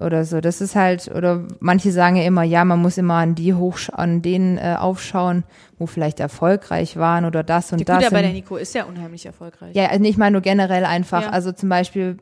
Oder 0.00 0.24
so. 0.24 0.40
Das 0.40 0.60
ist 0.62 0.74
halt, 0.74 1.10
oder 1.14 1.44
manche 1.60 1.92
sagen 1.92 2.16
ja 2.16 2.22
immer, 2.24 2.42
ja, 2.42 2.64
man 2.64 2.80
muss 2.80 2.96
immer 2.96 3.14
an 3.14 3.34
die 3.34 3.52
hoch, 3.52 3.78
an 3.92 4.22
denen 4.22 4.56
äh, 4.56 4.76
aufschauen, 4.78 5.44
wo 5.78 5.86
vielleicht 5.86 6.18
erfolgreich 6.18 6.96
waren 6.96 7.24
oder 7.26 7.42
das 7.42 7.72
und 7.72 7.78
Die 7.78 7.84
das. 7.84 7.98
Gut, 7.98 8.06
aber 8.06 8.16
Und- 8.16 8.22
der 8.22 8.32
Nico 8.32 8.56
ist 8.56 8.74
ja 8.74 8.84
unheimlich 8.84 9.26
erfolgreich. 9.26 9.74
Ja, 9.76 9.86
also 9.90 10.02
ich 10.04 10.16
meine 10.16 10.32
nur 10.32 10.40
generell 10.40 10.84
einfach, 10.86 11.22
Ja. 11.24 11.28
also 11.30 11.52
zum 11.52 11.68
Beispiel 11.68 12.16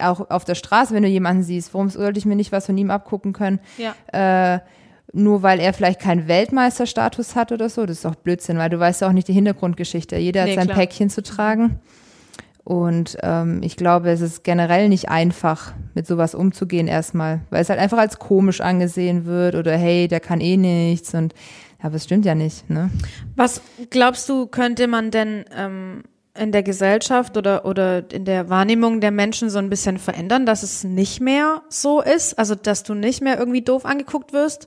auch 0.00 0.28
auf 0.28 0.44
der 0.44 0.54
Straße, 0.54 0.92
wenn 0.94 1.02
du 1.02 1.08
jemanden 1.08 1.42
siehst, 1.42 1.72
warum 1.72 1.88
sollte 1.88 2.18
ich 2.18 2.26
mir 2.26 2.36
nicht 2.36 2.52
was 2.52 2.66
von 2.66 2.76
ihm 2.76 2.90
abgucken 2.90 3.32
können? 3.32 3.58
Ja. 3.78 4.54
Äh, 4.54 4.60
nur 5.14 5.42
weil 5.42 5.60
er 5.60 5.72
vielleicht 5.72 6.00
keinen 6.00 6.28
Weltmeisterstatus 6.28 7.34
hat 7.36 7.52
oder 7.52 7.70
so, 7.70 7.86
das 7.86 7.96
ist 7.98 8.04
doch 8.04 8.16
Blödsinn, 8.16 8.58
weil 8.58 8.68
du 8.68 8.78
weißt 8.78 9.00
ja 9.00 9.08
auch 9.08 9.12
nicht 9.12 9.28
die 9.28 9.32
Hintergrundgeschichte. 9.32 10.16
Jeder 10.18 10.44
Nee, 10.44 10.50
hat 10.50 10.56
sein 10.58 10.66
klar. 10.66 10.76
Päckchen 10.78 11.08
zu 11.08 11.22
tragen. 11.22 11.80
Und 12.68 13.16
ähm, 13.22 13.62
ich 13.62 13.78
glaube, 13.78 14.10
es 14.10 14.20
ist 14.20 14.44
generell 14.44 14.90
nicht 14.90 15.08
einfach, 15.08 15.72
mit 15.94 16.06
sowas 16.06 16.34
umzugehen 16.34 16.86
erstmal, 16.86 17.40
weil 17.48 17.62
es 17.62 17.70
halt 17.70 17.80
einfach 17.80 17.96
als 17.96 18.18
komisch 18.18 18.60
angesehen 18.60 19.24
wird 19.24 19.54
oder 19.54 19.74
hey, 19.74 20.06
der 20.06 20.20
kann 20.20 20.42
eh 20.42 20.58
nichts 20.58 21.14
und 21.14 21.32
aber 21.80 21.94
es 21.94 22.04
stimmt 22.04 22.26
ja 22.26 22.34
nicht, 22.34 22.68
ne? 22.68 22.90
Was 23.36 23.62
glaubst 23.88 24.28
du, 24.28 24.48
könnte 24.48 24.86
man 24.86 25.10
denn 25.10 25.46
ähm, 25.56 26.02
in 26.38 26.52
der 26.52 26.62
Gesellschaft 26.62 27.38
oder, 27.38 27.64
oder 27.64 28.04
in 28.12 28.26
der 28.26 28.50
Wahrnehmung 28.50 29.00
der 29.00 29.12
Menschen 29.12 29.48
so 29.48 29.58
ein 29.58 29.70
bisschen 29.70 29.96
verändern, 29.96 30.44
dass 30.44 30.62
es 30.62 30.84
nicht 30.84 31.22
mehr 31.22 31.62
so 31.70 32.02
ist? 32.02 32.38
Also, 32.38 32.54
dass 32.54 32.82
du 32.82 32.92
nicht 32.92 33.22
mehr 33.22 33.38
irgendwie 33.38 33.62
doof 33.62 33.86
angeguckt 33.86 34.34
wirst? 34.34 34.66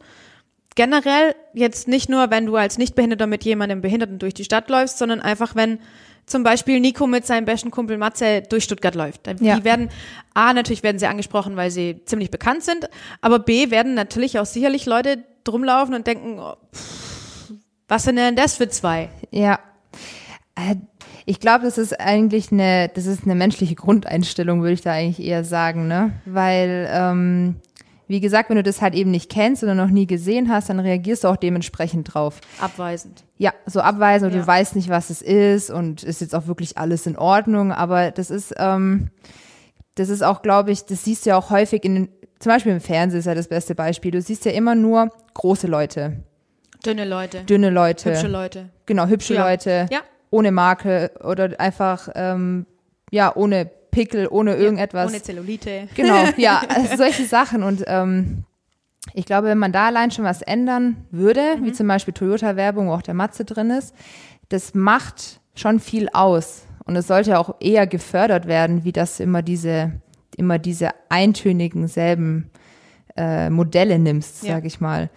Generell 0.73 1.35
jetzt 1.53 1.87
nicht 1.87 2.09
nur, 2.09 2.31
wenn 2.31 2.47
du 2.47 2.55
als 2.55 2.79
Nichtbehinderter 2.79 3.27
mit 3.27 3.43
jemandem 3.43 3.81
Behinderten 3.81 4.17
durch 4.17 4.33
die 4.33 4.45
Stadt 4.45 4.71
läufst, 4.71 4.97
sondern 4.97 5.21
einfach, 5.21 5.53
wenn 5.53 5.77
zum 6.31 6.43
Beispiel 6.43 6.79
Nico 6.79 7.05
mit 7.07 7.25
seinem 7.27 7.45
besten 7.45 7.69
Kumpel 7.71 7.97
Matze 7.97 8.41
durch 8.41 8.63
Stuttgart 8.63 8.95
läuft. 8.95 9.27
Die 9.39 9.45
Ja. 9.45 9.63
werden, 9.63 9.89
A, 10.33 10.53
natürlich 10.53 10.81
werden 10.83 10.97
sie 10.97 11.05
angesprochen, 11.07 11.55
weil 11.55 11.69
sie 11.69 12.01
ziemlich 12.05 12.31
bekannt 12.31 12.63
sind, 12.63 12.89
aber 13.21 13.39
B, 13.39 13.69
werden 13.69 13.93
natürlich 13.93 14.39
auch 14.39 14.45
sicherlich 14.45 14.85
Leute 14.85 15.23
drumlaufen 15.43 15.93
und 15.93 16.07
denken, 16.07 16.39
oh, 16.39 16.55
pff, 16.73 17.51
was 17.87 18.03
sind 18.03 18.15
denn 18.15 18.35
das 18.35 18.55
für 18.55 18.69
zwei? 18.69 19.09
Ja. 19.31 19.59
Äh, 20.55 20.75
Ich 21.25 21.39
glaube, 21.39 21.65
das 21.65 21.77
ist 21.77 21.99
eigentlich 21.99 22.51
eine, 22.51 22.89
das 22.93 23.05
ist 23.05 23.23
eine 23.25 23.35
menschliche 23.35 23.75
Grundeinstellung, 23.75 24.61
würde 24.61 24.73
ich 24.73 24.81
da 24.81 24.91
eigentlich 24.93 25.25
eher 25.25 25.43
sagen, 25.43 25.87
ne? 25.87 26.13
Weil, 26.25 26.89
ähm, 26.91 27.55
wie 28.11 28.19
gesagt, 28.19 28.49
wenn 28.49 28.57
du 28.57 28.63
das 28.63 28.81
halt 28.81 28.93
eben 28.93 29.09
nicht 29.11 29.29
kennst 29.31 29.63
oder 29.63 29.73
noch 29.73 29.89
nie 29.89 30.05
gesehen 30.05 30.51
hast, 30.51 30.69
dann 30.69 30.79
reagierst 30.79 31.23
du 31.23 31.29
auch 31.29 31.37
dementsprechend 31.37 32.13
drauf. 32.13 32.41
Abweisend. 32.59 33.23
Ja, 33.37 33.53
so 33.65 33.79
abweisen 33.81 34.25
und 34.27 34.33
Ja. 34.35 34.41
du 34.41 34.47
weißt 34.47 34.75
nicht, 34.75 34.89
was 34.89 35.09
es 35.09 35.21
ist 35.21 35.69
und 35.69 36.03
ist 36.03 36.21
jetzt 36.21 36.35
auch 36.35 36.47
wirklich 36.47 36.77
alles 36.77 37.07
in 37.07 37.17
Ordnung, 37.17 37.71
aber 37.71 38.11
das 38.11 38.29
ist, 38.29 38.53
ähm, 38.57 39.09
das 39.95 40.09
ist 40.09 40.21
auch, 40.23 40.41
glaube 40.41 40.71
ich, 40.71 40.85
das 40.85 41.03
siehst 41.05 41.25
du 41.25 41.31
ja 41.31 41.37
auch 41.37 41.49
häufig 41.49 41.83
in 41.85 41.95
den, 41.95 42.09
zum 42.39 42.51
Beispiel 42.51 42.71
im 42.71 42.81
Fernsehen 42.81 43.19
ist 43.19 43.25
ja 43.25 43.35
das 43.35 43.47
beste 43.47 43.75
Beispiel. 43.75 44.11
Du 44.11 44.21
siehst 44.21 44.45
ja 44.45 44.51
immer 44.51 44.75
nur 44.75 45.09
große 45.33 45.67
Leute, 45.67 46.23
Dünne 46.85 47.05
Leute. 47.05 47.43
dünne 47.43 47.69
Leute, 47.69 48.09
Hübsche 48.11 48.27
Leute. 48.27 48.69
genau, 48.85 49.05
hübsche 49.07 49.35
Ja. 49.35 49.47
Leute, 49.49 49.87
Ja. 49.91 49.99
ohne 50.31 50.51
Marke 50.51 51.11
oder 51.23 51.59
einfach, 51.59 52.09
ähm, 52.15 52.65
ja, 53.11 53.35
ohne 53.35 53.69
Pickel, 53.91 54.27
ohne 54.29 54.55
irgendetwas. 54.55 55.11
Ohne 55.11 55.21
Zellulite. 55.21 55.87
Genau, 55.95 56.23
ja, 56.37 56.61
also 56.69 56.97
solche 56.97 57.25
Sachen. 57.25 57.63
Und 57.63 57.83
ähm, 57.87 58.43
ich 59.13 59.25
glaube, 59.25 59.47
wenn 59.47 59.57
man 59.57 59.71
da 59.71 59.87
allein 59.87 60.11
schon 60.11 60.25
was 60.25 60.41
ändern 60.41 61.05
würde, 61.11 61.57
Mhm. 61.57 61.65
wie 61.65 61.71
zum 61.73 61.87
Beispiel 61.87 62.13
Toyota-Werbung, 62.13 62.87
wo 62.87 62.93
auch 62.93 63.01
der 63.01 63.13
Matze 63.13 63.45
drin 63.45 63.69
ist, 63.69 63.93
das 64.49 64.73
macht 64.73 65.39
schon 65.55 65.79
viel 65.79 66.07
aus. 66.13 66.63
Und 66.85 66.95
es 66.95 67.07
sollte 67.07 67.37
auch 67.37 67.55
eher 67.59 67.85
gefördert 67.87 68.47
werden, 68.47 68.83
wie 68.83 68.91
das 68.91 69.19
immer 69.19 69.41
diese, 69.41 69.91
immer 70.37 70.57
diese 70.59 70.89
eintönigen 71.09 71.87
selben 71.87 72.49
äh, 73.17 73.49
Modelle 73.49 73.99
nimmst, 73.99 74.43
Ja. 74.43 74.55
sag 74.55 74.65
ich 74.65 74.79
mal. 74.79 75.09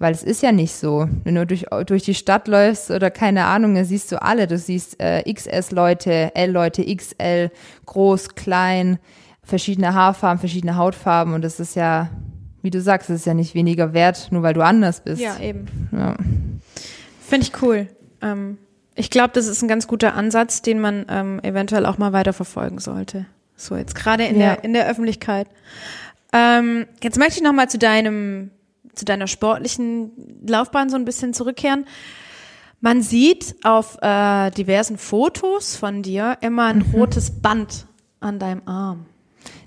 Weil 0.00 0.12
es 0.12 0.22
ist 0.22 0.42
ja 0.42 0.52
nicht 0.52 0.74
so. 0.74 1.08
Wenn 1.24 1.34
du 1.34 1.44
durch, 1.44 1.66
durch 1.86 2.04
die 2.04 2.14
Stadt 2.14 2.46
läufst 2.46 2.90
oder 2.90 3.10
keine 3.10 3.46
Ahnung, 3.46 3.74
dann 3.74 3.84
siehst 3.84 4.12
du 4.12 4.22
alle. 4.22 4.46
Du 4.46 4.56
siehst 4.56 5.00
äh, 5.00 5.22
XS-Leute, 5.32 6.34
L-Leute, 6.36 6.84
XL, 6.94 7.50
groß, 7.86 8.36
klein, 8.36 8.98
verschiedene 9.42 9.94
Haarfarben, 9.94 10.38
verschiedene 10.38 10.76
Hautfarben. 10.76 11.34
Und 11.34 11.42
das 11.42 11.58
ist 11.58 11.74
ja, 11.74 12.10
wie 12.62 12.70
du 12.70 12.80
sagst, 12.80 13.10
es 13.10 13.20
ist 13.20 13.26
ja 13.26 13.34
nicht 13.34 13.56
weniger 13.56 13.92
wert, 13.92 14.28
nur 14.30 14.42
weil 14.44 14.54
du 14.54 14.62
anders 14.62 15.00
bist. 15.00 15.20
Ja, 15.20 15.36
eben. 15.40 15.66
Ja. 15.90 16.14
Finde 17.20 17.46
ich 17.46 17.62
cool. 17.62 17.88
Ähm, 18.22 18.56
ich 18.94 19.10
glaube, 19.10 19.30
das 19.34 19.46
ist 19.48 19.62
ein 19.62 19.68
ganz 19.68 19.88
guter 19.88 20.14
Ansatz, 20.14 20.62
den 20.62 20.78
man 20.80 21.06
ähm, 21.08 21.40
eventuell 21.42 21.86
auch 21.86 21.98
mal 21.98 22.12
weiter 22.12 22.32
verfolgen 22.32 22.78
sollte. 22.78 23.26
So 23.56 23.74
jetzt 23.76 23.96
gerade 23.96 24.24
in 24.26 24.38
Ja. 24.38 24.54
der 24.54 24.64
in 24.64 24.74
der 24.74 24.88
Öffentlichkeit. 24.88 25.48
Ähm, 26.32 26.86
jetzt 27.02 27.18
möchte 27.18 27.34
ich 27.38 27.42
noch 27.42 27.52
mal 27.52 27.68
zu 27.68 27.78
deinem 27.78 28.50
zu 28.98 29.04
deiner 29.04 29.26
sportlichen 29.26 30.12
Laufbahn 30.46 30.90
so 30.90 30.96
ein 30.96 31.04
bisschen 31.04 31.32
zurückkehren. 31.32 31.86
Man 32.80 33.02
sieht 33.02 33.56
auf 33.64 33.98
äh, 34.02 34.50
diversen 34.50 34.98
Fotos 34.98 35.76
von 35.76 36.02
dir 36.02 36.38
immer 36.42 36.66
ein 36.66 36.78
Mhm. 36.78 36.94
rotes 36.94 37.40
Band 37.42 37.86
an 38.20 38.38
deinem 38.38 38.62
Arm. 38.66 39.06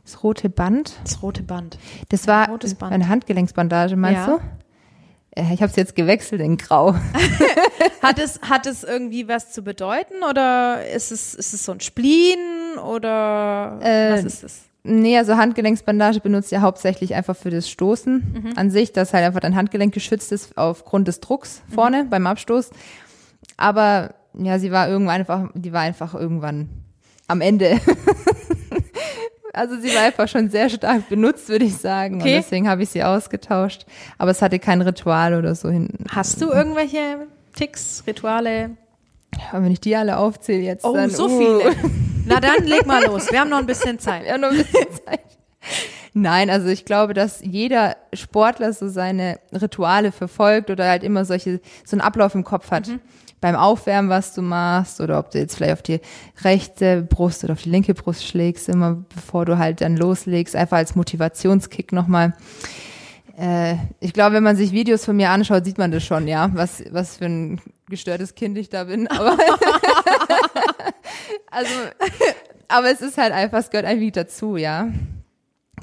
Das 0.03 0.23
rote 0.23 0.49
Band, 0.49 0.93
Das 1.03 1.21
rote 1.21 1.43
Band. 1.43 1.77
das 2.09 2.27
war 2.27 2.47
Band. 2.47 2.83
eine 2.93 3.07
Handgelenksbandage, 3.09 3.95
meinst 3.95 4.27
Ja. 4.27 4.37
du? 4.37 5.41
Äh, 5.41 5.53
Ich 5.53 5.61
habe 5.61 5.69
es 5.69 5.75
jetzt 5.75 5.95
gewechselt 5.95 6.41
in 6.41 6.57
Grau. 6.57 6.95
Hat 8.01 8.17
es, 8.19 8.41
hat 8.41 8.65
es 8.65 8.83
irgendwie 8.83 9.27
was 9.27 9.51
zu 9.51 9.61
bedeuten 9.61 10.23
oder 10.29 10.85
ist 10.89 11.11
es, 11.11 11.35
ist 11.35 11.53
es 11.53 11.65
so 11.65 11.71
ein 11.73 11.79
Spleen 11.81 12.39
oder 12.83 13.77
Äh, 13.81 14.13
was 14.13 14.23
ist 14.23 14.43
es? 14.43 14.61
Nee, 14.83 15.17
also 15.17 15.37
Handgelenksbandage 15.37 16.19
benutzt 16.21 16.51
ja 16.51 16.61
hauptsächlich 16.61 17.13
einfach 17.13 17.35
für 17.35 17.51
das 17.51 17.69
Stoßen 17.69 18.15
Mhm. 18.43 18.53
an 18.57 18.71
sich, 18.71 18.91
dass 18.93 19.13
halt 19.13 19.23
einfach 19.25 19.39
dein 19.41 19.55
Handgelenk 19.55 19.93
geschützt 19.93 20.31
ist 20.31 20.57
aufgrund 20.57 21.07
des 21.07 21.19
Drucks 21.19 21.61
Mhm. 21.69 21.73
vorne 21.73 22.05
beim 22.09 22.25
Abstoß. 22.27 22.71
Aber 23.57 24.15
ja, 24.33 24.57
sie 24.59 24.71
war 24.71 24.87
irgendwann 24.89 25.15
einfach, 25.19 25.49
die 25.53 25.71
war 25.73 25.81
einfach 25.81 26.13
irgendwann 26.15 26.69
am 27.27 27.41
Ende. 27.41 27.79
Also 29.53 29.75
sie 29.77 29.93
war 29.93 30.03
einfach 30.03 30.29
schon 30.29 30.49
sehr 30.49 30.69
stark 30.69 31.09
benutzt, 31.09 31.49
würde 31.49 31.65
ich 31.65 31.75
sagen. 31.75 32.21
Okay. 32.21 32.35
Und 32.37 32.41
deswegen 32.43 32.69
habe 32.69 32.83
ich 32.83 32.89
sie 32.89 33.03
ausgetauscht. 33.03 33.85
Aber 34.17 34.31
es 34.31 34.41
hatte 34.41 34.59
kein 34.59 34.81
Ritual 34.81 35.33
oder 35.37 35.55
so 35.55 35.69
hinten. 35.69 36.05
Hast 36.09 36.41
du 36.41 36.49
irgendwelche 36.51 37.27
Ticks, 37.53 38.01
Rituale? 38.07 38.69
Aber 39.51 39.65
wenn 39.65 39.71
ich 39.73 39.81
die 39.81 39.93
alle 39.93 40.15
aufzähle 40.15 40.61
jetzt, 40.61 40.85
Oh, 40.85 40.93
dann 40.93 41.09
so 41.09 41.25
uh, 41.25 41.37
viele. 41.37 41.75
Na 42.25 42.39
dann 42.39 42.65
leg 42.65 42.85
mal 42.85 43.03
los. 43.05 43.31
Wir 43.31 43.39
haben 43.41 43.49
noch 43.49 43.59
ein 43.59 43.65
bisschen 43.65 43.99
Zeit. 43.99 44.23
Wir 44.25 44.33
haben 44.33 44.41
noch 44.41 44.51
ein 44.51 44.57
bisschen 44.57 44.87
Zeit. 45.05 45.21
Nein, 46.13 46.49
also 46.49 46.67
ich 46.67 46.83
glaube, 46.83 47.13
dass 47.13 47.41
jeder 47.41 47.95
Sportler 48.13 48.73
so 48.73 48.89
seine 48.89 49.39
Rituale 49.53 50.11
verfolgt 50.11 50.69
oder 50.69 50.89
halt 50.89 51.03
immer 51.03 51.23
solche, 51.23 51.61
so 51.85 51.95
einen 51.95 52.01
Ablauf 52.01 52.35
im 52.35 52.43
Kopf 52.43 52.71
hat. 52.71 52.89
Beim 53.39 53.55
Aufwärmen, 53.55 54.09
was 54.09 54.33
du 54.33 54.41
machst, 54.41 55.01
oder 55.01 55.17
ob 55.17 55.31
du 55.31 55.39
jetzt 55.39 55.55
vielleicht 55.55 55.73
auf 55.73 55.81
die 55.81 55.99
rechte 56.43 57.01
Brust 57.01 57.43
oder 57.43 57.53
auf 57.53 57.61
die 57.61 57.69
linke 57.69 57.93
Brust 57.93 58.25
schlägst, 58.25 58.69
immer 58.69 59.03
bevor 59.15 59.45
du 59.45 59.57
halt 59.57 59.81
dann 59.81 59.97
loslegst, 59.97 60.55
einfach 60.55 60.77
als 60.77 60.95
Motivationskick 60.95 61.91
nochmal. 61.91 62.33
Äh, 63.39 63.75
ich 63.99 64.13
glaube, 64.13 64.35
wenn 64.35 64.43
man 64.43 64.57
sich 64.57 64.73
Videos 64.73 65.05
von 65.05 65.15
mir 65.15 65.29
anschaut, 65.31 65.65
sieht 65.65 65.77
man 65.77 65.91
das 65.91 66.03
schon, 66.03 66.27
ja, 66.27 66.51
was, 66.53 66.83
was 66.91 67.17
für 67.17 67.25
ein 67.25 67.61
gestörtes 67.89 68.35
Kind 68.35 68.57
ich 68.57 68.69
da 68.69 68.83
bin. 68.83 69.07
Aber 69.07 69.35
also, 71.51 71.69
aber 72.67 72.89
es 72.91 73.01
ist 73.01 73.17
halt 73.17 73.33
einfach, 73.33 73.59
es 73.59 73.69
gehört 73.69 73.87
irgendwie 73.87 74.11
dazu, 74.11 74.57
ja. 74.57 74.87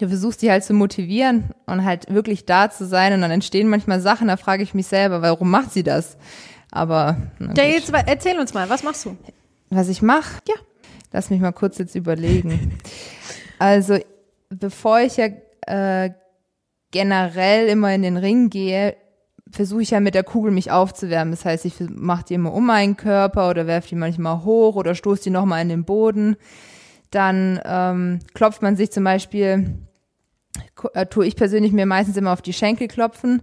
Du 0.00 0.08
versuchst 0.08 0.42
die 0.42 0.50
halt 0.50 0.62
zu 0.64 0.74
motivieren 0.74 1.50
und 1.66 1.84
halt 1.84 2.12
wirklich 2.12 2.46
da 2.46 2.70
zu 2.70 2.86
sein 2.86 3.12
und 3.14 3.20
dann 3.20 3.30
entstehen 3.32 3.68
manchmal 3.68 4.00
Sachen, 4.00 4.28
da 4.28 4.36
frage 4.36 4.62
ich 4.62 4.72
mich 4.74 4.86
selber, 4.86 5.22
warum 5.22 5.50
macht 5.50 5.72
sie 5.72 5.82
das? 5.82 6.16
Aber 6.70 7.16
Ja, 7.56 7.64
jetzt 7.64 7.90
erzähl 7.92 8.38
uns 8.38 8.54
mal, 8.54 8.68
was 8.68 8.82
machst 8.82 9.04
du? 9.06 9.16
was 9.70 9.88
ich 9.88 10.00
mache? 10.02 10.40
Ja. 10.48 10.54
Lass 11.12 11.30
mich 11.30 11.40
mal 11.40 11.52
kurz 11.52 11.78
jetzt 11.78 11.94
überlegen. 11.94 12.78
Also, 13.58 13.98
bevor 14.50 15.00
ich 15.00 15.16
ja 15.16 15.28
äh, 15.66 16.10
generell 16.90 17.66
immer 17.68 17.92
in 17.94 18.02
den 18.02 18.16
Ring 18.16 18.50
gehe, 18.50 18.96
versuche 19.50 19.82
ich 19.82 19.90
ja 19.90 20.00
mit 20.00 20.14
der 20.14 20.24
Kugel 20.24 20.52
mich 20.52 20.70
aufzuwärmen. 20.70 21.32
Das 21.32 21.44
heißt, 21.44 21.64
ich 21.64 21.74
mache 21.90 22.24
die 22.28 22.34
immer 22.34 22.52
um 22.52 22.66
meinen 22.66 22.96
Körper 22.96 23.50
oder 23.50 23.66
werfe 23.66 23.88
die 23.88 23.94
manchmal 23.94 24.44
hoch 24.44 24.76
oder 24.76 24.94
stoße 24.94 25.24
die 25.24 25.30
nochmal 25.30 25.62
in 25.62 25.68
den 25.68 25.84
Boden. 25.84 26.36
Dann 27.10 27.60
ähm, 27.64 28.20
klopft 28.34 28.62
man 28.62 28.76
sich 28.76 28.90
zum 28.92 29.04
Beispiel, 29.04 29.78
äh, 30.92 31.06
tue 31.06 31.26
ich 31.26 31.36
persönlich 31.36 31.72
mir 31.72 31.86
meistens 31.86 32.16
immer 32.16 32.32
auf 32.32 32.42
die 32.42 32.52
Schenkel 32.52 32.88
klopfen 32.88 33.42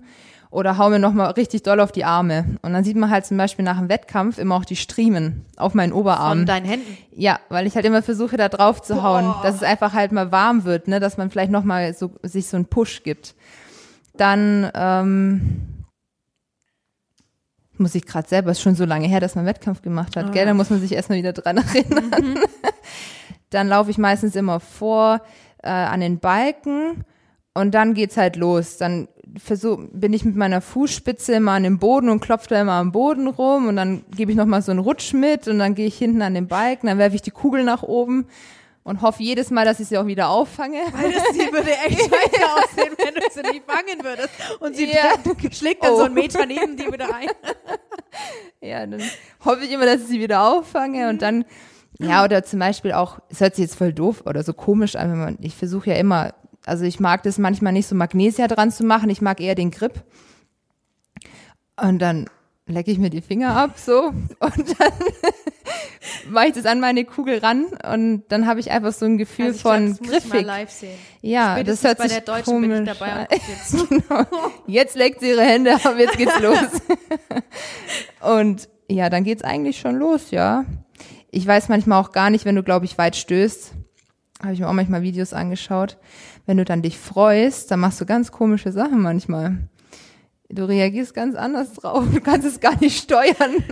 oder 0.52 0.78
hau 0.78 0.90
mir 0.90 1.00
nochmal 1.00 1.32
richtig 1.32 1.64
doll 1.64 1.80
auf 1.80 1.92
die 1.92 2.06
Arme. 2.06 2.58
Und 2.62 2.74
dann 2.74 2.84
sieht 2.84 2.96
man 2.96 3.10
halt 3.10 3.26
zum 3.26 3.38
Beispiel 3.38 3.66
nach 3.66 3.80
dem 3.80 3.90
Wettkampf 3.90 4.38
immer 4.38 4.56
auch 4.56 4.66
die 4.66 4.76
Striemen 4.76 5.46
auf 5.58 5.74
meinen 5.74 5.92
Oberarm. 5.92 6.40
Von 6.40 6.46
deinen 6.46 6.66
Händen. 6.66 6.98
Ja, 7.12 7.40
weil 7.50 7.68
ich 7.68 7.76
halt 7.76 7.86
immer 7.86 8.02
versuche, 8.02 8.38
da 8.38 8.48
drauf 8.48 8.82
zu 8.82 9.04
hauen, 9.04 9.34
dass 9.44 9.56
es 9.56 9.64
einfach 9.64 9.94
halt 9.94 10.12
mal 10.12 10.32
warm 10.32 10.64
wird, 10.64 10.88
ne, 10.88 11.00
dass 11.00 11.18
man 11.18 11.30
vielleicht 11.30 11.52
noch 11.52 11.64
mal 11.64 11.94
so 11.94 12.12
sich 12.24 12.48
so 12.48 12.56
einen 12.56 12.68
Push 12.68 13.04
gibt. 13.04 13.36
Dann 14.16 14.72
ähm, 14.74 15.75
muss 17.80 17.96
ich 17.96 18.06
gerade 18.06 18.28
selber, 18.28 18.52
ist 18.52 18.62
schon 18.62 18.76
so 18.76 18.86
lange 18.86 19.08
her, 19.08 19.20
dass 19.20 19.36
man 19.36 19.46
Wettkampf 19.46 19.82
gemacht 19.82 20.16
hat, 20.16 20.32
gell? 20.32 20.46
Da 20.46 20.54
muss 20.54 20.70
man 20.70 20.80
sich 20.80 20.94
erstmal 20.94 21.18
wieder 21.18 21.34
dran 21.34 21.58
erinnern. 21.58 22.40
Dann 23.50 23.68
laufe 23.68 23.92
ich 23.92 23.98
meistens 23.98 24.36
immer 24.36 24.60
vor 24.60 25.22
äh, 25.64 25.70
an 25.70 26.02
den 26.02 26.20
Balken 26.20 27.06
und 27.54 27.74
dann 27.74 27.94
geht's 27.94 28.18
halt 28.18 28.36
los. 28.36 28.78
Dann 28.78 29.08
versuch, 29.38 29.80
bin 29.92 30.14
ich 30.14 30.26
mit 30.26 30.36
meiner 30.36 30.62
Fußspitze 30.62 31.34
immer 31.34 31.54
an 31.54 31.64
dem 31.64 31.80
Boden 31.80 32.10
und 32.10 32.20
klopfe 32.20 32.50
da 32.50 32.62
immer 32.62 32.74
am 32.74 32.92
Boden 32.92 33.28
rum 33.28 33.68
und 33.68 33.76
dann 33.76 34.04
gebe 34.16 34.32
ich 34.32 34.38
noch 34.38 34.46
mal 34.46 34.62
so 34.62 34.72
einen 34.72 34.80
Rutsch 34.80 35.14
mit 35.14 35.48
und 35.48 35.60
dann 35.60 35.76
gehe 35.76 35.88
ich 35.88 35.98
hinten 35.98 36.22
an 36.22 36.34
den 36.34 36.48
Balken, 36.48 36.88
dann 36.88 36.98
werfe 36.98 37.16
ich 37.16 37.22
die 37.22 37.32
Kugel 37.32 37.64
nach 37.64 37.84
oben 37.84 38.26
und 38.86 39.02
hoffe 39.02 39.22
jedes 39.24 39.50
Mal, 39.52 39.66
dass 39.66 39.80
ich 39.82 39.88
sie 39.90 39.98
auch 39.98 40.06
wieder 40.06 40.30
auffange. 40.30 40.78
Weil 40.94 41.12
das, 41.12 41.24
die 41.34 41.52
würde 41.52 41.72
echt 41.72 42.00
scheiße 42.00 42.46
aussehen, 42.54 42.94
wenn 42.98 43.16
du 43.16 43.22
sie 43.34 43.42
nicht 43.42 43.66
fangen 43.66 44.02
würdest. 44.04 44.30
Und 44.62 44.76
sie 44.78 44.86
Ja. 44.90 45.16
schlägt 45.52 45.84
dann 45.84 45.92
Oh. 45.94 45.98
so 45.98 46.04
einen 46.04 46.14
Meter 46.14 46.46
neben 46.46 46.78
die 46.78 46.86
wieder 46.92 47.14
ein. 47.14 47.28
Ja, 48.62 48.86
dann 48.88 49.02
hoffe 49.44 49.66
ich 49.66 49.72
immer, 49.72 49.86
dass 49.86 50.02
ich 50.02 50.08
sie 50.08 50.20
wieder 50.22 50.42
auffange 50.42 51.10
und 51.10 51.22
dann, 51.22 51.44
ja, 52.00 52.24
oder 52.24 52.44
zum 52.44 52.60
Beispiel 52.60 52.94
auch, 52.94 53.20
es 53.30 53.42
hört 53.42 53.56
sich 53.56 53.64
jetzt 53.64 53.76
voll 53.76 53.92
doof 53.94 54.24
oder 54.26 54.42
so 54.42 54.54
komisch 54.54 54.96
an, 54.96 55.12
wenn 55.12 55.20
man, 55.20 55.38
ich 55.42 55.54
versuche 55.54 55.90
ja 55.92 55.98
immer, 55.98 56.34
also 56.66 56.86
ich 56.86 57.00
mag 57.02 57.22
das 57.24 57.38
manchmal 57.38 57.74
nicht 57.74 57.88
so 57.88 57.94
Magnesia 57.96 58.48
dran 58.48 58.72
zu 58.72 58.84
machen, 58.86 59.10
ich 59.10 59.22
mag 59.22 59.40
eher 59.42 59.54
den 59.54 59.70
Grip. 59.70 60.02
Und 61.80 62.00
dann 62.00 62.28
lecke 62.68 62.90
ich 62.90 62.98
mir 62.98 63.10
die 63.10 63.22
Finger 63.22 63.56
ab, 63.56 63.78
so, 63.78 64.06
und 64.40 64.80
dann 64.80 64.94
mache 66.30 66.48
ich 66.48 66.54
das 66.54 66.66
an 66.66 66.80
meine 66.80 67.06
Kugel 67.06 67.40
ran 67.40 67.66
und 67.92 68.24
dann 68.30 68.48
habe 68.48 68.60
ich 68.60 68.72
einfach 68.72 68.94
so 68.94 69.06
ein 69.06 69.18
Gefühl 69.18 69.48
Also 69.48 69.58
ich 69.58 69.62
glaub, 69.64 69.74
von 69.76 69.90
das 69.90 70.00
muss 70.00 70.10
ich 70.10 70.12
mal 70.12 70.30
griffig. 70.30 70.46
live 70.46 70.70
sehen. 70.70 70.98
Ja, 71.22 71.64
das 71.64 71.84
hört 71.84 71.98
bei 71.98 72.08
sich 72.08 72.14
der 72.18 72.22
Deutschen 72.26 72.54
komisch 72.54 72.70
bin 72.70 72.84
ich 72.88 72.98
dabei 72.98 73.28
jetzt. 73.32 73.90
genau. 73.90 74.26
Jetzt 74.68 74.96
leckt 74.96 75.20
sie 75.22 75.30
ihre 75.30 75.44
Hände, 75.44 75.78
aber 75.84 76.00
jetzt 76.00 76.18
geht's 76.18 76.40
los. 76.42 76.58
Und 78.22 78.70
ja, 78.90 79.10
dann 79.10 79.24
geht's 79.24 79.44
eigentlich 79.44 79.80
schon 79.80 79.96
los, 79.96 80.32
ja. 80.32 80.66
Ich 81.32 81.46
weiß 81.46 81.70
manchmal 81.70 82.02
auch 82.02 82.12
gar 82.12 82.30
nicht, 82.30 82.46
wenn 82.46 82.56
du, 82.56 82.64
glaube 82.64 82.86
ich, 82.86 82.98
weit 82.98 83.16
stößt. 83.16 83.74
Habe 84.42 84.54
ich 84.54 84.60
mir 84.60 84.70
auch 84.70 84.74
manchmal 84.74 85.02
Videos 85.02 85.34
angeschaut. 85.34 85.98
Wenn 86.46 86.58
du 86.58 86.66
dann 86.66 86.82
dich 86.82 86.98
freust, 86.98 87.72
dann 87.72 87.80
machst 87.80 88.00
du 88.00 88.06
ganz 88.06 88.32
komische 88.32 88.72
Sachen 88.72 89.02
manchmal. 89.02 89.58
Du 90.56 90.64
reagierst 90.68 91.14
ganz 91.14 91.36
anders 91.36 91.74
drauf. 91.74 92.04
Du 92.14 92.22
kannst 92.22 92.48
es 92.48 92.60
gar 92.60 92.80
nicht 92.80 92.98
steuern. 93.04 93.64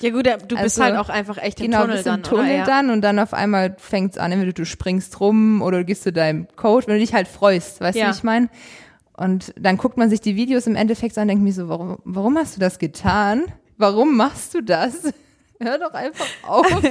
Ja 0.00 0.10
gut, 0.10 0.26
du 0.26 0.36
bist 0.56 0.58
Also, 0.80 0.82
halt 0.84 0.96
auch 0.96 1.08
einfach 1.08 1.36
echt 1.38 1.60
im 1.60 1.66
genau, 1.66 1.82
Tunnel 1.82 1.96
bist 1.96 2.06
dann, 2.06 2.20
im 2.20 2.22
Tunnel? 2.24 2.56
Ja. 2.56 2.64
dann 2.64 2.90
und 2.90 3.02
dann 3.02 3.18
auf 3.18 3.34
einmal 3.34 3.76
fängt's 3.78 4.18
an, 4.18 4.32
entweder 4.32 4.52
du 4.52 4.64
springst 4.64 5.20
rum 5.20 5.62
oder 5.62 5.78
du 5.78 5.84
gehst 5.84 6.02
zu 6.04 6.12
deinem 6.12 6.48
Coach, 6.56 6.86
wenn 6.86 6.94
du 6.94 7.00
dich 7.00 7.14
halt 7.14 7.28
freust, 7.28 7.80
weißt 7.80 7.96
Ja. 7.98 8.06
du, 8.06 8.12
wie 8.12 8.16
ich 8.16 8.22
meine? 8.24 8.48
Und 9.14 9.52
dann 9.60 9.76
guckt 9.76 9.98
man 9.98 10.08
sich 10.10 10.20
die 10.20 10.34
Videos 10.36 10.66
im 10.66 10.74
Endeffekt 10.74 11.16
an 11.18 11.22
und 11.22 11.28
denkt 11.28 11.44
mir 11.44 11.52
so, 11.52 11.68
warum, 11.68 11.98
warum 12.04 12.36
hast 12.38 12.56
du 12.56 12.60
das 12.60 12.78
getan? 12.78 13.44
Warum 13.76 14.16
machst 14.16 14.54
du 14.54 14.62
das? 14.62 15.12
Hör 15.60 15.78
doch 15.78 15.92
einfach 15.92 16.26
auf. 16.46 16.66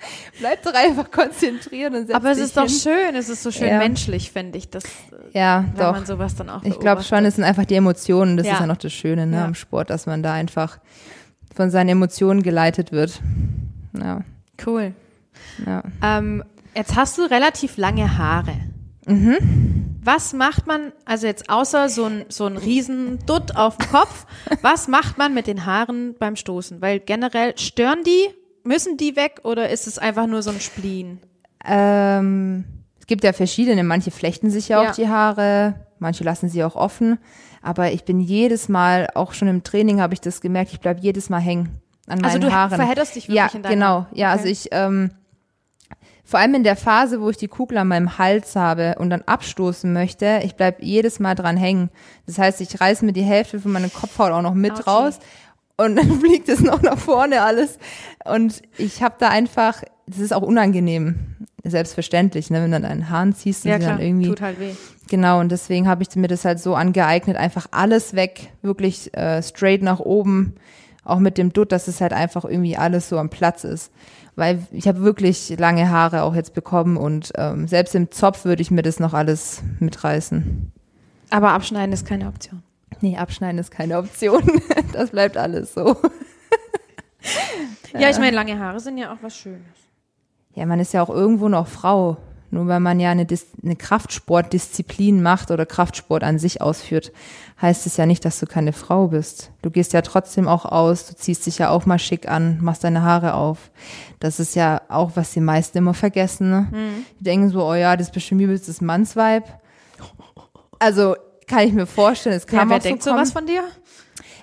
Bleib 0.38 0.62
doch 0.62 0.74
einfach 0.74 1.10
konzentriert 1.10 1.92
und 1.94 2.06
setz 2.06 2.14
Aber 2.16 2.30
es 2.30 2.38
ist 2.38 2.56
doch 2.56 2.66
hin. 2.66 2.70
schön, 2.80 3.14
es 3.16 3.28
ist 3.28 3.42
so 3.42 3.50
schön 3.50 3.68
Ja. 3.68 3.78
menschlich, 3.78 4.30
finde 4.30 4.58
ich, 4.58 4.70
dass, 4.70 4.84
äh, 4.84 5.38
Ja, 5.38 5.64
wenn 5.74 5.76
doch. 5.86 5.92
man 5.92 6.06
sowas 6.06 6.34
dann 6.36 6.48
auch 6.50 6.62
Ich 6.62 6.78
glaube 6.78 7.02
schon, 7.02 7.24
es 7.24 7.34
sind 7.36 7.44
einfach 7.44 7.64
die 7.64 7.74
Emotionen. 7.74 8.36
Das 8.36 8.46
Ja. 8.46 8.54
ist 8.54 8.60
ja 8.60 8.66
noch 8.66 8.76
das 8.76 8.92
Schöne 8.92 9.26
ne, 9.26 9.36
Ja. 9.38 9.44
am 9.44 9.54
Sport, 9.54 9.90
dass 9.90 10.06
man 10.06 10.22
da 10.22 10.32
einfach 10.34 10.78
von 11.54 11.70
seinen 11.70 11.88
Emotionen 11.88 12.42
geleitet 12.42 12.92
wird. 12.92 13.20
Ja, 13.98 14.20
Cool. 14.64 14.92
ja. 15.66 15.82
Ähm, 16.02 16.44
jetzt 16.76 16.94
hast 16.94 17.18
du 17.18 17.22
relativ 17.22 17.76
lange 17.76 18.16
Haare. 18.18 18.54
Mhm. 19.06 19.96
Was 20.04 20.32
macht 20.32 20.66
man, 20.66 20.92
also 21.04 21.26
jetzt 21.26 21.50
außer 21.50 21.88
so 21.88 22.04
ein, 22.04 22.24
so 22.28 22.46
ein 22.46 22.56
riesen 22.56 23.18
Dutt 23.26 23.56
auf 23.56 23.76
dem 23.78 23.88
Kopf, 23.90 24.26
was 24.62 24.86
macht 24.86 25.18
man 25.18 25.34
mit 25.34 25.46
den 25.48 25.66
Haaren 25.66 26.14
beim 26.18 26.36
Stoßen? 26.36 26.80
Weil 26.80 27.00
generell 27.00 27.58
stören 27.58 28.04
die, 28.04 28.28
müssen 28.68 28.96
die 28.96 29.16
weg 29.16 29.40
oder 29.44 29.68
ist 29.70 29.86
es 29.86 29.98
einfach 29.98 30.26
nur 30.26 30.42
so 30.42 30.50
ein 30.50 30.60
Spleen? 30.60 31.18
Ähm, 31.64 32.64
es 33.00 33.06
gibt 33.06 33.24
ja 33.24 33.32
verschiedene, 33.32 33.82
manche 33.82 34.10
flechten 34.10 34.50
sich 34.50 34.68
ja, 34.68 34.82
Ja. 34.82 34.90
auch 34.90 34.94
die 34.94 35.08
Haare, 35.08 35.74
manche 35.98 36.22
lassen 36.24 36.48
sie 36.48 36.62
auch 36.62 36.76
offen. 36.76 37.18
Aber 37.62 37.90
ich 37.92 38.04
bin 38.04 38.20
jedes 38.20 38.68
Mal, 38.68 39.08
auch 39.14 39.32
schon 39.32 39.48
im 39.48 39.64
Training 39.64 40.00
habe 40.00 40.14
ich 40.14 40.20
das 40.20 40.40
gemerkt, 40.40 40.72
ich 40.72 40.80
bleib 40.80 41.00
jedes 41.02 41.28
Mal 41.28 41.40
hängen 41.40 41.80
an 42.06 42.18
meinen 42.20 42.24
Also 42.26 42.38
du 42.38 42.52
Haaren. 42.52 42.76
verhedderst 42.76 43.16
dich 43.16 43.24
wirklich 43.28 43.36
ja, 43.36 43.46
in 43.52 43.62
deinen 43.62 43.72
genau. 43.72 43.86
Haaren? 43.86 44.06
Ja, 44.14 44.28
Okay. 44.28 44.36
also 44.38 44.48
ich, 44.48 44.68
ähm, 44.70 45.10
vor 46.24 46.38
allem 46.40 46.54
in 46.54 46.62
der 46.62 46.76
Phase, 46.76 47.20
wo 47.22 47.30
ich 47.30 47.38
die 47.38 47.48
Kugel 47.48 47.78
an 47.78 47.88
meinem 47.88 48.18
Hals 48.18 48.54
habe 48.54 48.96
und 48.98 49.08
dann 49.10 49.22
abstoßen 49.22 49.90
möchte, 49.92 50.40
ich 50.44 50.56
bleib 50.56 50.82
jedes 50.82 51.20
Mal 51.20 51.34
dran 51.34 51.56
hängen. 51.56 51.88
Das 52.26 52.38
heißt, 52.38 52.60
ich 52.60 52.78
reiß 52.80 53.00
mir 53.02 53.12
die 53.14 53.22
Hälfte 53.22 53.58
von 53.60 53.72
meiner 53.72 53.88
Kopfhaut 53.88 54.30
auch 54.32 54.42
noch 54.42 54.52
mit 54.54 54.72
Autschi. 54.72 54.90
raus 54.90 55.18
und 55.78 55.96
dann 55.96 56.10
fliegt 56.20 56.48
es 56.48 56.60
noch 56.60 56.82
nach 56.82 56.98
vorne 56.98 57.42
alles. 57.42 57.78
Und 58.24 58.62
ich 58.76 59.02
habe 59.02 59.14
da 59.18 59.30
einfach, 59.30 59.82
das 60.06 60.18
ist 60.18 60.32
auch 60.32 60.42
unangenehm, 60.42 61.36
selbstverständlich, 61.64 62.50
ne, 62.50 62.62
wenn 62.62 62.72
du 62.72 62.80
deinen 62.80 63.08
Haaren 63.08 63.34
ziehst 63.34 63.64
und 63.64 63.70
Ja 63.70 63.78
klar, 63.78 63.92
dann 63.92 64.00
irgendwie 64.00 64.28
tut 64.28 64.42
halt 64.42 64.60
weh. 64.60 64.72
Genau, 65.08 65.40
und 65.40 65.50
deswegen 65.50 65.88
habe 65.88 66.02
ich 66.02 66.14
mir 66.16 66.28
das 66.28 66.44
halt 66.44 66.60
so 66.60 66.74
angeeignet, 66.74 67.36
einfach 67.36 67.66
alles 67.70 68.14
weg, 68.14 68.52
wirklich 68.60 69.14
äh, 69.16 69.42
straight 69.42 69.82
nach 69.82 70.00
oben, 70.00 70.54
auch 71.04 71.18
mit 71.18 71.38
dem 71.38 71.52
Dutt, 71.52 71.72
dass 71.72 71.88
es 71.88 72.00
halt 72.00 72.12
einfach 72.12 72.44
irgendwie 72.44 72.76
alles 72.76 73.08
so 73.08 73.18
am 73.18 73.30
Platz 73.30 73.64
ist. 73.64 73.90
Weil 74.36 74.66
ich 74.70 74.86
habe 74.86 75.00
wirklich 75.00 75.58
lange 75.58 75.90
Haare 75.90 76.22
auch 76.22 76.34
jetzt 76.34 76.54
bekommen 76.54 76.96
und 76.96 77.32
ähm, 77.36 77.66
selbst 77.66 77.94
im 77.94 78.10
Zopf 78.10 78.44
würde 78.44 78.62
ich 78.62 78.70
mir 78.70 78.82
das 78.82 79.00
noch 79.00 79.14
alles 79.14 79.62
mitreißen. 79.80 80.70
Aber 81.30 81.52
abschneiden 81.52 81.92
ist 81.92 82.06
keine 82.06 82.28
Option. 82.28 82.62
Nee, 83.00 83.16
abschneiden 83.16 83.58
ist 83.58 83.70
keine 83.70 83.98
Option. 83.98 84.42
Das 84.92 85.10
bleibt 85.10 85.36
alles 85.36 85.74
so. 85.74 85.96
Ja, 87.92 88.10
ich 88.10 88.18
meine, 88.18 88.34
lange 88.34 88.58
Haare 88.58 88.80
sind 88.80 88.98
ja 88.98 89.12
auch 89.12 89.18
was 89.22 89.36
Schönes. 89.36 89.60
Ja, 90.54 90.66
man 90.66 90.80
ist 90.80 90.92
ja 90.92 91.02
auch 91.02 91.10
irgendwo 91.10 91.48
noch 91.48 91.68
Frau. 91.68 92.16
Nur 92.50 92.66
weil 92.66 92.80
man 92.80 92.98
ja 92.98 93.10
eine, 93.10 93.26
Dis 93.26 93.46
eine 93.62 93.76
Kraftsportdisziplin 93.76 95.22
macht 95.22 95.50
oder 95.50 95.66
Kraftsport 95.66 96.24
an 96.24 96.38
sich 96.38 96.62
ausführt, 96.62 97.12
heißt 97.60 97.86
es 97.86 97.98
ja 97.98 98.06
nicht, 98.06 98.24
dass 98.24 98.40
du 98.40 98.46
keine 98.46 98.72
Frau 98.72 99.08
bist. 99.08 99.50
Du 99.60 99.70
gehst 99.70 99.92
ja 99.92 100.00
trotzdem 100.00 100.48
auch 100.48 100.64
aus, 100.64 101.06
du 101.06 101.14
ziehst 101.14 101.44
dich 101.44 101.58
ja 101.58 101.68
auch 101.68 101.84
mal 101.84 101.98
schick 101.98 102.26
an, 102.26 102.58
machst 102.62 102.84
deine 102.84 103.02
Haare 103.02 103.34
auf. 103.34 103.70
Das 104.18 104.40
ist 104.40 104.54
ja 104.54 104.80
auch, 104.88 105.10
was 105.14 105.32
die 105.32 105.40
meisten 105.40 105.76
immer 105.76 105.92
vergessen. 105.92 106.48
Ne? 106.48 106.68
Mhm. 106.70 107.06
Die 107.20 107.24
denken 107.24 107.50
so, 107.50 107.66
oh 107.66 107.74
ja, 107.74 107.96
das 107.96 108.08
ist 108.08 108.14
bestimmt 108.14 108.40
übelstes 108.40 108.80
Mannsweib. 108.80 109.44
Also 110.78 111.16
kann 111.48 111.60
ich 111.66 111.72
mir 111.72 111.86
vorstellen, 111.86 112.36
es 112.36 112.46
Ja, 112.50 112.58
kam 112.60 112.70
wer 112.70 112.76
auch 112.76 112.82
so 112.82 112.88
denkt 112.88 113.02
kom- 113.02 113.10
sowas 113.10 113.32
von 113.32 113.46
dir? 113.46 113.64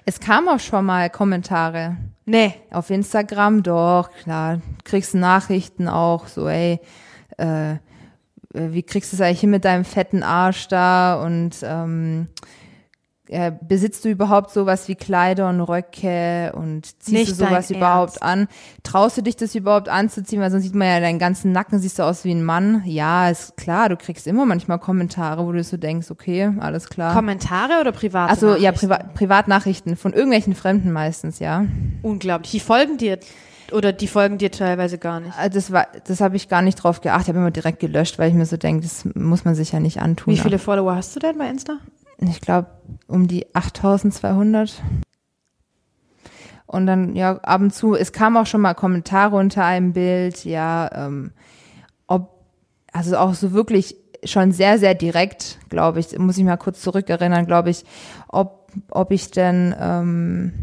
es 0.05 0.19
kam 0.19 0.47
auch 0.49 0.59
schon 0.59 0.85
mal 0.85 1.09
Kommentare. 1.09 1.97
Nee. 2.25 2.53
Auf 2.71 2.89
Instagram 2.89 3.61
doch, 3.63 4.09
klar. 4.23 4.59
Kriegst 4.83 5.13
Nachrichten 5.15 5.87
auch, 5.87 6.27
so, 6.27 6.47
ey, 6.47 6.79
äh, 7.37 7.73
äh, 7.73 7.77
wie 8.53 8.83
kriegst 8.83 9.11
du 9.11 9.15
es 9.17 9.21
eigentlich 9.21 9.41
hin 9.41 9.51
mit 9.51 9.63
deinem 9.65 9.85
fetten 9.85 10.23
Arsch 10.23 10.67
da 10.67 11.21
und 11.23 11.51
ähm, 11.63 12.27
äh, 13.29 13.51
besitzt 13.61 14.05
du 14.05 14.09
überhaupt 14.09 14.51
sowas 14.51 14.87
wie 14.87 14.95
Kleider 14.95 15.49
und 15.49 15.61
Röcke 15.61 16.53
und 16.55 16.85
ziehst 16.85 17.11
Nicht 17.11 17.31
du 17.31 17.35
sowas 17.35 17.71
überhaupt 17.71 18.21
an? 18.21 18.47
Traust 18.83 19.17
du 19.17 19.21
dich 19.23 19.35
das 19.35 19.55
überhaupt 19.55 19.89
anzuziehen? 19.89 20.41
Weil 20.41 20.51
sonst 20.51 20.63
sieht 20.63 20.75
man 20.75 20.87
ja 20.87 20.99
deinen 20.99 21.19
ganzen 21.19 21.51
Nacken, 21.51 21.79
siehst 21.79 21.99
du 21.99 22.03
aus 22.03 22.23
wie 22.23 22.31
ein 22.31 22.43
Mann. 22.43 22.83
Ja, 22.85 23.29
ist 23.29 23.57
klar, 23.57 23.89
du 23.89 23.97
kriegst 23.97 24.27
immer 24.27 24.45
manchmal 24.45 24.79
Kommentare, 24.79 25.45
wo 25.45 25.51
du 25.51 25.63
so 25.63 25.77
denkst, 25.77 26.11
okay, 26.11 26.51
alles 26.59 26.89
klar. 26.89 27.13
Kommentare 27.13 27.81
oder 27.81 27.91
private 27.91 28.29
Also 28.29 28.55
ja? 28.55 28.71
Priva 28.71 28.97
Privatnachrichten 29.13 29.95
von 29.95 30.13
irgendwelchen 30.13 30.55
Fremden 30.55 30.91
meistens, 30.91 31.39
ja. 31.39 31.65
Unglaublich. 32.01 32.51
Die 32.51 32.59
folgen 32.59 32.97
dir 32.97 33.19
oder 33.71 33.91
die 33.93 34.07
folgen 34.07 34.37
dir 34.37 34.51
teilweise 34.51 34.97
gar 34.97 35.19
nicht. 35.19 35.33
Äh, 35.41 35.49
Das 35.49 35.71
war, 35.71 35.87
das 36.07 36.21
habe 36.21 36.35
ich 36.35 36.49
gar 36.49 36.61
nicht 36.61 36.75
drauf 36.75 37.01
geachtet. 37.01 37.23
Ich 37.23 37.29
habe 37.29 37.39
immer 37.39 37.51
direkt 37.51 37.79
gelöscht, 37.79 38.19
weil 38.19 38.29
ich 38.29 38.35
mir 38.35 38.45
so 38.45 38.57
denke, 38.57 38.83
das 38.83 39.05
muss 39.15 39.45
man 39.45 39.55
sich 39.55 39.71
ja 39.71 39.79
nicht 39.79 39.99
antun. 40.01 40.33
Wie 40.33 40.37
viele 40.37 40.59
Follower 40.59 40.95
hast 40.95 41.15
du 41.15 41.19
denn 41.19 41.37
bei 41.37 41.49
Insta? 41.49 41.77
Ich 42.19 42.41
glaube 42.41 42.67
um 43.07 43.27
die 43.27 43.53
8200. 43.53 44.81
Und 46.67 46.87
dann, 46.87 47.15
ja, 47.15 47.37
ab 47.37 47.61
und 47.61 47.73
zu, 47.73 47.95
es 47.95 48.11
kam 48.11 48.37
auch 48.37 48.47
schon 48.47 48.61
mal 48.61 48.73
Kommentare 48.73 49.35
unter 49.35 49.63
einem 49.63 49.93
Bild, 49.93 50.45
ja, 50.45 50.89
ähm, 50.93 51.31
ob, 52.07 52.43
also 52.91 53.17
auch 53.17 53.33
so 53.33 53.53
wirklich 53.53 53.95
schon 54.23 54.51
sehr, 54.51 54.79
sehr 54.79 54.95
direkt, 54.95 55.59
glaube 55.69 55.99
ich, 55.99 56.17
muss 56.17 56.37
ich 56.37 56.43
mal 56.43 56.57
kurz 56.57 56.81
zurückerinnern, 56.81 57.45
glaube 57.45 57.69
ich, 57.69 57.85
ob, 58.27 58.71
ob 58.89 59.11
ich 59.11 59.29
denn 59.31 59.75
ähm, 59.79 60.53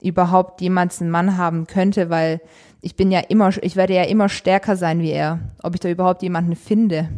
überhaupt 0.00 0.60
jemals 0.62 1.00
einen 1.00 1.10
Mann 1.10 1.36
haben 1.36 1.66
könnte, 1.66 2.08
weil 2.08 2.40
ich 2.80 2.96
bin 2.96 3.10
ja 3.10 3.20
immer, 3.20 3.50
ich 3.62 3.76
werde 3.76 3.94
ja 3.94 4.04
immer 4.04 4.30
stärker 4.30 4.76
sein 4.76 5.00
wie 5.00 5.10
er, 5.10 5.40
ob 5.62 5.74
ich 5.74 5.80
da 5.80 5.90
überhaupt 5.90 6.22
jemanden 6.22 6.56
finde. 6.56 7.10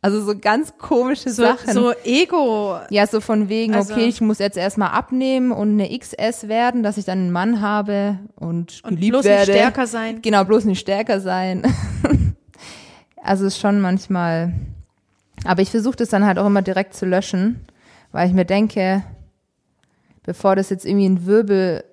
Also 0.00 0.22
so 0.22 0.38
ganz 0.38 0.78
komische 0.78 1.30
So, 1.30 1.42
Sachen. 1.42 1.72
so 1.74 1.92
Ego. 2.04 2.78
Ja, 2.90 3.06
so 3.08 3.20
von 3.20 3.48
wegen, 3.48 3.74
Also- 3.74 3.94
okay, 3.94 4.04
ich 4.06 4.20
muss 4.20 4.38
jetzt 4.38 4.56
erstmal 4.56 4.90
abnehmen 4.90 5.50
und 5.50 5.70
eine 5.72 5.88
XS 5.98 6.46
werden, 6.48 6.82
dass 6.84 6.98
ich 6.98 7.04
dann 7.04 7.18
einen 7.18 7.32
Mann 7.32 7.60
habe 7.60 8.18
und, 8.36 8.80
Und 8.84 8.94
geliebt 8.96 9.12
bloß 9.14 9.24
werde. 9.24 9.50
nicht 9.50 9.58
stärker 9.60 9.86
sein. 9.88 10.22
Genau, 10.22 10.44
bloß 10.44 10.66
nicht 10.66 10.78
stärker 10.80 11.20
sein. 11.20 11.62
also 13.22 13.46
ist 13.46 13.58
schon 13.58 13.80
manchmal. 13.80 14.52
Aber 15.44 15.62
ich 15.62 15.70
versuche 15.70 15.96
das 15.96 16.08
dann 16.10 16.24
halt 16.24 16.38
auch 16.38 16.46
immer 16.46 16.62
direkt 16.62 16.94
zu 16.94 17.04
löschen, 17.06 17.64
weil 18.12 18.28
ich 18.28 18.34
mir 18.34 18.44
denke, 18.44 19.02
bevor 20.22 20.54
das 20.56 20.70
jetzt 20.70 20.84
irgendwie 20.84 21.06
einen 21.06 21.26
Wirbel 21.26 21.84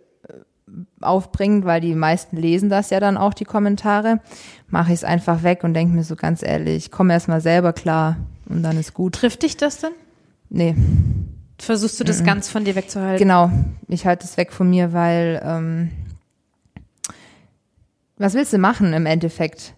aufbringt, 1.05 1.65
weil 1.65 1.81
die 1.81 1.95
meisten 1.95 2.37
lesen 2.37 2.69
das 2.69 2.89
ja 2.89 2.99
dann 2.99 3.17
auch, 3.17 3.33
die 3.33 3.45
Kommentare, 3.45 4.19
mache 4.67 4.91
ich 4.91 4.99
es 4.99 5.03
einfach 5.03 5.43
weg 5.43 5.63
und 5.63 5.73
denke 5.73 5.95
mir 5.95 6.03
so 6.03 6.15
ganz 6.15 6.43
ehrlich, 6.43 6.91
komm 6.91 7.09
erst 7.09 7.27
mal 7.27 7.41
selber 7.41 7.73
klar 7.73 8.17
und 8.49 8.63
dann 8.63 8.77
ist 8.79 8.93
gut. 8.93 9.15
Trifft 9.15 9.43
dich 9.43 9.57
das 9.57 9.79
denn? 9.79 9.91
Nee, 10.49 10.75
Versuchst 11.57 11.99
du 11.99 12.03
das 12.03 12.23
ganz 12.23 12.49
von 12.49 12.65
dir 12.65 12.75
wegzuhalten? 12.75 13.17
Genau, 13.17 13.49
ich 13.87 14.05
halte 14.05 14.25
es 14.25 14.35
weg 14.35 14.51
von 14.51 14.69
mir, 14.69 14.91
weil 14.91 15.41
ähm, 15.43 15.91
was 18.17 18.33
willst 18.33 18.51
du 18.51 18.57
machen 18.57 18.93
im 18.93 19.05
Endeffekt? 19.05 19.73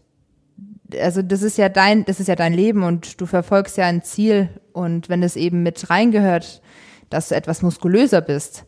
Also 0.99 1.21
das 1.21 1.43
ist 1.43 1.57
ja 1.57 1.69
dein, 1.69 2.05
das 2.05 2.19
ist 2.19 2.27
ja 2.27 2.35
dein 2.35 2.53
Leben 2.53 2.83
und 2.83 3.21
du 3.21 3.25
verfolgst 3.25 3.77
ja 3.77 3.85
ein 3.85 4.01
Ziel 4.01 4.49
und 4.73 5.09
wenn 5.09 5.21
es 5.21 5.35
eben 5.35 5.61
mit 5.61 5.89
reingehört, 5.89 6.61
dass 7.09 7.29
du 7.29 7.35
etwas 7.35 7.61
muskulöser 7.61 8.21
bist, 8.21 8.65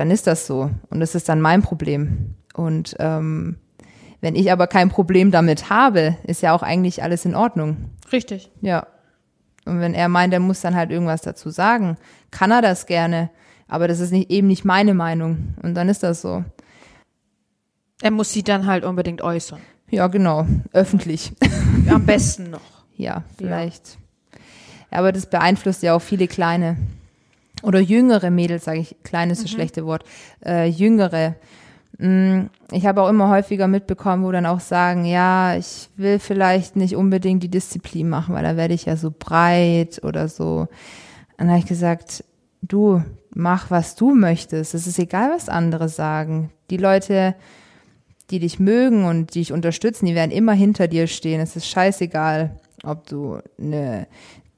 dann 0.00 0.10
ist 0.10 0.26
das 0.26 0.46
so 0.46 0.70
und 0.88 1.00
das 1.00 1.14
ist 1.14 1.28
dann 1.28 1.42
mein 1.42 1.60
Problem. 1.60 2.34
Und 2.54 2.96
ähm, 3.00 3.58
wenn 4.22 4.34
ich 4.34 4.50
aber 4.50 4.66
kein 4.66 4.88
Problem 4.88 5.30
damit 5.30 5.68
habe, 5.68 6.16
ist 6.22 6.40
ja 6.40 6.54
auch 6.54 6.62
eigentlich 6.62 7.02
alles 7.02 7.26
in 7.26 7.34
Ordnung. 7.34 7.90
Richtig. 8.10 8.50
Ja. 8.62 8.86
Und 9.66 9.80
wenn 9.80 9.92
er 9.92 10.08
meint, 10.08 10.32
er 10.32 10.40
muss 10.40 10.62
dann 10.62 10.74
halt 10.74 10.90
irgendwas 10.90 11.20
dazu 11.20 11.50
sagen, 11.50 11.98
kann 12.30 12.50
er 12.50 12.62
das 12.62 12.86
gerne. 12.86 13.28
Aber 13.68 13.88
das 13.88 14.00
ist 14.00 14.10
nicht, 14.10 14.30
eben 14.30 14.46
nicht 14.46 14.64
meine 14.64 14.94
Meinung. 14.94 15.52
Und 15.62 15.74
dann 15.74 15.90
ist 15.90 16.02
das 16.02 16.22
so. 16.22 16.46
Er 18.00 18.10
muss 18.10 18.32
sie 18.32 18.42
dann 18.42 18.64
halt 18.64 18.86
unbedingt 18.86 19.20
äußern. 19.20 19.60
Ja, 19.90 20.06
genau. 20.06 20.46
Öffentlich. 20.72 21.34
Am 21.90 22.06
besten 22.06 22.48
noch. 22.48 22.62
ja, 22.96 23.22
vielleicht. 23.36 23.98
Ja, 24.90 24.98
aber 25.00 25.12
das 25.12 25.26
beeinflusst 25.26 25.82
ja 25.82 25.94
auch 25.94 26.00
viele 26.00 26.26
kleine 26.26 26.78
oder 27.62 27.80
jüngere 27.80 28.30
Mädels, 28.30 28.64
sage 28.64 28.80
ich. 28.80 28.96
Klein 29.02 29.30
ist 29.30 29.42
das 29.42 29.50
schlechte 29.50 29.84
Wort. 29.84 30.04
Äh, 30.44 30.68
jüngere. 30.68 31.34
Mm, 31.98 32.46
Ich 32.72 32.86
habe 32.86 33.02
auch 33.02 33.08
immer 33.08 33.28
häufiger 33.28 33.68
mitbekommen, 33.68 34.24
wo 34.24 34.32
dann 34.32 34.46
auch 34.46 34.60
sagen, 34.60 35.04
ja, 35.04 35.56
ich 35.56 35.90
will 35.96 36.18
vielleicht 36.18 36.76
nicht 36.76 36.96
unbedingt 36.96 37.42
die 37.42 37.50
Disziplin 37.50 38.08
machen, 38.08 38.34
weil 38.34 38.44
da 38.44 38.56
werde 38.56 38.74
ich 38.74 38.86
ja 38.86 38.96
so 38.96 39.12
breit 39.16 40.00
oder 40.02 40.28
so. 40.28 40.68
Dann 41.36 41.48
habe 41.48 41.58
ich 41.58 41.66
gesagt, 41.66 42.24
du 42.62 43.02
mach, 43.34 43.70
was 43.70 43.94
du 43.96 44.14
möchtest. 44.14 44.74
Es 44.74 44.86
ist 44.86 44.98
egal, 44.98 45.30
was 45.34 45.48
andere 45.48 45.88
sagen. 45.88 46.50
Die 46.70 46.76
Leute, 46.76 47.34
die 48.30 48.38
dich 48.38 48.58
mögen 48.58 49.04
und 49.04 49.34
die 49.34 49.40
dich 49.40 49.52
unterstützen, 49.52 50.06
die 50.06 50.14
werden 50.14 50.30
immer 50.30 50.52
hinter 50.52 50.88
dir 50.88 51.06
stehen. 51.06 51.40
Es 51.40 51.56
ist 51.56 51.66
scheißegal, 51.66 52.56
ob 52.84 53.06
du 53.06 53.38
eine 53.58 54.06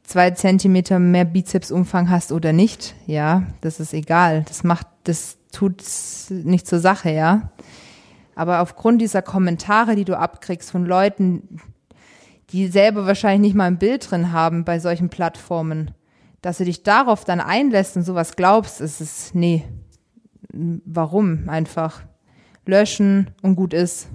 zwei 0.03 0.31
Zentimeter 0.33 0.99
mehr 0.99 1.25
Bizepsumfang 1.25 2.11
hast 2.11 2.33
oder 2.33 2.53
nicht. 2.53 2.95
Ja, 3.07 3.45
das 3.61 3.81
ist 3.81 3.95
egal. 3.95 4.45
Das 4.49 4.65
macht, 4.65 4.87
das 5.05 5.39
tut 5.53 5.83
nicht 6.31 6.67
zur 6.67 6.81
Sache, 6.81 7.11
ja. 7.11 7.53
Aber 8.35 8.61
aufgrund 8.61 9.01
dieser 9.01 9.23
Kommentare, 9.23 9.95
die 9.95 10.05
du 10.05 10.19
abkriegst 10.19 10.71
von 10.71 10.85
Leuten, 10.85 11.59
die 12.51 12.69
selber 12.69 13.07
wahrscheinlich 13.07 13.41
nicht 13.41 13.57
mal 13.57 13.67
ein 13.67 13.79
Bild 13.79 14.11
drin 14.11 14.33
haben 14.33 14.65
bei 14.65 14.79
solchen 14.79 15.09
Plattformen, 15.09 15.93
dass 16.41 16.59
du 16.59 16.65
dich 16.65 16.83
darauf 16.83 17.25
dann 17.25 17.41
einlässt 17.41 17.97
und 17.97 18.03
sowas 18.03 18.37
glaubst, 18.37 18.81
ist 18.81 19.01
es, 19.01 19.35
nee. 19.35 19.65
Warum? 20.53 21.49
Einfach 21.49 22.03
löschen 22.67 23.31
und 23.43 23.57
gut 23.57 23.73
ist. 23.73 24.09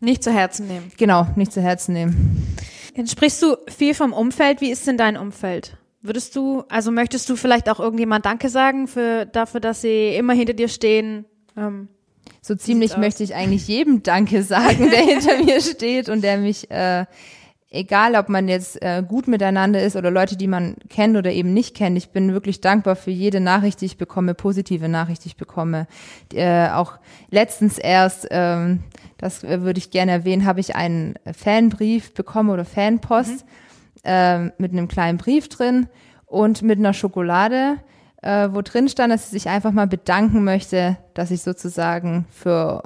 Nicht 0.00 0.22
zu 0.22 0.32
Herzen 0.32 0.68
nehmen. 0.68 0.90
Genau, 0.96 1.26
nicht 1.36 1.52
zu 1.52 1.60
Herzen 1.60 1.92
nehmen. 1.92 2.56
Jetzt 2.98 3.12
sprichst 3.12 3.40
du 3.44 3.56
viel 3.68 3.94
vom 3.94 4.12
Umfeld. 4.12 4.60
Wie 4.60 4.72
ist 4.72 4.84
denn 4.88 4.98
dein 4.98 5.16
Umfeld? 5.16 5.76
Würdest 6.02 6.34
du, 6.34 6.64
also 6.68 6.90
möchtest 6.90 7.30
du 7.30 7.36
vielleicht 7.36 7.70
auch 7.70 7.78
irgendjemand 7.78 8.26
Danke 8.26 8.48
sagen 8.48 8.88
für, 8.88 9.24
dafür, 9.24 9.60
dass 9.60 9.82
sie 9.82 10.16
immer 10.16 10.32
hinter 10.32 10.52
dir 10.52 10.66
stehen? 10.66 11.24
Ähm, 11.56 11.86
So 12.40 12.56
ziemlich 12.56 12.96
möchte 12.96 13.22
ich 13.22 13.36
eigentlich 13.36 13.68
jedem 13.68 14.02
Danke 14.02 14.42
sagen, 14.42 14.90
der 14.90 14.98
hinter 14.98 15.38
mir 15.44 15.60
steht 15.60 16.08
und 16.08 16.22
der 16.22 16.38
mich, 16.38 16.72
äh, 16.72 17.04
egal 17.70 18.16
ob 18.16 18.28
man 18.28 18.48
jetzt 18.48 18.82
äh, 18.82 19.04
gut 19.06 19.28
miteinander 19.28 19.80
ist 19.80 19.94
oder 19.94 20.10
Leute, 20.10 20.36
die 20.36 20.48
man 20.48 20.74
kennt 20.88 21.16
oder 21.16 21.30
eben 21.30 21.54
nicht 21.54 21.76
kennt, 21.76 21.96
ich 21.96 22.08
bin 22.08 22.32
wirklich 22.32 22.60
dankbar 22.60 22.96
für 22.96 23.12
jede 23.12 23.38
Nachricht, 23.38 23.80
die 23.80 23.86
ich 23.86 23.96
bekomme, 23.96 24.34
positive 24.34 24.88
Nachricht, 24.88 25.22
die 25.22 25.28
ich 25.28 25.36
bekomme. 25.36 25.86
Äh, 26.34 26.70
auch 26.70 26.94
letztens 27.30 27.78
erst, 27.78 28.26
ähm, 28.32 28.80
das 29.18 29.44
äh, 29.44 29.62
würde 29.62 29.78
ich 29.78 29.90
gerne 29.90 30.12
erwähnen, 30.12 30.46
habe 30.46 30.60
ich 30.60 30.74
einen 30.74 31.14
Fanbrief 31.36 32.14
bekommen 32.14 32.50
oder 32.50 32.64
Fanpost 32.64 33.44
ähm, 34.04 34.52
mit 34.58 34.72
einem 34.72 34.88
kleinen 34.88 35.18
Brief 35.18 35.48
drin 35.48 35.88
und 36.26 36.62
mit 36.62 36.78
einer 36.78 36.94
Schokolade, 36.94 37.76
äh, 38.22 38.48
wo 38.52 38.62
drin 38.62 38.88
stand, 38.88 39.12
dass 39.12 39.30
sie 39.30 39.38
sich 39.38 39.48
einfach 39.48 39.72
mal 39.72 39.86
bedanken 39.86 40.44
möchte, 40.44 40.96
dass 41.14 41.30
ich 41.30 41.42
sozusagen 41.42 42.26
für, 42.30 42.84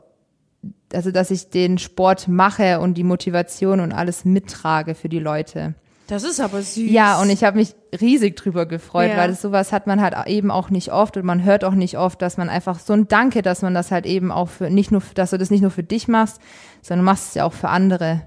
also 0.93 1.11
dass 1.11 1.31
ich 1.31 1.51
den 1.51 1.79
Sport 1.79 2.29
mache 2.29 2.81
und 2.81 2.95
die 2.95 3.05
Motivation 3.05 3.81
und 3.81 3.93
alles 3.93 4.25
mittrage 4.25 4.95
für 4.95 5.09
die 5.09 5.19
Leute. 5.19 5.75
Das 6.07 6.25
ist 6.25 6.41
aber 6.41 6.63
süß. 6.63 6.91
Ja, 6.91 7.21
und 7.21 7.31
ich 7.31 7.45
habe 7.45 7.57
mich 7.59 7.75
riesig 8.01 8.37
drüber 8.37 8.67
gefreut, 8.67 9.11
Ja. 9.11 9.17
weil 9.17 9.29
das 9.31 9.41
sowas 9.43 9.73
hat 9.73 9.87
man 9.87 10.01
halt 10.01 10.15
eben 10.27 10.51
auch 10.51 10.69
nicht 10.71 10.93
oft 10.93 11.17
und 11.17 11.25
man 11.25 11.45
hört 11.45 11.65
auch 11.65 11.75
nicht 11.75 11.97
oft, 11.99 12.21
dass 12.21 12.37
man 12.37 12.49
einfach 12.49 12.79
so 12.79 12.93
ein 12.93 13.09
Danke, 13.09 13.43
dass 13.43 13.63
man 13.63 13.73
das 13.75 13.91
halt 13.91 14.05
eben 14.07 14.31
auch 14.33 14.49
für 14.49 14.69
nicht 14.71 14.91
nur, 14.93 15.03
dass 15.15 15.31
du 15.31 15.39
das 15.39 15.51
nicht 15.51 15.63
nur 15.63 15.71
für 15.71 15.83
dich 15.85 16.09
machst, 16.09 16.41
sondern 16.83 17.05
du 17.07 17.11
machst 17.11 17.29
es 17.29 17.35
ja 17.35 17.45
auch 17.45 17.53
für 17.53 17.69
andere 17.69 18.23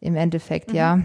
im 0.00 0.14
Endeffekt, 0.16 0.72
ja. 0.72 1.00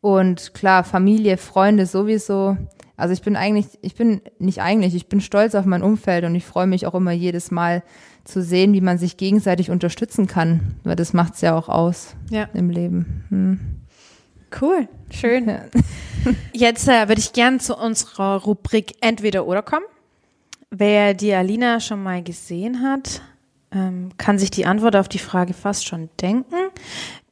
Und 0.00 0.54
klar, 0.54 0.84
Familie, 0.84 1.36
Freunde 1.36 1.84
sowieso. 1.86 2.56
Also 2.96 3.12
ich 3.12 3.22
bin 3.22 3.36
eigentlich, 3.36 3.66
ich 3.82 3.94
bin 3.94 4.20
nicht 4.38 4.60
eigentlich, 4.60 4.94
ich 4.94 5.08
bin 5.08 5.20
stolz 5.20 5.54
auf 5.54 5.64
mein 5.64 5.82
Umfeld 5.82 6.24
und 6.24 6.34
ich 6.34 6.44
freue 6.44 6.66
mich 6.66 6.86
auch 6.86 6.94
immer 6.94 7.12
jedes 7.12 7.50
Mal 7.50 7.82
zu 8.24 8.42
sehen, 8.42 8.72
wie 8.74 8.80
man 8.80 8.98
sich 8.98 9.16
gegenseitig 9.16 9.70
unterstützen 9.70 10.26
kann, 10.26 10.74
weil 10.84 10.96
das 10.96 11.12
macht's 11.14 11.40
ja 11.40 11.56
auch 11.56 11.68
aus 11.68 12.14
Ja. 12.30 12.48
im 12.54 12.70
Leben. 12.70 13.24
Hm. 13.30 13.60
Cool, 14.60 14.88
schön. 15.10 15.50
Jetzt 16.52 16.88
äh, 16.88 17.08
würde 17.08 17.20
ich 17.20 17.32
gern 17.32 17.60
zu 17.60 17.76
unserer 17.76 18.42
Rubrik 18.42 18.96
Entweder 19.00 19.46
oder 19.46 19.62
kommen. 19.62 19.86
Wer 20.70 21.14
die 21.14 21.32
Alina 21.32 21.80
schon 21.80 22.02
mal 22.02 22.22
gesehen 22.22 22.82
hat, 22.82 23.22
ähm, 23.72 24.10
kann 24.18 24.38
sich 24.38 24.50
die 24.50 24.66
Antwort 24.66 24.96
auf 24.96 25.08
die 25.08 25.18
Frage 25.18 25.54
fast 25.54 25.86
schon 25.86 26.08
denken. 26.20 26.56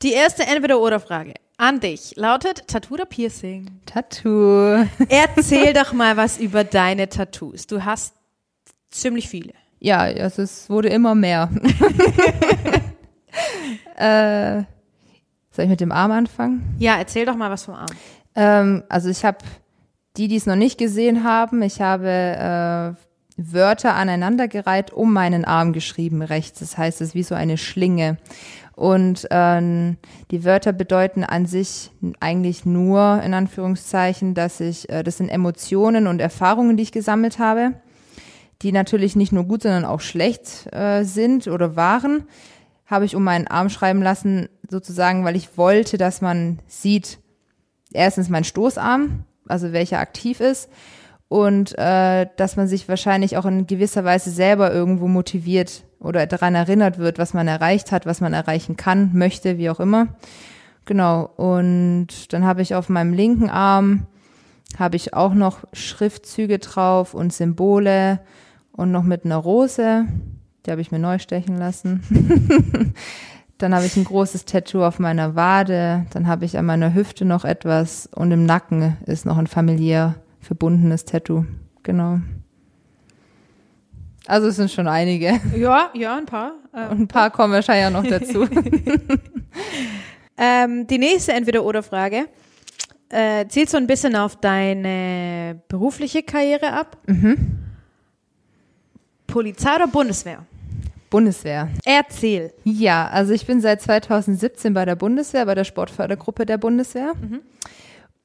Die 0.02 0.12
erste 0.12 0.46
Entweder 0.46 0.80
oder 0.80 1.00
Frage 1.00 1.34
an 1.58 1.80
dich 1.80 2.14
lautet 2.16 2.68
Tattoo 2.68 2.94
oder 2.94 3.06
Piercing? 3.06 3.80
Tattoo. 3.86 4.86
Erzähl 5.08 5.72
doch 5.72 5.92
mal 5.92 6.16
was 6.16 6.38
über 6.38 6.64
deine 6.64 7.08
Tattoos. 7.08 7.66
Du 7.66 7.84
hast 7.84 8.14
ziemlich 8.90 9.28
viele. 9.28 9.52
Ja, 9.78 10.00
also 10.00 10.42
es 10.42 10.68
wurde 10.68 10.88
immer 10.88 11.14
mehr. 11.14 11.50
äh, 13.96 14.64
soll 15.56 15.64
ich 15.64 15.70
mit 15.70 15.80
dem 15.80 15.92
Arm 15.92 16.12
anfangen? 16.12 16.62
Ja, 16.78 16.96
erzähl 16.96 17.26
doch 17.26 17.36
mal 17.36 17.50
was 17.50 17.64
vom 17.64 17.74
Arm. 17.74 17.86
Ähm, 18.34 18.84
also 18.88 19.08
ich 19.08 19.24
habe 19.24 19.38
die, 20.16 20.28
die 20.28 20.36
es 20.36 20.46
noch 20.46 20.56
nicht 20.56 20.78
gesehen 20.78 21.24
haben, 21.24 21.62
ich 21.62 21.80
habe 21.80 22.96
äh, 22.96 23.02
Wörter 23.36 23.94
aneinandergereiht 23.94 24.92
um 24.92 25.12
meinen 25.12 25.44
Arm 25.44 25.72
geschrieben 25.72 26.22
rechts. 26.22 26.60
Das 26.60 26.78
heißt, 26.78 27.00
es 27.00 27.08
ist 27.08 27.14
wie 27.14 27.22
so 27.22 27.34
eine 27.34 27.58
Schlinge. 27.58 28.16
Und 28.74 29.26
ähm, 29.30 29.96
die 30.30 30.44
Wörter 30.44 30.72
bedeuten 30.72 31.24
an 31.24 31.46
sich 31.46 31.90
eigentlich 32.20 32.66
nur, 32.66 33.22
in 33.24 33.32
Anführungszeichen, 33.32 34.34
dass 34.34 34.60
ich, 34.60 34.88
äh, 34.90 35.02
das 35.02 35.18
sind 35.18 35.28
Emotionen 35.28 36.06
und 36.06 36.20
Erfahrungen, 36.20 36.76
die 36.76 36.82
ich 36.82 36.92
gesammelt 36.92 37.38
habe, 37.38 37.72
die 38.62 38.72
natürlich 38.72 39.16
nicht 39.16 39.32
nur 39.32 39.44
gut, 39.44 39.62
sondern 39.62 39.84
auch 39.84 40.00
schlecht 40.00 40.72
äh, 40.72 41.04
sind 41.04 41.46
oder 41.48 41.76
waren, 41.76 42.24
habe 42.86 43.04
ich 43.04 43.16
um 43.16 43.24
meinen 43.24 43.48
Arm 43.48 43.68
schreiben 43.68 44.02
lassen, 44.02 44.48
sozusagen, 44.68 45.24
weil 45.24 45.36
ich 45.36 45.56
wollte, 45.56 45.98
dass 45.98 46.20
man 46.20 46.58
sieht, 46.66 47.18
erstens 47.92 48.28
mein 48.28 48.44
Stoßarm, 48.44 49.24
also 49.46 49.72
welcher 49.72 49.98
aktiv 49.98 50.40
ist, 50.40 50.68
und 51.28 51.76
äh, 51.78 52.26
dass 52.36 52.56
man 52.56 52.68
sich 52.68 52.88
wahrscheinlich 52.88 53.36
auch 53.36 53.46
in 53.46 53.66
gewisser 53.66 54.04
Weise 54.04 54.30
selber 54.30 54.72
irgendwo 54.72 55.08
motiviert 55.08 55.82
oder 55.98 56.26
daran 56.26 56.54
erinnert 56.54 56.98
wird, 56.98 57.18
was 57.18 57.34
man 57.34 57.48
erreicht 57.48 57.90
hat, 57.90 58.06
was 58.06 58.20
man 58.20 58.32
erreichen 58.32 58.76
kann, 58.76 59.10
möchte, 59.14 59.58
wie 59.58 59.70
auch 59.70 59.80
immer. 59.80 60.08
Genau. 60.84 61.28
Und 61.36 62.32
dann 62.32 62.44
habe 62.44 62.62
ich 62.62 62.76
auf 62.76 62.88
meinem 62.88 63.12
linken 63.12 63.50
Arm 63.50 64.06
habe 64.78 64.96
ich 64.96 65.14
auch 65.14 65.32
noch 65.32 65.64
Schriftzüge 65.72 66.58
drauf 66.58 67.14
und 67.14 67.32
Symbole 67.32 68.20
und 68.72 68.90
noch 68.90 69.04
mit 69.04 69.24
einer 69.24 69.36
Rose. 69.36 70.06
Die 70.64 70.70
habe 70.70 70.80
ich 70.80 70.90
mir 70.90 70.98
neu 70.98 71.18
stechen 71.18 71.56
lassen. 71.56 72.02
dann 73.58 73.74
habe 73.74 73.86
ich 73.86 73.96
ein 73.96 74.04
großes 74.04 74.44
Tattoo 74.44 74.84
auf 74.84 74.98
meiner 74.98 75.34
Wade. 75.34 76.06
Dann 76.12 76.26
habe 76.26 76.44
ich 76.44 76.58
an 76.58 76.66
meiner 76.66 76.94
Hüfte 76.94 77.24
noch 77.24 77.44
etwas 77.44 78.06
und 78.14 78.30
im 78.30 78.44
Nacken 78.44 78.96
ist 79.06 79.24
noch 79.24 79.38
ein 79.38 79.46
familiär 79.46 80.16
verbundenes 80.40 81.04
Tattoo. 81.04 81.44
Genau. 81.82 82.20
Also 84.26 84.48
es 84.48 84.56
sind 84.56 84.70
schon 84.70 84.88
einige. 84.88 85.40
Ja, 85.56 85.90
ja, 85.94 86.16
ein 86.16 86.26
paar. 86.26 86.52
Ähm, 86.74 86.90
Und 86.90 87.00
ein 87.00 87.08
paar 87.08 87.30
kommen 87.30 87.52
wahrscheinlich 87.52 87.86
auch 87.96 88.02
noch 88.02 88.10
dazu. 88.18 88.46
ähm, 90.36 90.86
die 90.86 90.98
nächste 90.98 91.32
Entweder-Oder-Frage 91.32 92.26
äh, 93.08 93.46
zielt 93.48 93.70
so 93.70 93.76
ein 93.76 93.86
bisschen 93.86 94.16
auf 94.16 94.36
deine 94.36 95.60
berufliche 95.68 96.22
Karriere 96.22 96.72
ab. 96.72 96.98
Mhm. 97.06 97.58
Polizei 99.26 99.76
oder 99.76 99.86
Bundeswehr? 99.86 100.44
Bundeswehr. 101.16 101.70
Erzähl. 101.86 102.52
Ja, 102.62 103.08
also 103.08 103.32
ich 103.32 103.46
bin 103.46 103.62
seit 103.62 103.80
2017 103.80 104.74
bei 104.74 104.84
der 104.84 104.96
Bundeswehr, 104.96 105.46
bei 105.46 105.54
der 105.54 105.64
Sportfördergruppe 105.64 106.44
der 106.44 106.58
Bundeswehr. 106.58 107.14
Mhm. 107.18 107.40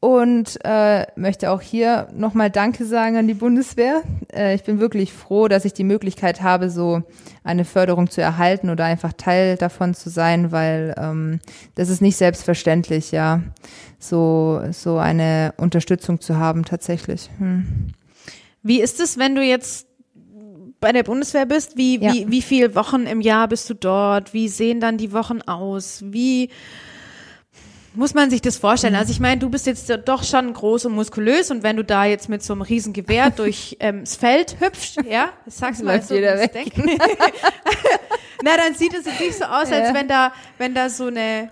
Und 0.01 0.59
äh, 0.65 1.05
möchte 1.15 1.51
auch 1.51 1.61
hier 1.61 2.09
nochmal 2.13 2.49
Danke 2.49 2.83
sagen 2.83 3.15
an 3.15 3.29
die 3.29 3.33
Bundeswehr. 3.33 4.01
Äh, 4.33 4.55
ich 4.55 4.63
bin 4.63 4.81
wirklich 4.81 5.13
froh, 5.13 5.47
dass 5.47 5.63
ich 5.63 5.71
die 5.71 5.85
Möglichkeit 5.85 6.41
habe, 6.41 6.69
so 6.69 7.03
eine 7.45 7.63
Förderung 7.63 8.09
zu 8.09 8.19
erhalten 8.19 8.69
oder 8.69 8.83
einfach 8.83 9.13
Teil 9.13 9.55
davon 9.55 9.93
zu 9.93 10.09
sein, 10.09 10.51
weil 10.51 10.93
ähm, 10.97 11.39
das 11.75 11.87
ist 11.87 12.01
nicht 12.01 12.17
selbstverständlich, 12.17 13.13
ja, 13.13 13.39
so, 13.99 14.61
so 14.71 14.97
eine 14.97 15.53
Unterstützung 15.55 16.19
zu 16.19 16.35
haben 16.35 16.65
tatsächlich. 16.65 17.29
Hm. 17.37 17.93
Wie 18.63 18.81
ist 18.81 18.99
es, 18.99 19.17
wenn 19.17 19.35
du 19.35 19.41
jetzt 19.41 19.87
bei 20.81 20.91
der 20.91 21.03
Bundeswehr 21.03 21.45
bist? 21.45 21.77
Wie, 21.77 21.99
ja. 21.99 22.11
wie, 22.11 22.29
wie 22.29 22.41
viele 22.41 22.75
Wochen 22.75 23.05
im 23.05 23.21
Jahr 23.21 23.47
bist 23.47 23.69
du 23.69 23.75
dort? 23.75 24.33
Wie 24.33 24.49
sehen 24.49 24.81
dann 24.81 24.97
die 24.97 25.13
Wochen 25.13 25.41
aus? 25.43 26.03
Wie 26.05 26.49
muss 27.93 28.13
man 28.13 28.29
sich 28.29 28.41
das 28.41 28.57
vorstellen? 28.57 28.95
Also 28.95 29.11
ich 29.11 29.19
meine, 29.19 29.39
du 29.39 29.49
bist 29.49 29.67
jetzt 29.67 29.91
doch 30.05 30.23
schon 30.23 30.53
groß 30.53 30.85
und 30.85 30.93
muskulös 30.93 31.51
und 31.51 31.63
wenn 31.63 31.77
du 31.77 31.83
da 31.83 32.05
jetzt 32.05 32.29
mit 32.29 32.41
so 32.43 32.53
einem 32.53 32.63
riesen 32.63 32.93
Gewehr 32.93 33.29
durchs 33.35 33.75
ähm, 33.79 34.05
Feld 34.05 34.57
hüpfst, 34.59 34.97
ja, 35.07 35.29
das 35.45 35.57
sagst 35.57 35.81
du 35.81 35.85
mal 35.85 36.01
so, 36.01 36.15
jeder 36.15 36.39
weg. 36.39 36.71
Na, 38.43 38.57
dann 38.57 38.73
sieht 38.73 38.93
es 38.93 39.05
jetzt 39.05 39.19
nicht 39.19 39.35
so 39.35 39.45
aus, 39.45 39.71
als 39.71 39.89
ja. 39.89 39.93
wenn 39.93 40.07
da, 40.07 40.33
wenn 40.57 40.73
da 40.73 40.89
so 40.89 41.05
eine, 41.05 41.51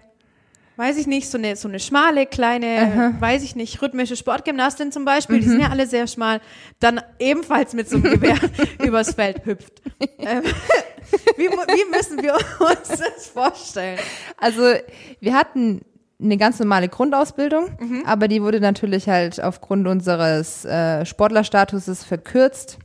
weiß 0.80 0.98
ich 0.98 1.08
nicht, 1.08 1.30
so 1.30 1.38
eine, 1.38 1.58
so 1.58 1.68
eine 1.68 1.78
schmale, 1.78 2.26
kleine, 2.26 2.78
Aha. 2.80 3.14
weiß 3.20 3.44
ich 3.44 3.54
nicht, 3.54 3.82
rhythmische 3.82 4.16
Sportgymnastin 4.16 4.94
zum 4.94 5.04
Beispiel, 5.04 5.36
mhm. 5.36 5.42
die 5.42 5.48
sind 5.50 5.60
ja 5.60 5.70
alle 5.70 5.86
sehr 5.86 6.08
schmal, 6.08 6.40
dann 6.80 7.02
ebenfalls 7.20 7.74
mit 7.74 7.90
so 7.90 7.98
einem 7.98 8.14
Gewehr 8.14 8.38
übers 8.86 9.14
Feld 9.14 9.46
hüpft. 9.46 9.82
Ähm, 10.18 10.44
wie, 11.36 11.48
wie 11.48 11.92
müssen 11.92 12.24
wir 12.24 12.34
uns 12.34 12.88
das 12.98 13.28
vorstellen? 13.28 14.00
Also, 14.38 14.62
wir 15.20 15.34
hatten 15.34 15.82
eine 16.22 16.38
ganz 16.38 16.60
normale 16.60 16.88
Grundausbildung, 16.88 17.72
mhm. 17.78 18.04
aber 18.06 18.30
die 18.30 18.42
wurde 18.42 18.62
natürlich 18.62 19.10
halt 19.10 19.44
aufgrund 19.44 19.86
unseres 19.86 20.64
äh, 20.64 21.06
Sportlerstatuses 21.06 22.06
verkürzt. 22.06 22.78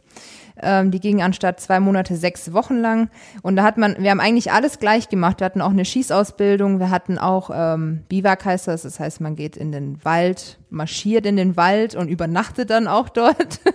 Ähm, 0.61 0.91
die 0.91 1.01
ging 1.01 1.21
anstatt 1.23 1.61
zwei 1.61 1.81
Monate 1.81 2.17
sechs 2.17 2.53
Wochen 2.53 2.77
lang. 2.77 3.11
Und 3.43 3.57
da 3.57 3.65
hat 3.65 3.77
man, 3.77 3.97
wir 3.99 4.11
haben 4.11 4.21
eigentlich 4.21 4.53
alles 4.53 4.79
gleich 4.79 5.09
gemacht. 5.09 5.41
Wir 5.41 5.47
hatten 5.47 5.61
auch 5.61 5.71
eine 5.71 5.85
Schießausbildung, 5.85 6.79
wir 6.79 6.91
hatten 6.91 7.19
auch 7.19 7.51
ähm, 7.53 8.05
Biwak 8.09 8.45
heißt 8.45 8.69
das, 8.69 8.83
das 8.83 9.01
heißt, 9.01 9.21
man 9.21 9.35
geht 9.35 9.57
in 9.57 9.73
den 9.73 10.05
Wald, 10.05 10.59
marschiert 10.71 11.27
in 11.27 11.37
den 11.37 11.57
Wald 11.57 11.95
und 11.97 12.09
übernachtet 12.09 12.71
dann 12.71 12.87
auch 12.87 13.09
dort. 13.09 13.61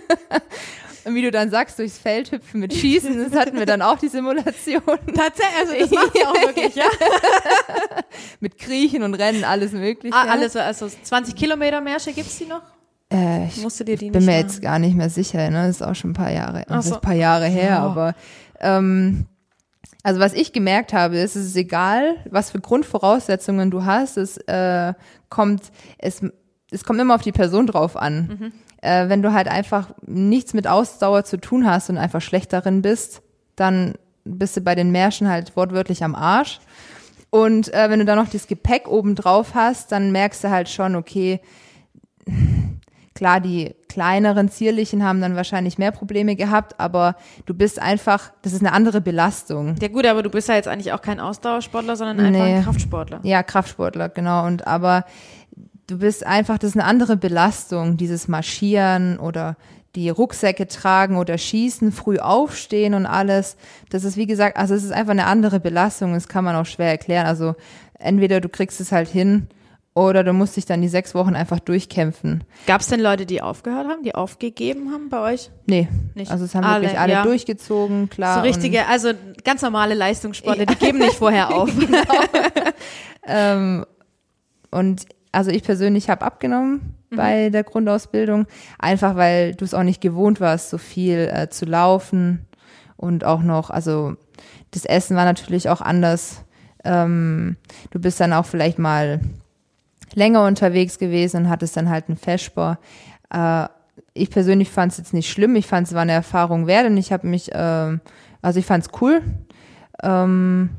Und 1.05 1.15
wie 1.15 1.21
du 1.21 1.31
dann 1.31 1.49
sagst, 1.49 1.79
durchs 1.79 1.97
Feld 1.97 2.31
hüpfen 2.31 2.59
mit 2.59 2.73
Schießen, 2.73 3.17
das 3.17 3.39
hatten 3.39 3.57
wir 3.57 3.65
dann 3.65 3.81
auch 3.81 3.97
die 3.97 4.09
Simulation. 4.09 4.81
Tatsächlich, 5.15 5.57
also 5.57 5.73
das 5.79 5.91
macht 5.91 6.15
ihr 6.15 6.29
auch 6.29 6.33
wirklich, 6.47 6.75
ja? 6.75 6.85
mit 8.39 8.57
Kriechen 8.57 9.01
und 9.03 9.13
Rennen, 9.13 9.43
alles 9.43 9.71
mögliche. 9.71 10.15
Ah, 10.15 10.25
alles, 10.29 10.55
also 10.55 10.87
20 10.87 11.35
Kilometer 11.35 11.81
Märsche 11.81 12.11
gibt's 12.11 12.37
die 12.37 12.45
noch? 12.45 12.61
Äh, 13.11 13.45
ich 13.47 13.61
Musst 13.61 13.79
du 13.79 13.83
dir 13.83 13.97
die 13.97 14.11
bin 14.11 14.25
mir 14.25 14.37
jetzt 14.37 14.61
gar 14.61 14.79
nicht 14.79 14.95
mehr 14.95 15.09
sicher, 15.09 15.49
ne? 15.49 15.67
Das 15.67 15.77
ist 15.77 15.81
auch 15.81 15.95
schon 15.95 16.11
ein 16.11 16.15
paar 16.15 16.31
Jahre, 16.31 16.63
das 16.67 16.87
so. 16.87 16.95
ein 16.95 17.01
paar 17.01 17.15
Jahre 17.15 17.47
her, 17.47 17.81
oh. 17.81 17.89
aber 17.89 18.15
ähm, 18.59 19.25
also 20.03 20.19
was 20.19 20.33
ich 20.33 20.53
gemerkt 20.53 20.93
habe, 20.93 21.17
ist, 21.17 21.35
es 21.35 21.47
ist 21.47 21.55
egal, 21.55 22.15
was 22.29 22.51
für 22.51 22.59
Grundvoraussetzungen 22.59 23.71
du 23.71 23.85
hast, 23.85 24.17
es 24.17 24.37
äh, 24.37 24.93
kommt, 25.29 25.71
es, 25.97 26.21
es 26.71 26.83
kommt 26.83 26.99
immer 26.99 27.15
auf 27.15 27.21
die 27.21 27.31
Person 27.31 27.67
drauf 27.67 27.97
an. 27.97 28.37
Mhm 28.39 28.51
äh, 28.81 29.09
wenn 29.09 29.21
du 29.21 29.33
halt 29.33 29.47
einfach 29.47 29.91
nichts 30.05 30.53
mit 30.53 30.67
Ausdauer 30.67 31.25
zu 31.25 31.37
tun 31.37 31.65
hast 31.65 31.89
und 31.89 31.97
einfach 31.97 32.21
schlecht 32.21 32.53
darin 32.53 32.81
bist, 32.81 33.21
dann 33.55 33.95
bist 34.23 34.57
du 34.57 34.61
bei 34.61 34.75
den 34.75 34.91
Märschen 34.91 35.27
halt 35.27 35.55
wortwörtlich 35.55 36.03
am 36.03 36.15
Arsch. 36.15 36.59
Und 37.29 37.73
äh, 37.73 37.89
wenn 37.89 37.99
du 37.99 38.05
dann 38.05 38.17
noch 38.17 38.29
das 38.29 38.47
Gepäck 38.47 38.87
oben 38.87 39.15
drauf 39.15 39.53
hast, 39.53 39.91
dann 39.91 40.11
merkst 40.11 40.43
du 40.43 40.49
halt 40.49 40.69
schon, 40.69 40.95
okay, 40.95 41.41
klar, 43.19 43.41
die 43.41 43.75
kleineren 43.89 44.47
Zierlichen 44.47 45.03
haben 45.03 45.19
dann 45.19 45.35
wahrscheinlich 45.35 45.77
mehr 45.77 45.91
Probleme 45.91 46.37
gehabt, 46.37 46.79
aber 46.79 47.17
du 47.45 47.53
bist 47.53 47.81
einfach, 47.81 48.31
das 48.43 48.53
ist 48.53 48.61
eine 48.61 48.71
andere 48.71 49.01
Belastung. 49.01 49.75
Ja 49.81 49.89
gut, 49.89 50.05
aber 50.05 50.23
du 50.23 50.29
bist 50.29 50.47
ja 50.47 50.55
jetzt 50.55 50.69
eigentlich 50.69 50.93
auch 50.93 51.01
kein 51.01 51.19
Ausdauersportler, 51.19 51.97
sondern 51.97 52.21
einfach 52.21 52.45
nee. 52.45 52.55
ein 52.55 52.63
Kraftsportler. 52.63 53.19
Ja, 53.23 53.43
Kraftsportler, 53.43 54.07
genau. 54.07 54.45
Und 54.47 54.65
aber 54.67 55.03
du 55.87 55.97
bist 55.97 56.25
einfach, 56.25 56.57
das 56.57 56.69
ist 56.69 56.75
eine 56.77 56.85
andere 56.85 57.17
Belastung, 57.17 57.97
dieses 57.97 58.29
Marschieren 58.29 59.19
oder 59.19 59.57
die 59.95 60.09
Rucksäcke 60.09 60.69
tragen 60.69 61.17
oder 61.17 61.37
schießen, 61.37 61.91
früh 61.91 62.19
aufstehen 62.19 62.93
und 62.93 63.05
alles. 63.05 63.57
Das 63.89 64.05
ist, 64.05 64.15
wie 64.15 64.27
gesagt, 64.27 64.55
also 64.55 64.75
es 64.75 64.85
ist 64.85 64.93
einfach 64.93 65.11
eine 65.11 65.25
andere 65.25 65.59
Belastung. 65.59 66.13
Das 66.13 66.29
kann 66.29 66.45
man 66.45 66.55
auch 66.55 66.65
schwer 66.65 66.91
erklären. 66.91 67.25
Also 67.25 67.55
entweder 67.95 68.39
du 68.39 68.47
kriegst 68.47 68.79
es 68.79 68.93
halt 68.93 69.09
hin 69.09 69.49
oder 69.99 70.23
du 70.23 70.33
musst 70.33 70.55
dich 70.57 70.65
dann 70.65 70.81
die 70.81 70.87
sechs 70.87 71.13
Wochen 71.15 71.35
einfach 71.35 71.59
durchkämpfen. 71.59 72.43
Gab 72.67 72.81
es 72.81 72.87
denn 72.87 72.99
Leute, 72.99 73.25
die 73.25 73.41
aufgehört 73.41 73.87
haben, 73.87 74.03
die 74.03 74.15
aufgegeben 74.15 74.91
haben 74.91 75.09
bei 75.09 75.33
euch? 75.33 75.49
Nee, 75.65 75.87
nicht. 76.15 76.31
Also 76.31 76.45
es 76.45 76.55
haben 76.55 76.63
alle, 76.63 76.83
wirklich 76.83 76.99
alle 76.99 77.13
ja. 77.13 77.23
durchgezogen, 77.23 78.09
klar. 78.09 78.35
So 78.35 78.41
richtige, 78.41 78.87
also 78.87 79.11
ganz 79.43 79.61
normale 79.61 79.95
Leistungssportler, 79.95 80.65
die 80.65 80.75
geben 80.75 80.99
nicht 80.99 81.15
vorher 81.15 81.49
auf. 81.55 81.69
genau. 81.77 82.01
ähm, 83.25 83.85
und 84.71 85.05
also 85.31 85.51
ich 85.51 85.63
persönlich 85.63 86.09
habe 86.09 86.25
abgenommen 86.25 86.95
mhm. 87.09 87.15
bei 87.15 87.49
der 87.49 87.63
Grundausbildung, 87.63 88.47
einfach 88.77 89.15
weil 89.15 89.55
du 89.55 89.65
es 89.65 89.73
auch 89.73 89.83
nicht 89.83 90.01
gewohnt 90.01 90.39
warst, 90.39 90.69
so 90.69 90.77
viel 90.77 91.29
äh, 91.31 91.49
zu 91.49 91.65
laufen 91.65 92.45
und 92.97 93.23
auch 93.23 93.41
noch, 93.41 93.69
also 93.69 94.15
das 94.71 94.85
Essen 94.85 95.15
war 95.15 95.25
natürlich 95.25 95.69
auch 95.69 95.81
anders. 95.81 96.43
Ähm, 96.83 97.57
du 97.91 97.99
bist 97.99 98.19
dann 98.19 98.33
auch 98.33 98.45
vielleicht 98.45 98.79
mal 98.79 99.21
länger 100.15 100.45
unterwegs 100.45 100.97
gewesen 100.99 101.43
und 101.43 101.49
hattest 101.49 101.77
dann 101.77 101.89
halt 101.89 102.07
einen 102.07 102.17
Feschbar. 102.17 102.79
Äh, 103.29 103.67
ich 104.13 104.29
persönlich 104.29 104.69
fand 104.69 104.91
es 104.91 104.97
jetzt 104.97 105.13
nicht 105.13 105.29
schlimm. 105.29 105.55
Ich 105.55 105.67
fand 105.67 105.87
es 105.87 105.93
war 105.93 106.01
eine 106.01 106.11
Erfahrung 106.11 106.67
wert 106.67 106.87
und 106.87 106.97
ich 106.97 107.11
habe 107.11 107.27
mich, 107.27 107.51
äh, 107.53 107.97
also 108.41 108.59
ich 108.59 108.65
fand 108.65 108.85
es 108.85 109.01
cool. 109.01 109.21
Ähm, 110.01 110.69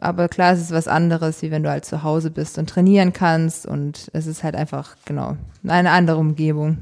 aber 0.00 0.28
klar, 0.28 0.52
es 0.52 0.60
ist 0.60 0.70
was 0.70 0.86
anderes, 0.86 1.42
wie 1.42 1.50
wenn 1.50 1.62
du 1.62 1.70
halt 1.70 1.84
zu 1.84 2.02
Hause 2.02 2.30
bist 2.30 2.58
und 2.58 2.68
trainieren 2.68 3.12
kannst 3.12 3.66
und 3.66 4.10
es 4.12 4.26
ist 4.26 4.42
halt 4.42 4.54
einfach, 4.54 4.96
genau, 5.04 5.36
eine 5.66 5.90
andere 5.90 6.18
Umgebung. 6.18 6.78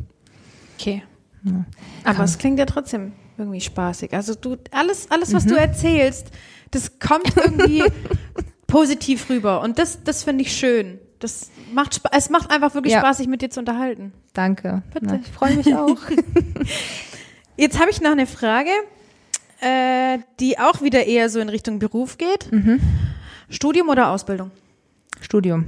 Okay. 0.78 1.02
Ja. 1.44 1.64
Aber 2.04 2.24
es 2.24 2.38
klingt 2.38 2.58
ja 2.58 2.66
trotzdem 2.66 3.12
irgendwie 3.38 3.60
spaßig. 3.60 4.12
Also 4.12 4.34
du, 4.34 4.56
alles, 4.70 5.10
alles, 5.10 5.32
was 5.32 5.44
mhm. 5.44 5.50
du 5.50 5.54
erzählst, 5.56 6.30
das 6.70 6.98
kommt 6.98 7.36
irgendwie 7.36 7.84
positiv 8.66 9.28
rüber. 9.30 9.60
Und 9.60 9.78
das, 9.78 10.02
das 10.02 10.24
finde 10.24 10.42
ich 10.42 10.52
schön. 10.56 10.98
Das 11.22 11.52
macht 11.72 12.00
es 12.10 12.30
macht 12.30 12.50
einfach 12.50 12.74
wirklich 12.74 12.94
ja. 12.94 12.98
Spaß, 12.98 13.18
sich 13.18 13.28
mit 13.28 13.42
dir 13.42 13.50
zu 13.50 13.60
unterhalten. 13.60 14.12
Danke. 14.32 14.82
Bitte. 14.92 15.06
Na, 15.06 15.20
ich 15.22 15.28
freue 15.28 15.54
mich 15.54 15.72
auch. 15.72 15.96
Jetzt 17.56 17.78
habe 17.78 17.90
ich 17.90 18.00
noch 18.00 18.10
eine 18.10 18.26
Frage, 18.26 18.70
äh, 19.60 20.18
die 20.40 20.58
auch 20.58 20.82
wieder 20.82 21.06
eher 21.06 21.28
so 21.28 21.38
in 21.38 21.48
Richtung 21.48 21.78
Beruf 21.78 22.18
geht. 22.18 22.50
Mhm. 22.50 22.80
Studium 23.48 23.88
oder 23.88 24.10
Ausbildung? 24.10 24.50
Studium. 25.20 25.66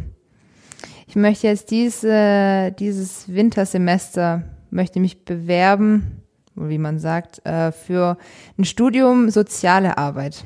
Ich 1.07 1.14
möchte 1.14 1.46
jetzt 1.46 1.70
diese, 1.70 2.74
dieses 2.76 3.32
Wintersemester 3.32 4.42
möchte 4.70 4.98
mich 4.98 5.24
bewerben, 5.24 6.22
wie 6.57 6.78
man 6.78 6.98
sagt, 6.98 7.46
äh, 7.46 7.70
für 7.70 8.18
ein 8.59 8.64
Studium 8.64 9.30
Soziale 9.30 9.98
Arbeit. 9.98 10.42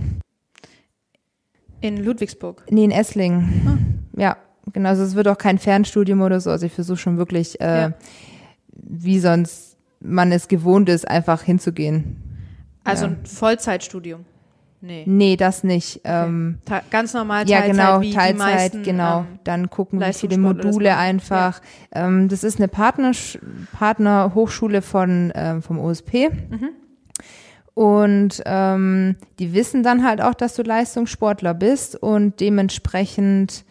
In 1.81 2.05
Ludwigsburg? 2.05 2.65
Nee, 2.69 2.85
in 2.85 2.91
Esslingen. 2.91 3.95
Ah. 4.15 4.21
Ja, 4.21 4.37
genau. 4.73 4.89
Also 4.89 5.03
es 5.03 5.15
wird 5.15 5.29
auch 5.29 5.39
kein 5.39 5.59
Fernstudium 5.59 6.21
oder 6.21 6.41
so. 6.41 6.51
Also 6.51 6.67
ich 6.67 6.73
versuche 6.73 6.99
schon 6.99 7.19
wirklich, 7.19 7.61
äh, 7.61 7.81
ja. 7.81 7.93
wie 8.73 9.19
sonst 9.19 9.77
man 10.01 10.33
es 10.33 10.49
gewohnt 10.49 10.89
ist, 10.89 11.09
einfach 11.09 11.43
hinzugehen. 11.43 12.17
Also 12.85 13.07
ja. 13.07 13.13
ein 13.13 13.27
Vollzeitstudium? 13.27 14.25
Nee. 14.81 15.03
Nee, 15.07 15.37
das 15.37 15.65
nicht. 15.65 16.01
Okay. 16.05 16.25
Ähm, 16.27 16.59
ganz 16.91 17.13
normal 17.13 17.45
Teilzeit. 17.45 17.67
Ja, 17.67 17.73
genau, 17.73 18.01
wie 18.01 18.13
Teilzeit, 18.13 18.37
meisten, 18.39 18.83
genau. 18.85 19.21
Ähm, 19.21 19.39
Dann 19.43 19.71
gucken, 19.71 20.01
wie 20.01 20.13
viele 20.13 20.39
Module 20.39 20.97
einfach. 20.97 21.61
Ja. 21.93 22.07
Ähm, 22.07 22.29
das 22.29 22.45
ist 22.45 22.59
eine 22.59 22.69
Partner, 22.69 23.11
Partnerhochschule 23.77 24.83
von, 24.83 25.33
ähm, 25.35 25.63
vom 25.63 25.81
OSP. 25.81 26.31
Mhm. 26.31 26.69
Und 27.75 28.43
ähm, 28.45 29.17
die 29.39 29.53
wissen 29.53 29.83
dann 29.83 30.05
halt 30.05 30.21
auch, 30.21 30.35
dass 30.35 30.55
du 30.55 30.63
Leistungssportler 30.63 31.55
bist 31.55 31.97
und 31.97 32.41
dementsprechend 32.41 33.65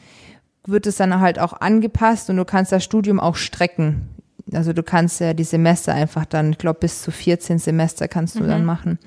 wird 0.67 0.85
es 0.85 0.97
dann 0.97 1.19
halt 1.19 1.39
auch 1.39 1.53
angepasst 1.53 2.29
und 2.29 2.37
du 2.37 2.45
kannst 2.45 2.71
das 2.71 2.83
Studium 2.83 3.19
auch 3.19 3.35
strecken. 3.35 4.09
Also 4.53 4.73
du 4.73 4.83
kannst 4.83 5.19
ja 5.19 5.33
die 5.33 5.43
Semester 5.43 5.93
einfach 5.93 6.25
dann, 6.25 6.51
ich 6.51 6.57
glaube, 6.57 6.79
bis 6.79 7.01
zu 7.01 7.11
14 7.11 7.59
Semester 7.59 8.07
kannst 8.07 8.35
du 8.35 8.43
mhm. 8.43 8.47
dann 8.47 8.65
machen. 8.65 8.99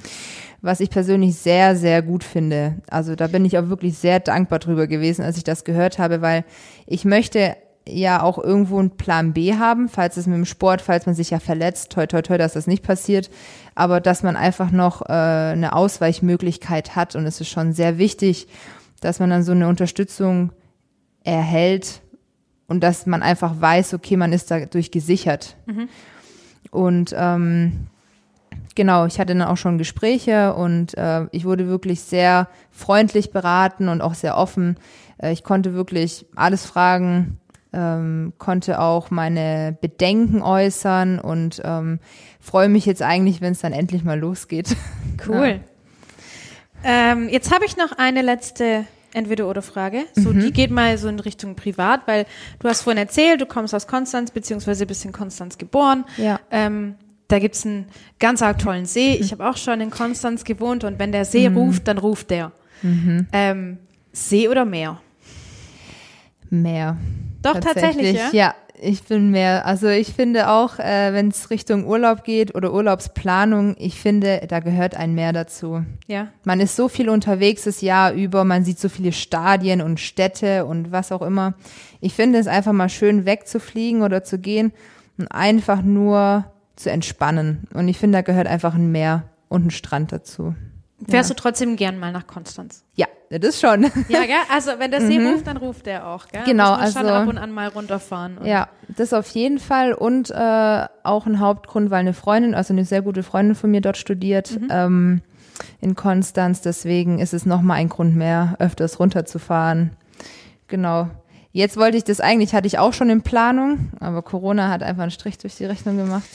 Was 0.62 0.80
ich 0.80 0.90
persönlich 0.90 1.36
sehr, 1.36 1.76
sehr 1.76 2.02
gut 2.02 2.24
finde. 2.24 2.76
Also 2.90 3.14
da 3.14 3.26
bin 3.26 3.44
ich 3.44 3.56
auch 3.56 3.68
wirklich 3.68 3.96
sehr 3.96 4.20
dankbar 4.20 4.58
drüber 4.58 4.86
gewesen, 4.86 5.24
als 5.24 5.38
ich 5.38 5.44
das 5.44 5.64
gehört 5.64 5.98
habe, 5.98 6.20
weil 6.20 6.44
ich 6.86 7.04
möchte 7.04 7.56
ja 7.88 8.22
auch 8.22 8.38
irgendwo 8.38 8.78
einen 8.78 8.90
Plan 8.90 9.32
B 9.32 9.54
haben, 9.54 9.88
falls 9.88 10.16
es 10.16 10.26
mit 10.26 10.36
dem 10.36 10.44
Sport, 10.44 10.82
falls 10.82 11.06
man 11.06 11.14
sich 11.14 11.30
ja 11.30 11.40
verletzt, 11.40 11.92
toi 11.92 12.06
toi 12.06 12.20
toi, 12.20 12.36
dass 12.36 12.52
das 12.52 12.66
nicht 12.66 12.82
passiert, 12.82 13.30
aber 13.74 14.00
dass 14.00 14.22
man 14.22 14.36
einfach 14.36 14.70
noch 14.70 15.02
äh, 15.02 15.12
eine 15.12 15.72
Ausweichmöglichkeit 15.74 16.94
hat 16.94 17.16
und 17.16 17.26
es 17.26 17.40
ist 17.40 17.48
schon 17.48 17.72
sehr 17.72 17.96
wichtig, 17.96 18.48
dass 19.00 19.18
man 19.18 19.30
dann 19.30 19.42
so 19.42 19.52
eine 19.52 19.66
Unterstützung 19.66 20.52
erhält 21.30 22.02
und 22.66 22.80
dass 22.82 23.06
man 23.06 23.22
einfach 23.22 23.60
weiß, 23.60 23.94
okay, 23.94 24.16
man 24.16 24.32
ist 24.32 24.50
dadurch 24.50 24.90
gesichert. 24.90 25.56
Mhm. 25.66 25.88
Und 26.70 27.14
ähm, 27.16 27.86
genau, 28.74 29.06
ich 29.06 29.18
hatte 29.18 29.34
dann 29.34 29.46
auch 29.46 29.56
schon 29.56 29.78
Gespräche 29.78 30.54
und 30.54 30.96
äh, 30.96 31.26
ich 31.32 31.44
wurde 31.44 31.68
wirklich 31.68 32.00
sehr 32.00 32.48
freundlich 32.70 33.30
beraten 33.32 33.88
und 33.88 34.02
auch 34.02 34.14
sehr 34.14 34.36
offen. 34.36 34.76
Äh, 35.18 35.32
ich 35.32 35.44
konnte 35.44 35.74
wirklich 35.74 36.26
alles 36.34 36.66
fragen, 36.66 37.38
ähm, 37.72 38.32
konnte 38.38 38.80
auch 38.80 39.10
meine 39.10 39.76
Bedenken 39.80 40.42
äußern 40.42 41.20
und 41.20 41.62
ähm, 41.64 42.00
freue 42.40 42.68
mich 42.68 42.86
jetzt 42.86 43.02
eigentlich, 43.02 43.40
wenn 43.40 43.52
es 43.52 43.60
dann 43.60 43.72
endlich 43.72 44.04
mal 44.04 44.18
losgeht. 44.18 44.76
Cool. 45.28 45.60
Ja. 46.82 47.12
Ähm, 47.12 47.28
jetzt 47.28 47.54
habe 47.54 47.66
ich 47.66 47.76
noch 47.76 47.92
eine 47.98 48.22
letzte 48.22 48.86
Entweder-oder-Frage. 49.12 50.04
So, 50.14 50.32
mhm. 50.32 50.40
die 50.40 50.52
geht 50.52 50.70
mal 50.70 50.96
so 50.98 51.08
in 51.08 51.20
Richtung 51.20 51.56
privat, 51.56 52.06
weil 52.06 52.26
du 52.58 52.68
hast 52.68 52.82
vorhin 52.82 52.98
erzählt, 52.98 53.40
du 53.40 53.46
kommst 53.46 53.74
aus 53.74 53.86
Konstanz, 53.86 54.30
beziehungsweise 54.30 54.86
bist 54.86 55.04
in 55.04 55.12
Konstanz 55.12 55.58
geboren. 55.58 56.04
Ja. 56.16 56.40
Ähm, 56.50 56.94
da 57.28 57.38
gibt's 57.38 57.64
einen 57.64 57.86
ganz 58.18 58.42
arg 58.42 58.58
tollen 58.58 58.86
See. 58.86 59.14
Ich 59.14 59.32
habe 59.32 59.48
auch 59.48 59.56
schon 59.56 59.80
in 59.80 59.90
Konstanz 59.90 60.44
gewohnt 60.44 60.84
und 60.84 60.98
wenn 60.98 61.12
der 61.12 61.24
See 61.24 61.48
mhm. 61.48 61.56
ruft, 61.56 61.88
dann 61.88 61.98
ruft 61.98 62.30
der. 62.30 62.52
Mhm. 62.82 63.26
Ähm, 63.32 63.78
See 64.12 64.48
oder 64.48 64.64
Meer? 64.64 65.00
Meer. 66.50 66.96
Doch, 67.42 67.54
tatsächlich, 67.54 68.14
tatsächlich 68.14 68.32
ja? 68.32 68.46
ja? 68.48 68.54
Ich 68.82 69.04
bin 69.04 69.30
mehr, 69.30 69.66
also 69.66 69.88
ich 69.88 70.12
finde 70.12 70.50
auch, 70.50 70.78
äh, 70.78 71.12
wenn 71.12 71.28
es 71.28 71.50
Richtung 71.50 71.86
Urlaub 71.86 72.24
geht 72.24 72.54
oder 72.54 72.72
Urlaubsplanung, 72.72 73.76
ich 73.78 74.00
finde, 74.00 74.42
da 74.48 74.60
gehört 74.60 74.96
ein 74.96 75.14
Meer 75.14 75.32
dazu. 75.32 75.84
Ja. 76.06 76.28
Man 76.44 76.60
ist 76.60 76.76
so 76.76 76.88
viel 76.88 77.08
unterwegs 77.08 77.64
das 77.64 77.80
Jahr 77.80 78.12
über, 78.12 78.44
man 78.44 78.64
sieht 78.64 78.78
so 78.78 78.88
viele 78.88 79.12
Stadien 79.12 79.80
und 79.80 80.00
Städte 80.00 80.64
und 80.64 80.92
was 80.92 81.12
auch 81.12 81.22
immer. 81.22 81.54
Ich 82.00 82.14
finde 82.14 82.38
es 82.38 82.46
einfach 82.46 82.72
mal 82.72 82.88
schön 82.88 83.26
wegzufliegen 83.26 84.02
oder 84.02 84.24
zu 84.24 84.38
gehen 84.38 84.72
und 85.18 85.28
einfach 85.28 85.82
nur 85.82 86.46
zu 86.76 86.90
entspannen. 86.90 87.68
Und 87.74 87.88
ich 87.88 87.98
finde, 87.98 88.18
da 88.18 88.22
gehört 88.22 88.46
einfach 88.46 88.74
ein 88.74 88.90
Meer 88.90 89.24
und 89.48 89.66
ein 89.66 89.70
Strand 89.70 90.12
dazu. 90.12 90.54
Fährst 91.09 91.30
ja. 91.30 91.34
du 91.34 91.42
trotzdem 91.42 91.76
gern 91.76 91.98
mal 91.98 92.12
nach 92.12 92.26
Konstanz? 92.26 92.84
Ja, 92.94 93.07
das 93.30 93.61
schon. 93.61 93.84
Ja, 94.09 94.24
gell? 94.26 94.36
Also 94.53 94.72
wenn 94.78 94.90
der 94.90 95.01
See 95.01 95.18
mhm. 95.18 95.28
ruft, 95.28 95.46
dann 95.46 95.57
ruft 95.57 95.86
der 95.86 96.07
auch, 96.07 96.28
gell? 96.28 96.42
Genau, 96.44 96.72
also 96.72 96.98
schon 96.98 97.09
ab 97.09 97.28
und 97.28 97.38
an 97.38 97.53
mal 97.53 97.68
runterfahren. 97.68 98.38
Ja, 98.44 98.68
das 98.88 99.12
auf 99.12 99.28
jeden 99.30 99.59
Fall 99.59 99.94
und 99.94 100.30
äh, 100.30 100.86
auch 101.03 101.26
ein 101.26 101.40
Hauptgrund, 101.40 101.90
weil 101.90 102.01
eine 102.01 102.12
Freundin, 102.12 102.55
also 102.55 102.74
eine 102.74 102.84
sehr 102.84 103.03
gute 103.03 103.22
Freundin 103.22 103.55
von 103.55 103.70
mir 103.70 103.80
dort 103.80 103.96
studiert 103.96 104.61
mhm. 104.61 104.68
ähm, 104.70 105.22
in 105.80 105.94
Konstanz. 105.94 106.61
Deswegen 106.61 107.18
ist 107.18 107.32
es 107.32 107.46
noch 107.46 107.62
mal 107.62 107.74
ein 107.74 107.88
Grund 107.88 108.16
mehr, 108.16 108.57
öfters 108.59 108.98
runterzufahren. 108.98 109.92
Genau. 110.68 111.09
Jetzt 111.53 111.76
wollte 111.76 111.96
ich 111.96 112.05
das 112.05 112.20
eigentlich, 112.20 112.55
hatte 112.55 112.66
ich 112.66 112.78
auch 112.78 112.92
schon 112.92 113.11
in 113.11 113.22
Planung, 113.22 113.90
aber 114.01 114.22
Corona 114.22 114.68
hat 114.68 114.82
einfach 114.82 115.03
einen 115.03 115.11
Strich 115.11 115.38
durch 115.38 115.57
die 115.57 115.64
Rechnung 115.64 115.96
gemacht. 115.96 116.28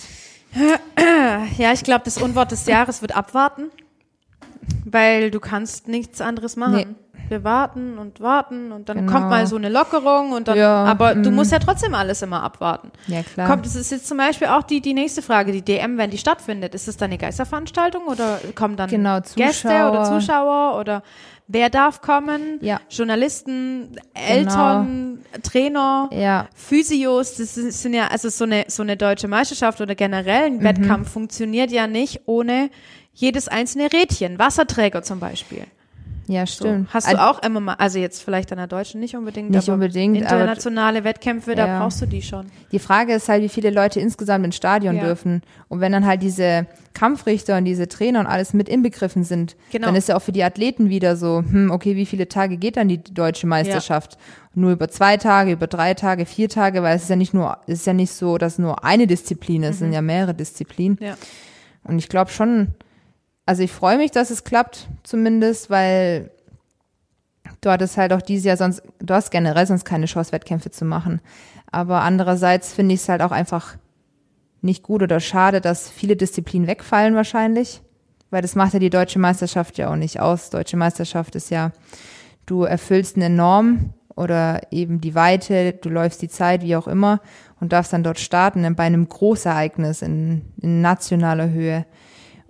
Ja, 1.58 1.74
ich 1.74 1.84
glaube, 1.84 2.06
das 2.06 2.18
Unwort 2.18 2.52
des 2.52 2.66
Jahres 2.66 3.02
wird 3.02 3.16
abwarten. 3.16 3.70
Weil 4.86 5.32
du 5.32 5.40
kannst 5.40 5.88
nichts 5.88 6.22
anderes 6.22 6.56
machen. 6.56 6.76
Nee. 6.76 6.88
Wir 7.28 7.44
warten 7.44 7.98
und 7.98 8.20
warten 8.20 8.72
und 8.72 8.88
dann 8.88 8.98
genau. 8.98 9.12
kommt 9.12 9.30
mal 9.30 9.48
so 9.48 9.56
eine 9.56 9.70
Lockerung 9.70 10.32
und 10.32 10.48
dann, 10.48 10.58
ja, 10.60 10.84
aber 10.84 11.16
du 11.16 11.32
mm. 11.32 11.36
musst 11.36 11.52
ja 11.52 11.58
trotzdem 11.58 11.96
alles 11.96 12.22
immer 12.22 12.44
abwarten. 12.44 12.92
Ja, 13.08 13.24
klar. 13.24 13.50
Kommt, 13.50 13.66
das 13.66 13.76
ist 13.76 13.92
jetzt 13.92 14.06
zum 14.06 14.20
Beispiel 14.20 14.48
auch 14.48 14.62
die, 14.62 14.80
die 14.80 14.94
nächste 14.94 15.24
Frage, 15.24 15.52
die 15.52 15.64
DM, 15.64 15.98
wenn 15.98 16.12
die 16.12 16.20
stattfindet. 16.20 16.76
Ist 16.76 16.88
es 16.88 16.98
dann 16.98 17.10
eine 17.10 17.18
Geisterveranstaltung 17.18 18.04
oder 18.04 18.40
kommen 18.54 18.78
dann 18.78 18.92
genau, 18.92 19.22
Gäste 19.36 19.90
oder 19.90 20.04
Zuschauer 20.04 20.80
oder 20.80 21.02
wer 21.48 21.70
darf 21.72 22.02
kommen? 22.02 22.60
Ja. 22.62 22.80
Journalisten, 22.90 23.96
Eltern, 24.14 25.20
genau. 25.24 25.42
Trainer, 25.44 26.10
ja. 26.12 26.48
Physios, 26.54 27.38
das 27.38 27.56
sind 27.56 27.94
ja, 27.96 28.08
also 28.08 28.30
so 28.30 28.44
eine, 28.44 28.66
so 28.68 28.84
eine 28.84 28.98
deutsche 28.98 29.28
Meisterschaft 29.28 29.82
oder 29.82 29.96
generell 29.96 30.46
ein 30.46 30.58
mhm. 30.58 30.64
Wettkampf 30.64 31.10
funktioniert 31.12 31.72
ja 31.72 31.88
nicht 31.88 32.22
ohne 32.26 32.70
jedes 33.16 33.48
einzelne 33.48 33.92
Rädchen, 33.92 34.38
Wasserträger 34.38 35.02
zum 35.02 35.20
Beispiel. 35.20 35.66
Ja, 36.28 36.48
stimmt. 36.48 36.88
So. 36.88 36.94
Hast 36.94 37.12
du 37.12 37.22
auch 37.22 37.44
immer 37.44 37.60
mal, 37.60 37.76
also 37.76 38.00
jetzt 38.00 38.24
vielleicht 38.24 38.52
an 38.52 38.58
der 38.58 38.68
Deutschen 38.68 39.00
nicht 39.00 39.16
unbedingt, 39.16 39.52
nicht 39.52 39.70
unbedingt, 39.70 40.18
internationale 40.18 41.04
Wettkämpfe, 41.04 41.56
da 41.56 41.68
ja. 41.68 41.80
brauchst 41.80 42.02
du 42.02 42.08
die 42.08 42.22
schon. 42.22 42.48
Die 42.72 42.80
Frage 42.80 43.14
ist 43.14 43.30
halt, 43.30 43.44
wie 43.44 43.50
viele 43.50 43.70
Leute 43.70 44.00
insgesamt 44.00 44.44
ins 44.44 44.56
Stadion 44.56 44.96
ja. 44.96 45.04
dürfen. 45.04 45.44
Und 45.68 45.82
wenn 45.82 45.92
dann 45.92 46.06
halt 46.06 46.24
diese 46.24 46.66
Kampfrichter 46.94 47.58
und 47.58 47.66
diese 47.66 47.88
Trainer 47.88 48.22
und 48.22 48.28
alles 48.28 48.54
mit 48.54 48.70
inbegriffen 48.70 49.24
sind, 49.24 49.56
genau. 49.72 49.88
dann 49.88 49.96
ist 49.96 50.10
ja 50.10 50.16
auch 50.16 50.22
für 50.22 50.32
die 50.32 50.44
Athleten 50.44 50.90
wieder 50.90 51.16
so, 51.16 51.44
hm, 51.48 51.70
okay, 51.70 51.96
wie 51.96 52.06
viele 52.06 52.28
Tage 52.28 52.58
geht 52.58 52.78
dann 52.78 52.88
die 52.88 53.04
deutsche 53.04 53.46
Meisterschaft? 53.46 54.14
Ja. 54.14 54.20
Nur 54.56 54.72
über 54.72 54.88
zwei 54.90 55.18
Tage, 55.18 55.52
über 55.52 55.68
drei 55.68 55.94
Tage, 55.94 56.26
vier 56.26 56.50
Tage, 56.50 56.82
weil 56.82 56.96
es 56.96 57.04
ist 57.04 57.10
ja 57.10 57.18
nicht 57.18 57.34
nur, 57.34 57.58
es 57.68 57.82
ist 57.82 57.88
ja 57.88 57.94
nicht 57.94 58.12
so, 58.12 58.38
dass 58.38 58.58
nur 58.58 58.84
eine 58.84 59.06
Disziplin 59.06 59.62
ist, 59.62 59.68
mhm. 59.68 59.72
es 59.72 59.80
sind 59.80 59.94
ja 59.94 60.02
mehrere 60.02 60.34
Disziplinen. 60.34 60.98
Ja. 61.02 61.18
Und 61.84 62.00
ich 62.00 62.10
glaube 62.10 62.32
schon, 62.32 62.74
also 63.46 63.64
ich 63.64 63.72
freue 63.72 63.98
mich, 63.98 64.12
dass 64.12 64.30
es 64.30 64.44
klappt, 64.44 64.88
zumindest, 65.04 65.70
weil 65.70 66.32
du 67.62 67.70
hattest 67.70 67.98
halt 67.98 68.14
auch 68.14 68.22
dieses 68.22 68.46
Jahr 68.46 68.58
sonst, 68.58 68.82
du 69.00 69.14
hast 69.14 69.32
generell 69.32 69.68
sonst 69.68 69.86
keine 69.86 70.08
Chance, 70.08 70.32
Wettkämpfe 70.32 70.72
zu 70.72 70.86
machen. 70.86 71.22
Aber 71.72 72.02
andererseits 72.02 72.74
finde 72.74 72.96
ich 72.96 73.02
es 73.02 73.10
halt 73.10 73.22
auch 73.22 73.32
einfach 73.32 73.78
nicht 74.62 74.84
gut 74.84 75.04
oder 75.04 75.20
schade, 75.20 75.62
dass 75.62 75.90
viele 75.90 76.16
Disziplinen 76.16 76.68
wegfallen 76.68 77.16
wahrscheinlich. 77.16 77.82
Weil 78.32 78.42
das 78.42 78.56
macht 78.56 78.74
ja 78.74 78.80
die 78.80 78.90
deutsche 78.90 79.20
Meisterschaft 79.20 79.78
ja 79.78 79.92
auch 79.92 79.96
nicht 79.96 80.20
aus. 80.20 80.50
Deutsche 80.50 80.78
Meisterschaft 80.78 81.36
ist 81.36 81.52
ja, 81.52 81.72
du 82.46 82.64
erfüllst 82.64 83.16
eine 83.16 83.30
Norm 83.30 83.94
oder 84.16 84.62
eben 84.72 85.02
die 85.02 85.14
Weite, 85.14 85.74
du 85.74 85.90
läufst 85.90 86.22
die 86.22 86.30
Zeit, 86.30 86.62
wie 86.64 86.76
auch 86.76 86.88
immer, 86.88 87.22
und 87.60 87.74
darfst 87.74 87.94
dann 87.94 88.04
dort 88.04 88.20
starten 88.20 88.76
bei 88.76 88.84
einem 88.84 89.08
Großereignis 89.08 90.02
in, 90.02 90.42
in 90.62 90.82
nationaler 90.82 91.50
Höhe. 91.50 91.86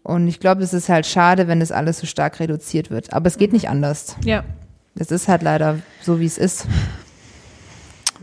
Und 0.05 0.27
ich 0.27 0.39
glaube, 0.39 0.61
es 0.61 0.71
ist 0.71 0.87
halt 0.87 1.07
schade, 1.07 1.47
wenn 1.47 1.59
das 1.59 1.71
alles 1.71 1.97
so 1.97 2.05
stark 2.05 2.39
reduziert 2.39 2.91
wird. 2.91 3.11
Aber 3.11 3.25
es 3.25 3.37
geht 3.39 3.51
nicht 3.53 3.69
anders. 3.69 4.15
Ja. 4.23 4.43
Es 4.93 5.09
ist 5.09 5.27
halt 5.27 5.41
leider 5.41 5.79
so, 6.03 6.19
wie 6.19 6.27
es 6.27 6.37
ist. 6.37 6.67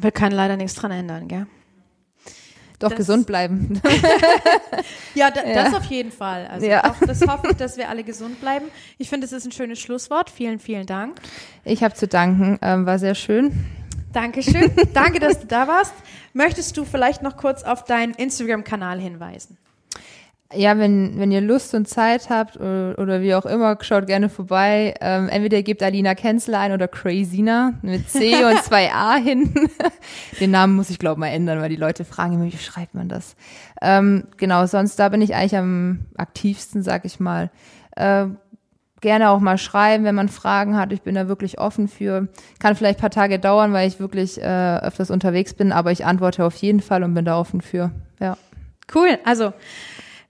Wir 0.01 0.13
können 0.13 0.31
leider 0.37 0.57
nichts 0.57 0.75
dran 0.77 0.93
ändern, 0.93 1.27
gell? 1.27 1.47
Doch 2.79 2.91
Das- 2.91 2.99
gesund 2.99 3.27
bleiben. 3.27 3.81
Ja, 5.15 5.31
da, 5.31 5.45
Ja. 5.45 5.65
das 5.65 5.75
auf 5.75 5.85
jeden 5.85 6.11
Fall. 6.13 6.47
Also 6.47 6.67
Ja. 6.67 6.85
auch 6.91 6.95
das 7.07 7.21
hoffe 7.27 7.49
ich, 7.51 7.57
dass 7.57 7.77
wir 7.77 7.89
alle 7.91 8.03
gesund 8.03 8.41
bleiben. 8.41 8.67
Ich 8.99 9.11
finde, 9.11 9.27
es 9.27 9.33
ist 9.33 9.45
ein 9.45 9.53
schönes 9.53 9.79
Schlusswort. 9.79 10.31
Vielen, 10.31 10.59
vielen 10.59 10.87
Dank. 10.87 11.17
Ich 11.65 11.83
habe 11.85 11.95
zu 11.95 12.09
danken, 12.09 12.59
ähm, 12.63 12.87
war 12.87 12.99
sehr 12.99 13.15
schön. 13.15 13.67
Dankeschön. 14.13 14.71
Danke, 14.95 15.19
dass 15.21 15.41
du 15.41 15.47
da 15.47 15.69
warst. 15.69 15.93
Möchtest 16.33 16.77
du 16.77 16.85
vielleicht 16.85 17.23
noch 17.23 17.37
kurz 17.37 17.63
auf 17.63 17.85
deinen 17.85 18.15
Instagram-Kanal 18.15 18.99
hinweisen? 19.01 19.59
Ja, 20.55 20.79
wenn, 20.79 21.19
wenn 21.19 21.33
ihr 21.33 21.41
Lust 21.41 21.75
und 21.75 21.89
Zeit 21.89 22.31
habt 22.31 22.57
oder, 22.57 22.95
oder 22.99 23.21
wie 23.23 23.35
auch 23.35 23.47
immer, 23.47 23.77
schaut 23.81 24.07
gerne 24.07 24.29
vorbei. 24.29 24.95
Ähm, 25.01 25.29
entweder 25.29 25.63
gebt 25.63 25.83
Alina 25.83 26.15
Kenzel 26.15 26.55
ein 26.55 26.73
oder 26.73 26.89
Crazina 26.89 27.75
mit 27.83 28.09
C 28.11 28.45
und 28.45 28.63
zwei 28.63 28.93
A 28.93 29.17
hinten. 29.17 29.71
Den 30.41 30.51
Namen 30.51 30.75
muss 30.75 30.91
ich 30.91 30.99
glaube 30.99 31.21
mal 31.21 31.29
ändern, 31.29 31.61
weil 31.61 31.71
die 31.71 31.77
Leute 31.77 32.05
fragen 32.05 32.35
immer, 32.35 32.45
wie 32.45 32.57
schreibt 32.57 32.95
man 32.95 33.09
das? 33.09 33.37
Ähm, 33.81 34.25
genau, 34.37 34.67
sonst 34.67 34.99
da 34.99 35.09
bin 35.09 35.23
ich 35.23 35.35
eigentlich 35.35 35.57
am 35.57 36.07
aktivsten, 36.17 36.83
sag 36.83 37.05
ich 37.05 37.21
mal. 37.21 37.51
Äh, 37.97 38.27
gerne 39.03 39.31
auch 39.31 39.41
mal 39.41 39.59
schreiben, 39.59 40.05
wenn 40.05 40.15
man 40.15 40.29
Fragen 40.29 40.77
hat. 40.77 40.93
Ich 40.93 41.03
bin 41.03 41.15
da 41.15 41.29
wirklich 41.29 41.59
offen 41.59 41.89
für. 41.89 42.29
Kann 42.59 42.75
vielleicht 42.75 42.99
ein 42.99 43.03
paar 43.03 43.11
Tage 43.11 43.39
dauern, 43.39 43.75
weil 43.75 43.87
ich 43.87 44.01
wirklich 44.01 44.41
äh, 44.41 44.79
öfters 44.79 45.11
unterwegs 45.11 45.53
bin, 45.53 45.73
aber 45.73 45.93
ich 45.93 46.07
antworte 46.07 46.45
auf 46.45 46.55
jeden 46.57 46.81
Fall 46.81 47.03
und 47.03 47.13
bin 47.13 47.27
da 47.27 47.39
offen 47.39 47.61
für. 47.61 47.91
Ja. 48.21 48.39
Cool. 48.95 49.19
Also, 49.25 49.53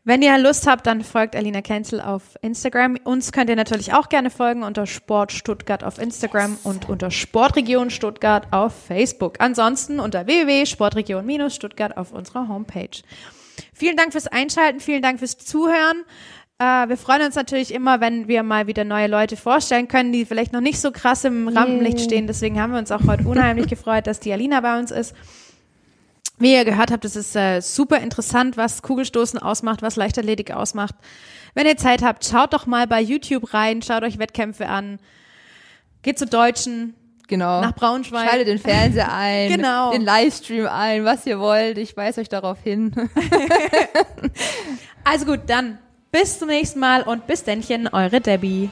wenn 0.04 0.20
ihr 0.20 0.36
Lust 0.36 0.66
habt, 0.66 0.86
dann 0.86 1.02
folgt 1.02 1.36
Alina 1.36 1.62
Kenzel 1.62 2.00
auf 2.00 2.36
Instagram. 2.42 2.98
Uns 3.04 3.30
könnt 3.30 3.48
ihr 3.48 3.54
natürlich 3.56 3.94
auch 3.94 4.08
gerne 4.08 4.30
folgen 4.30 4.64
unter 4.64 4.84
Sport 4.86 5.30
Stuttgart 5.30 5.84
auf 5.84 5.98
Instagram 5.98 6.58
und 6.64 6.88
unter 6.88 7.12
Sportregion 7.12 7.88
Stuttgart 7.88 8.48
auf 8.50 8.74
Facebook. 8.74 9.36
Ansonsten 9.38 10.00
unter 10.00 10.26
www.sportregion-stuttgart 10.26 11.96
auf 11.96 12.10
unserer 12.10 12.48
Homepage. 12.48 13.00
Vielen 13.72 13.96
Dank 13.96 14.10
fürs 14.10 14.26
Einschalten, 14.26 14.80
vielen 14.80 15.02
Dank 15.02 15.20
fürs 15.20 15.38
Zuhören. 15.38 16.04
Äh, 16.58 16.88
wir 16.88 16.96
freuen 16.96 17.22
uns 17.22 17.36
natürlich 17.36 17.72
immer, 17.72 18.00
wenn 18.00 18.26
wir 18.26 18.42
mal 18.42 18.66
wieder 18.66 18.82
neue 18.82 19.06
Leute 19.06 19.36
vorstellen 19.36 19.86
können, 19.86 20.12
die 20.12 20.24
vielleicht 20.24 20.52
noch 20.52 20.60
nicht 20.60 20.80
so 20.80 20.90
krass 20.90 21.24
im 21.24 21.46
Rampenlicht 21.46 22.00
stehen. 22.00 22.26
Deswegen 22.26 22.60
haben 22.60 22.72
wir 22.72 22.78
uns 22.80 22.90
auch 22.90 23.06
heute 23.06 23.26
unheimlich 23.26 23.66
gefreut, 23.68 24.06
dass 24.06 24.18
die 24.18 24.32
Alina 24.32 24.60
bei 24.60 24.78
uns 24.78 24.90
ist. 24.90 25.14
Wie 26.42 26.54
ihr 26.54 26.64
gehört 26.64 26.90
habt, 26.90 27.04
es 27.04 27.14
ist 27.14 27.36
äh, 27.36 27.60
super 27.60 27.98
interessant, 27.98 28.56
was 28.56 28.82
Kugelstoßen 28.82 29.38
ausmacht, 29.38 29.80
was 29.80 29.94
Leichtathletik 29.94 30.50
ausmacht. 30.50 30.96
Wenn 31.54 31.66
ihr 31.68 31.76
Zeit 31.76 32.02
habt, 32.02 32.24
schaut 32.24 32.52
doch 32.52 32.66
mal 32.66 32.88
bei 32.88 33.00
YouTube 33.00 33.54
rein, 33.54 33.80
schaut 33.80 34.02
euch 34.02 34.18
Wettkämpfe 34.18 34.66
an, 34.68 34.98
geht 36.02 36.18
zu 36.18 36.26
Deutschen, 36.26 36.94
Genau. 37.28 37.60
nach 37.60 37.76
Braunschweig. 37.76 38.28
Schaltet 38.28 38.48
den 38.48 38.58
Fernseher 38.58 39.12
ein, 39.12 39.50
Genau. 39.56 39.92
den 39.92 40.02
Livestream 40.02 40.66
ein, 40.66 41.04
was 41.04 41.24
ihr 41.26 41.38
wollt. 41.38 41.78
Ich 41.78 41.96
weise 41.96 42.20
euch 42.20 42.28
darauf 42.28 42.58
hin. 42.62 42.92
Also 45.04 45.26
gut, 45.26 45.40
dann 45.48 45.78
bis 46.10 46.38
zum 46.38 46.48
nächsten 46.48 46.78
Mal 46.80 47.02
und 47.02 47.26
bis 47.26 47.42
dennchen, 47.44 47.88
eure 47.88 48.20
Debbie. 48.20 48.68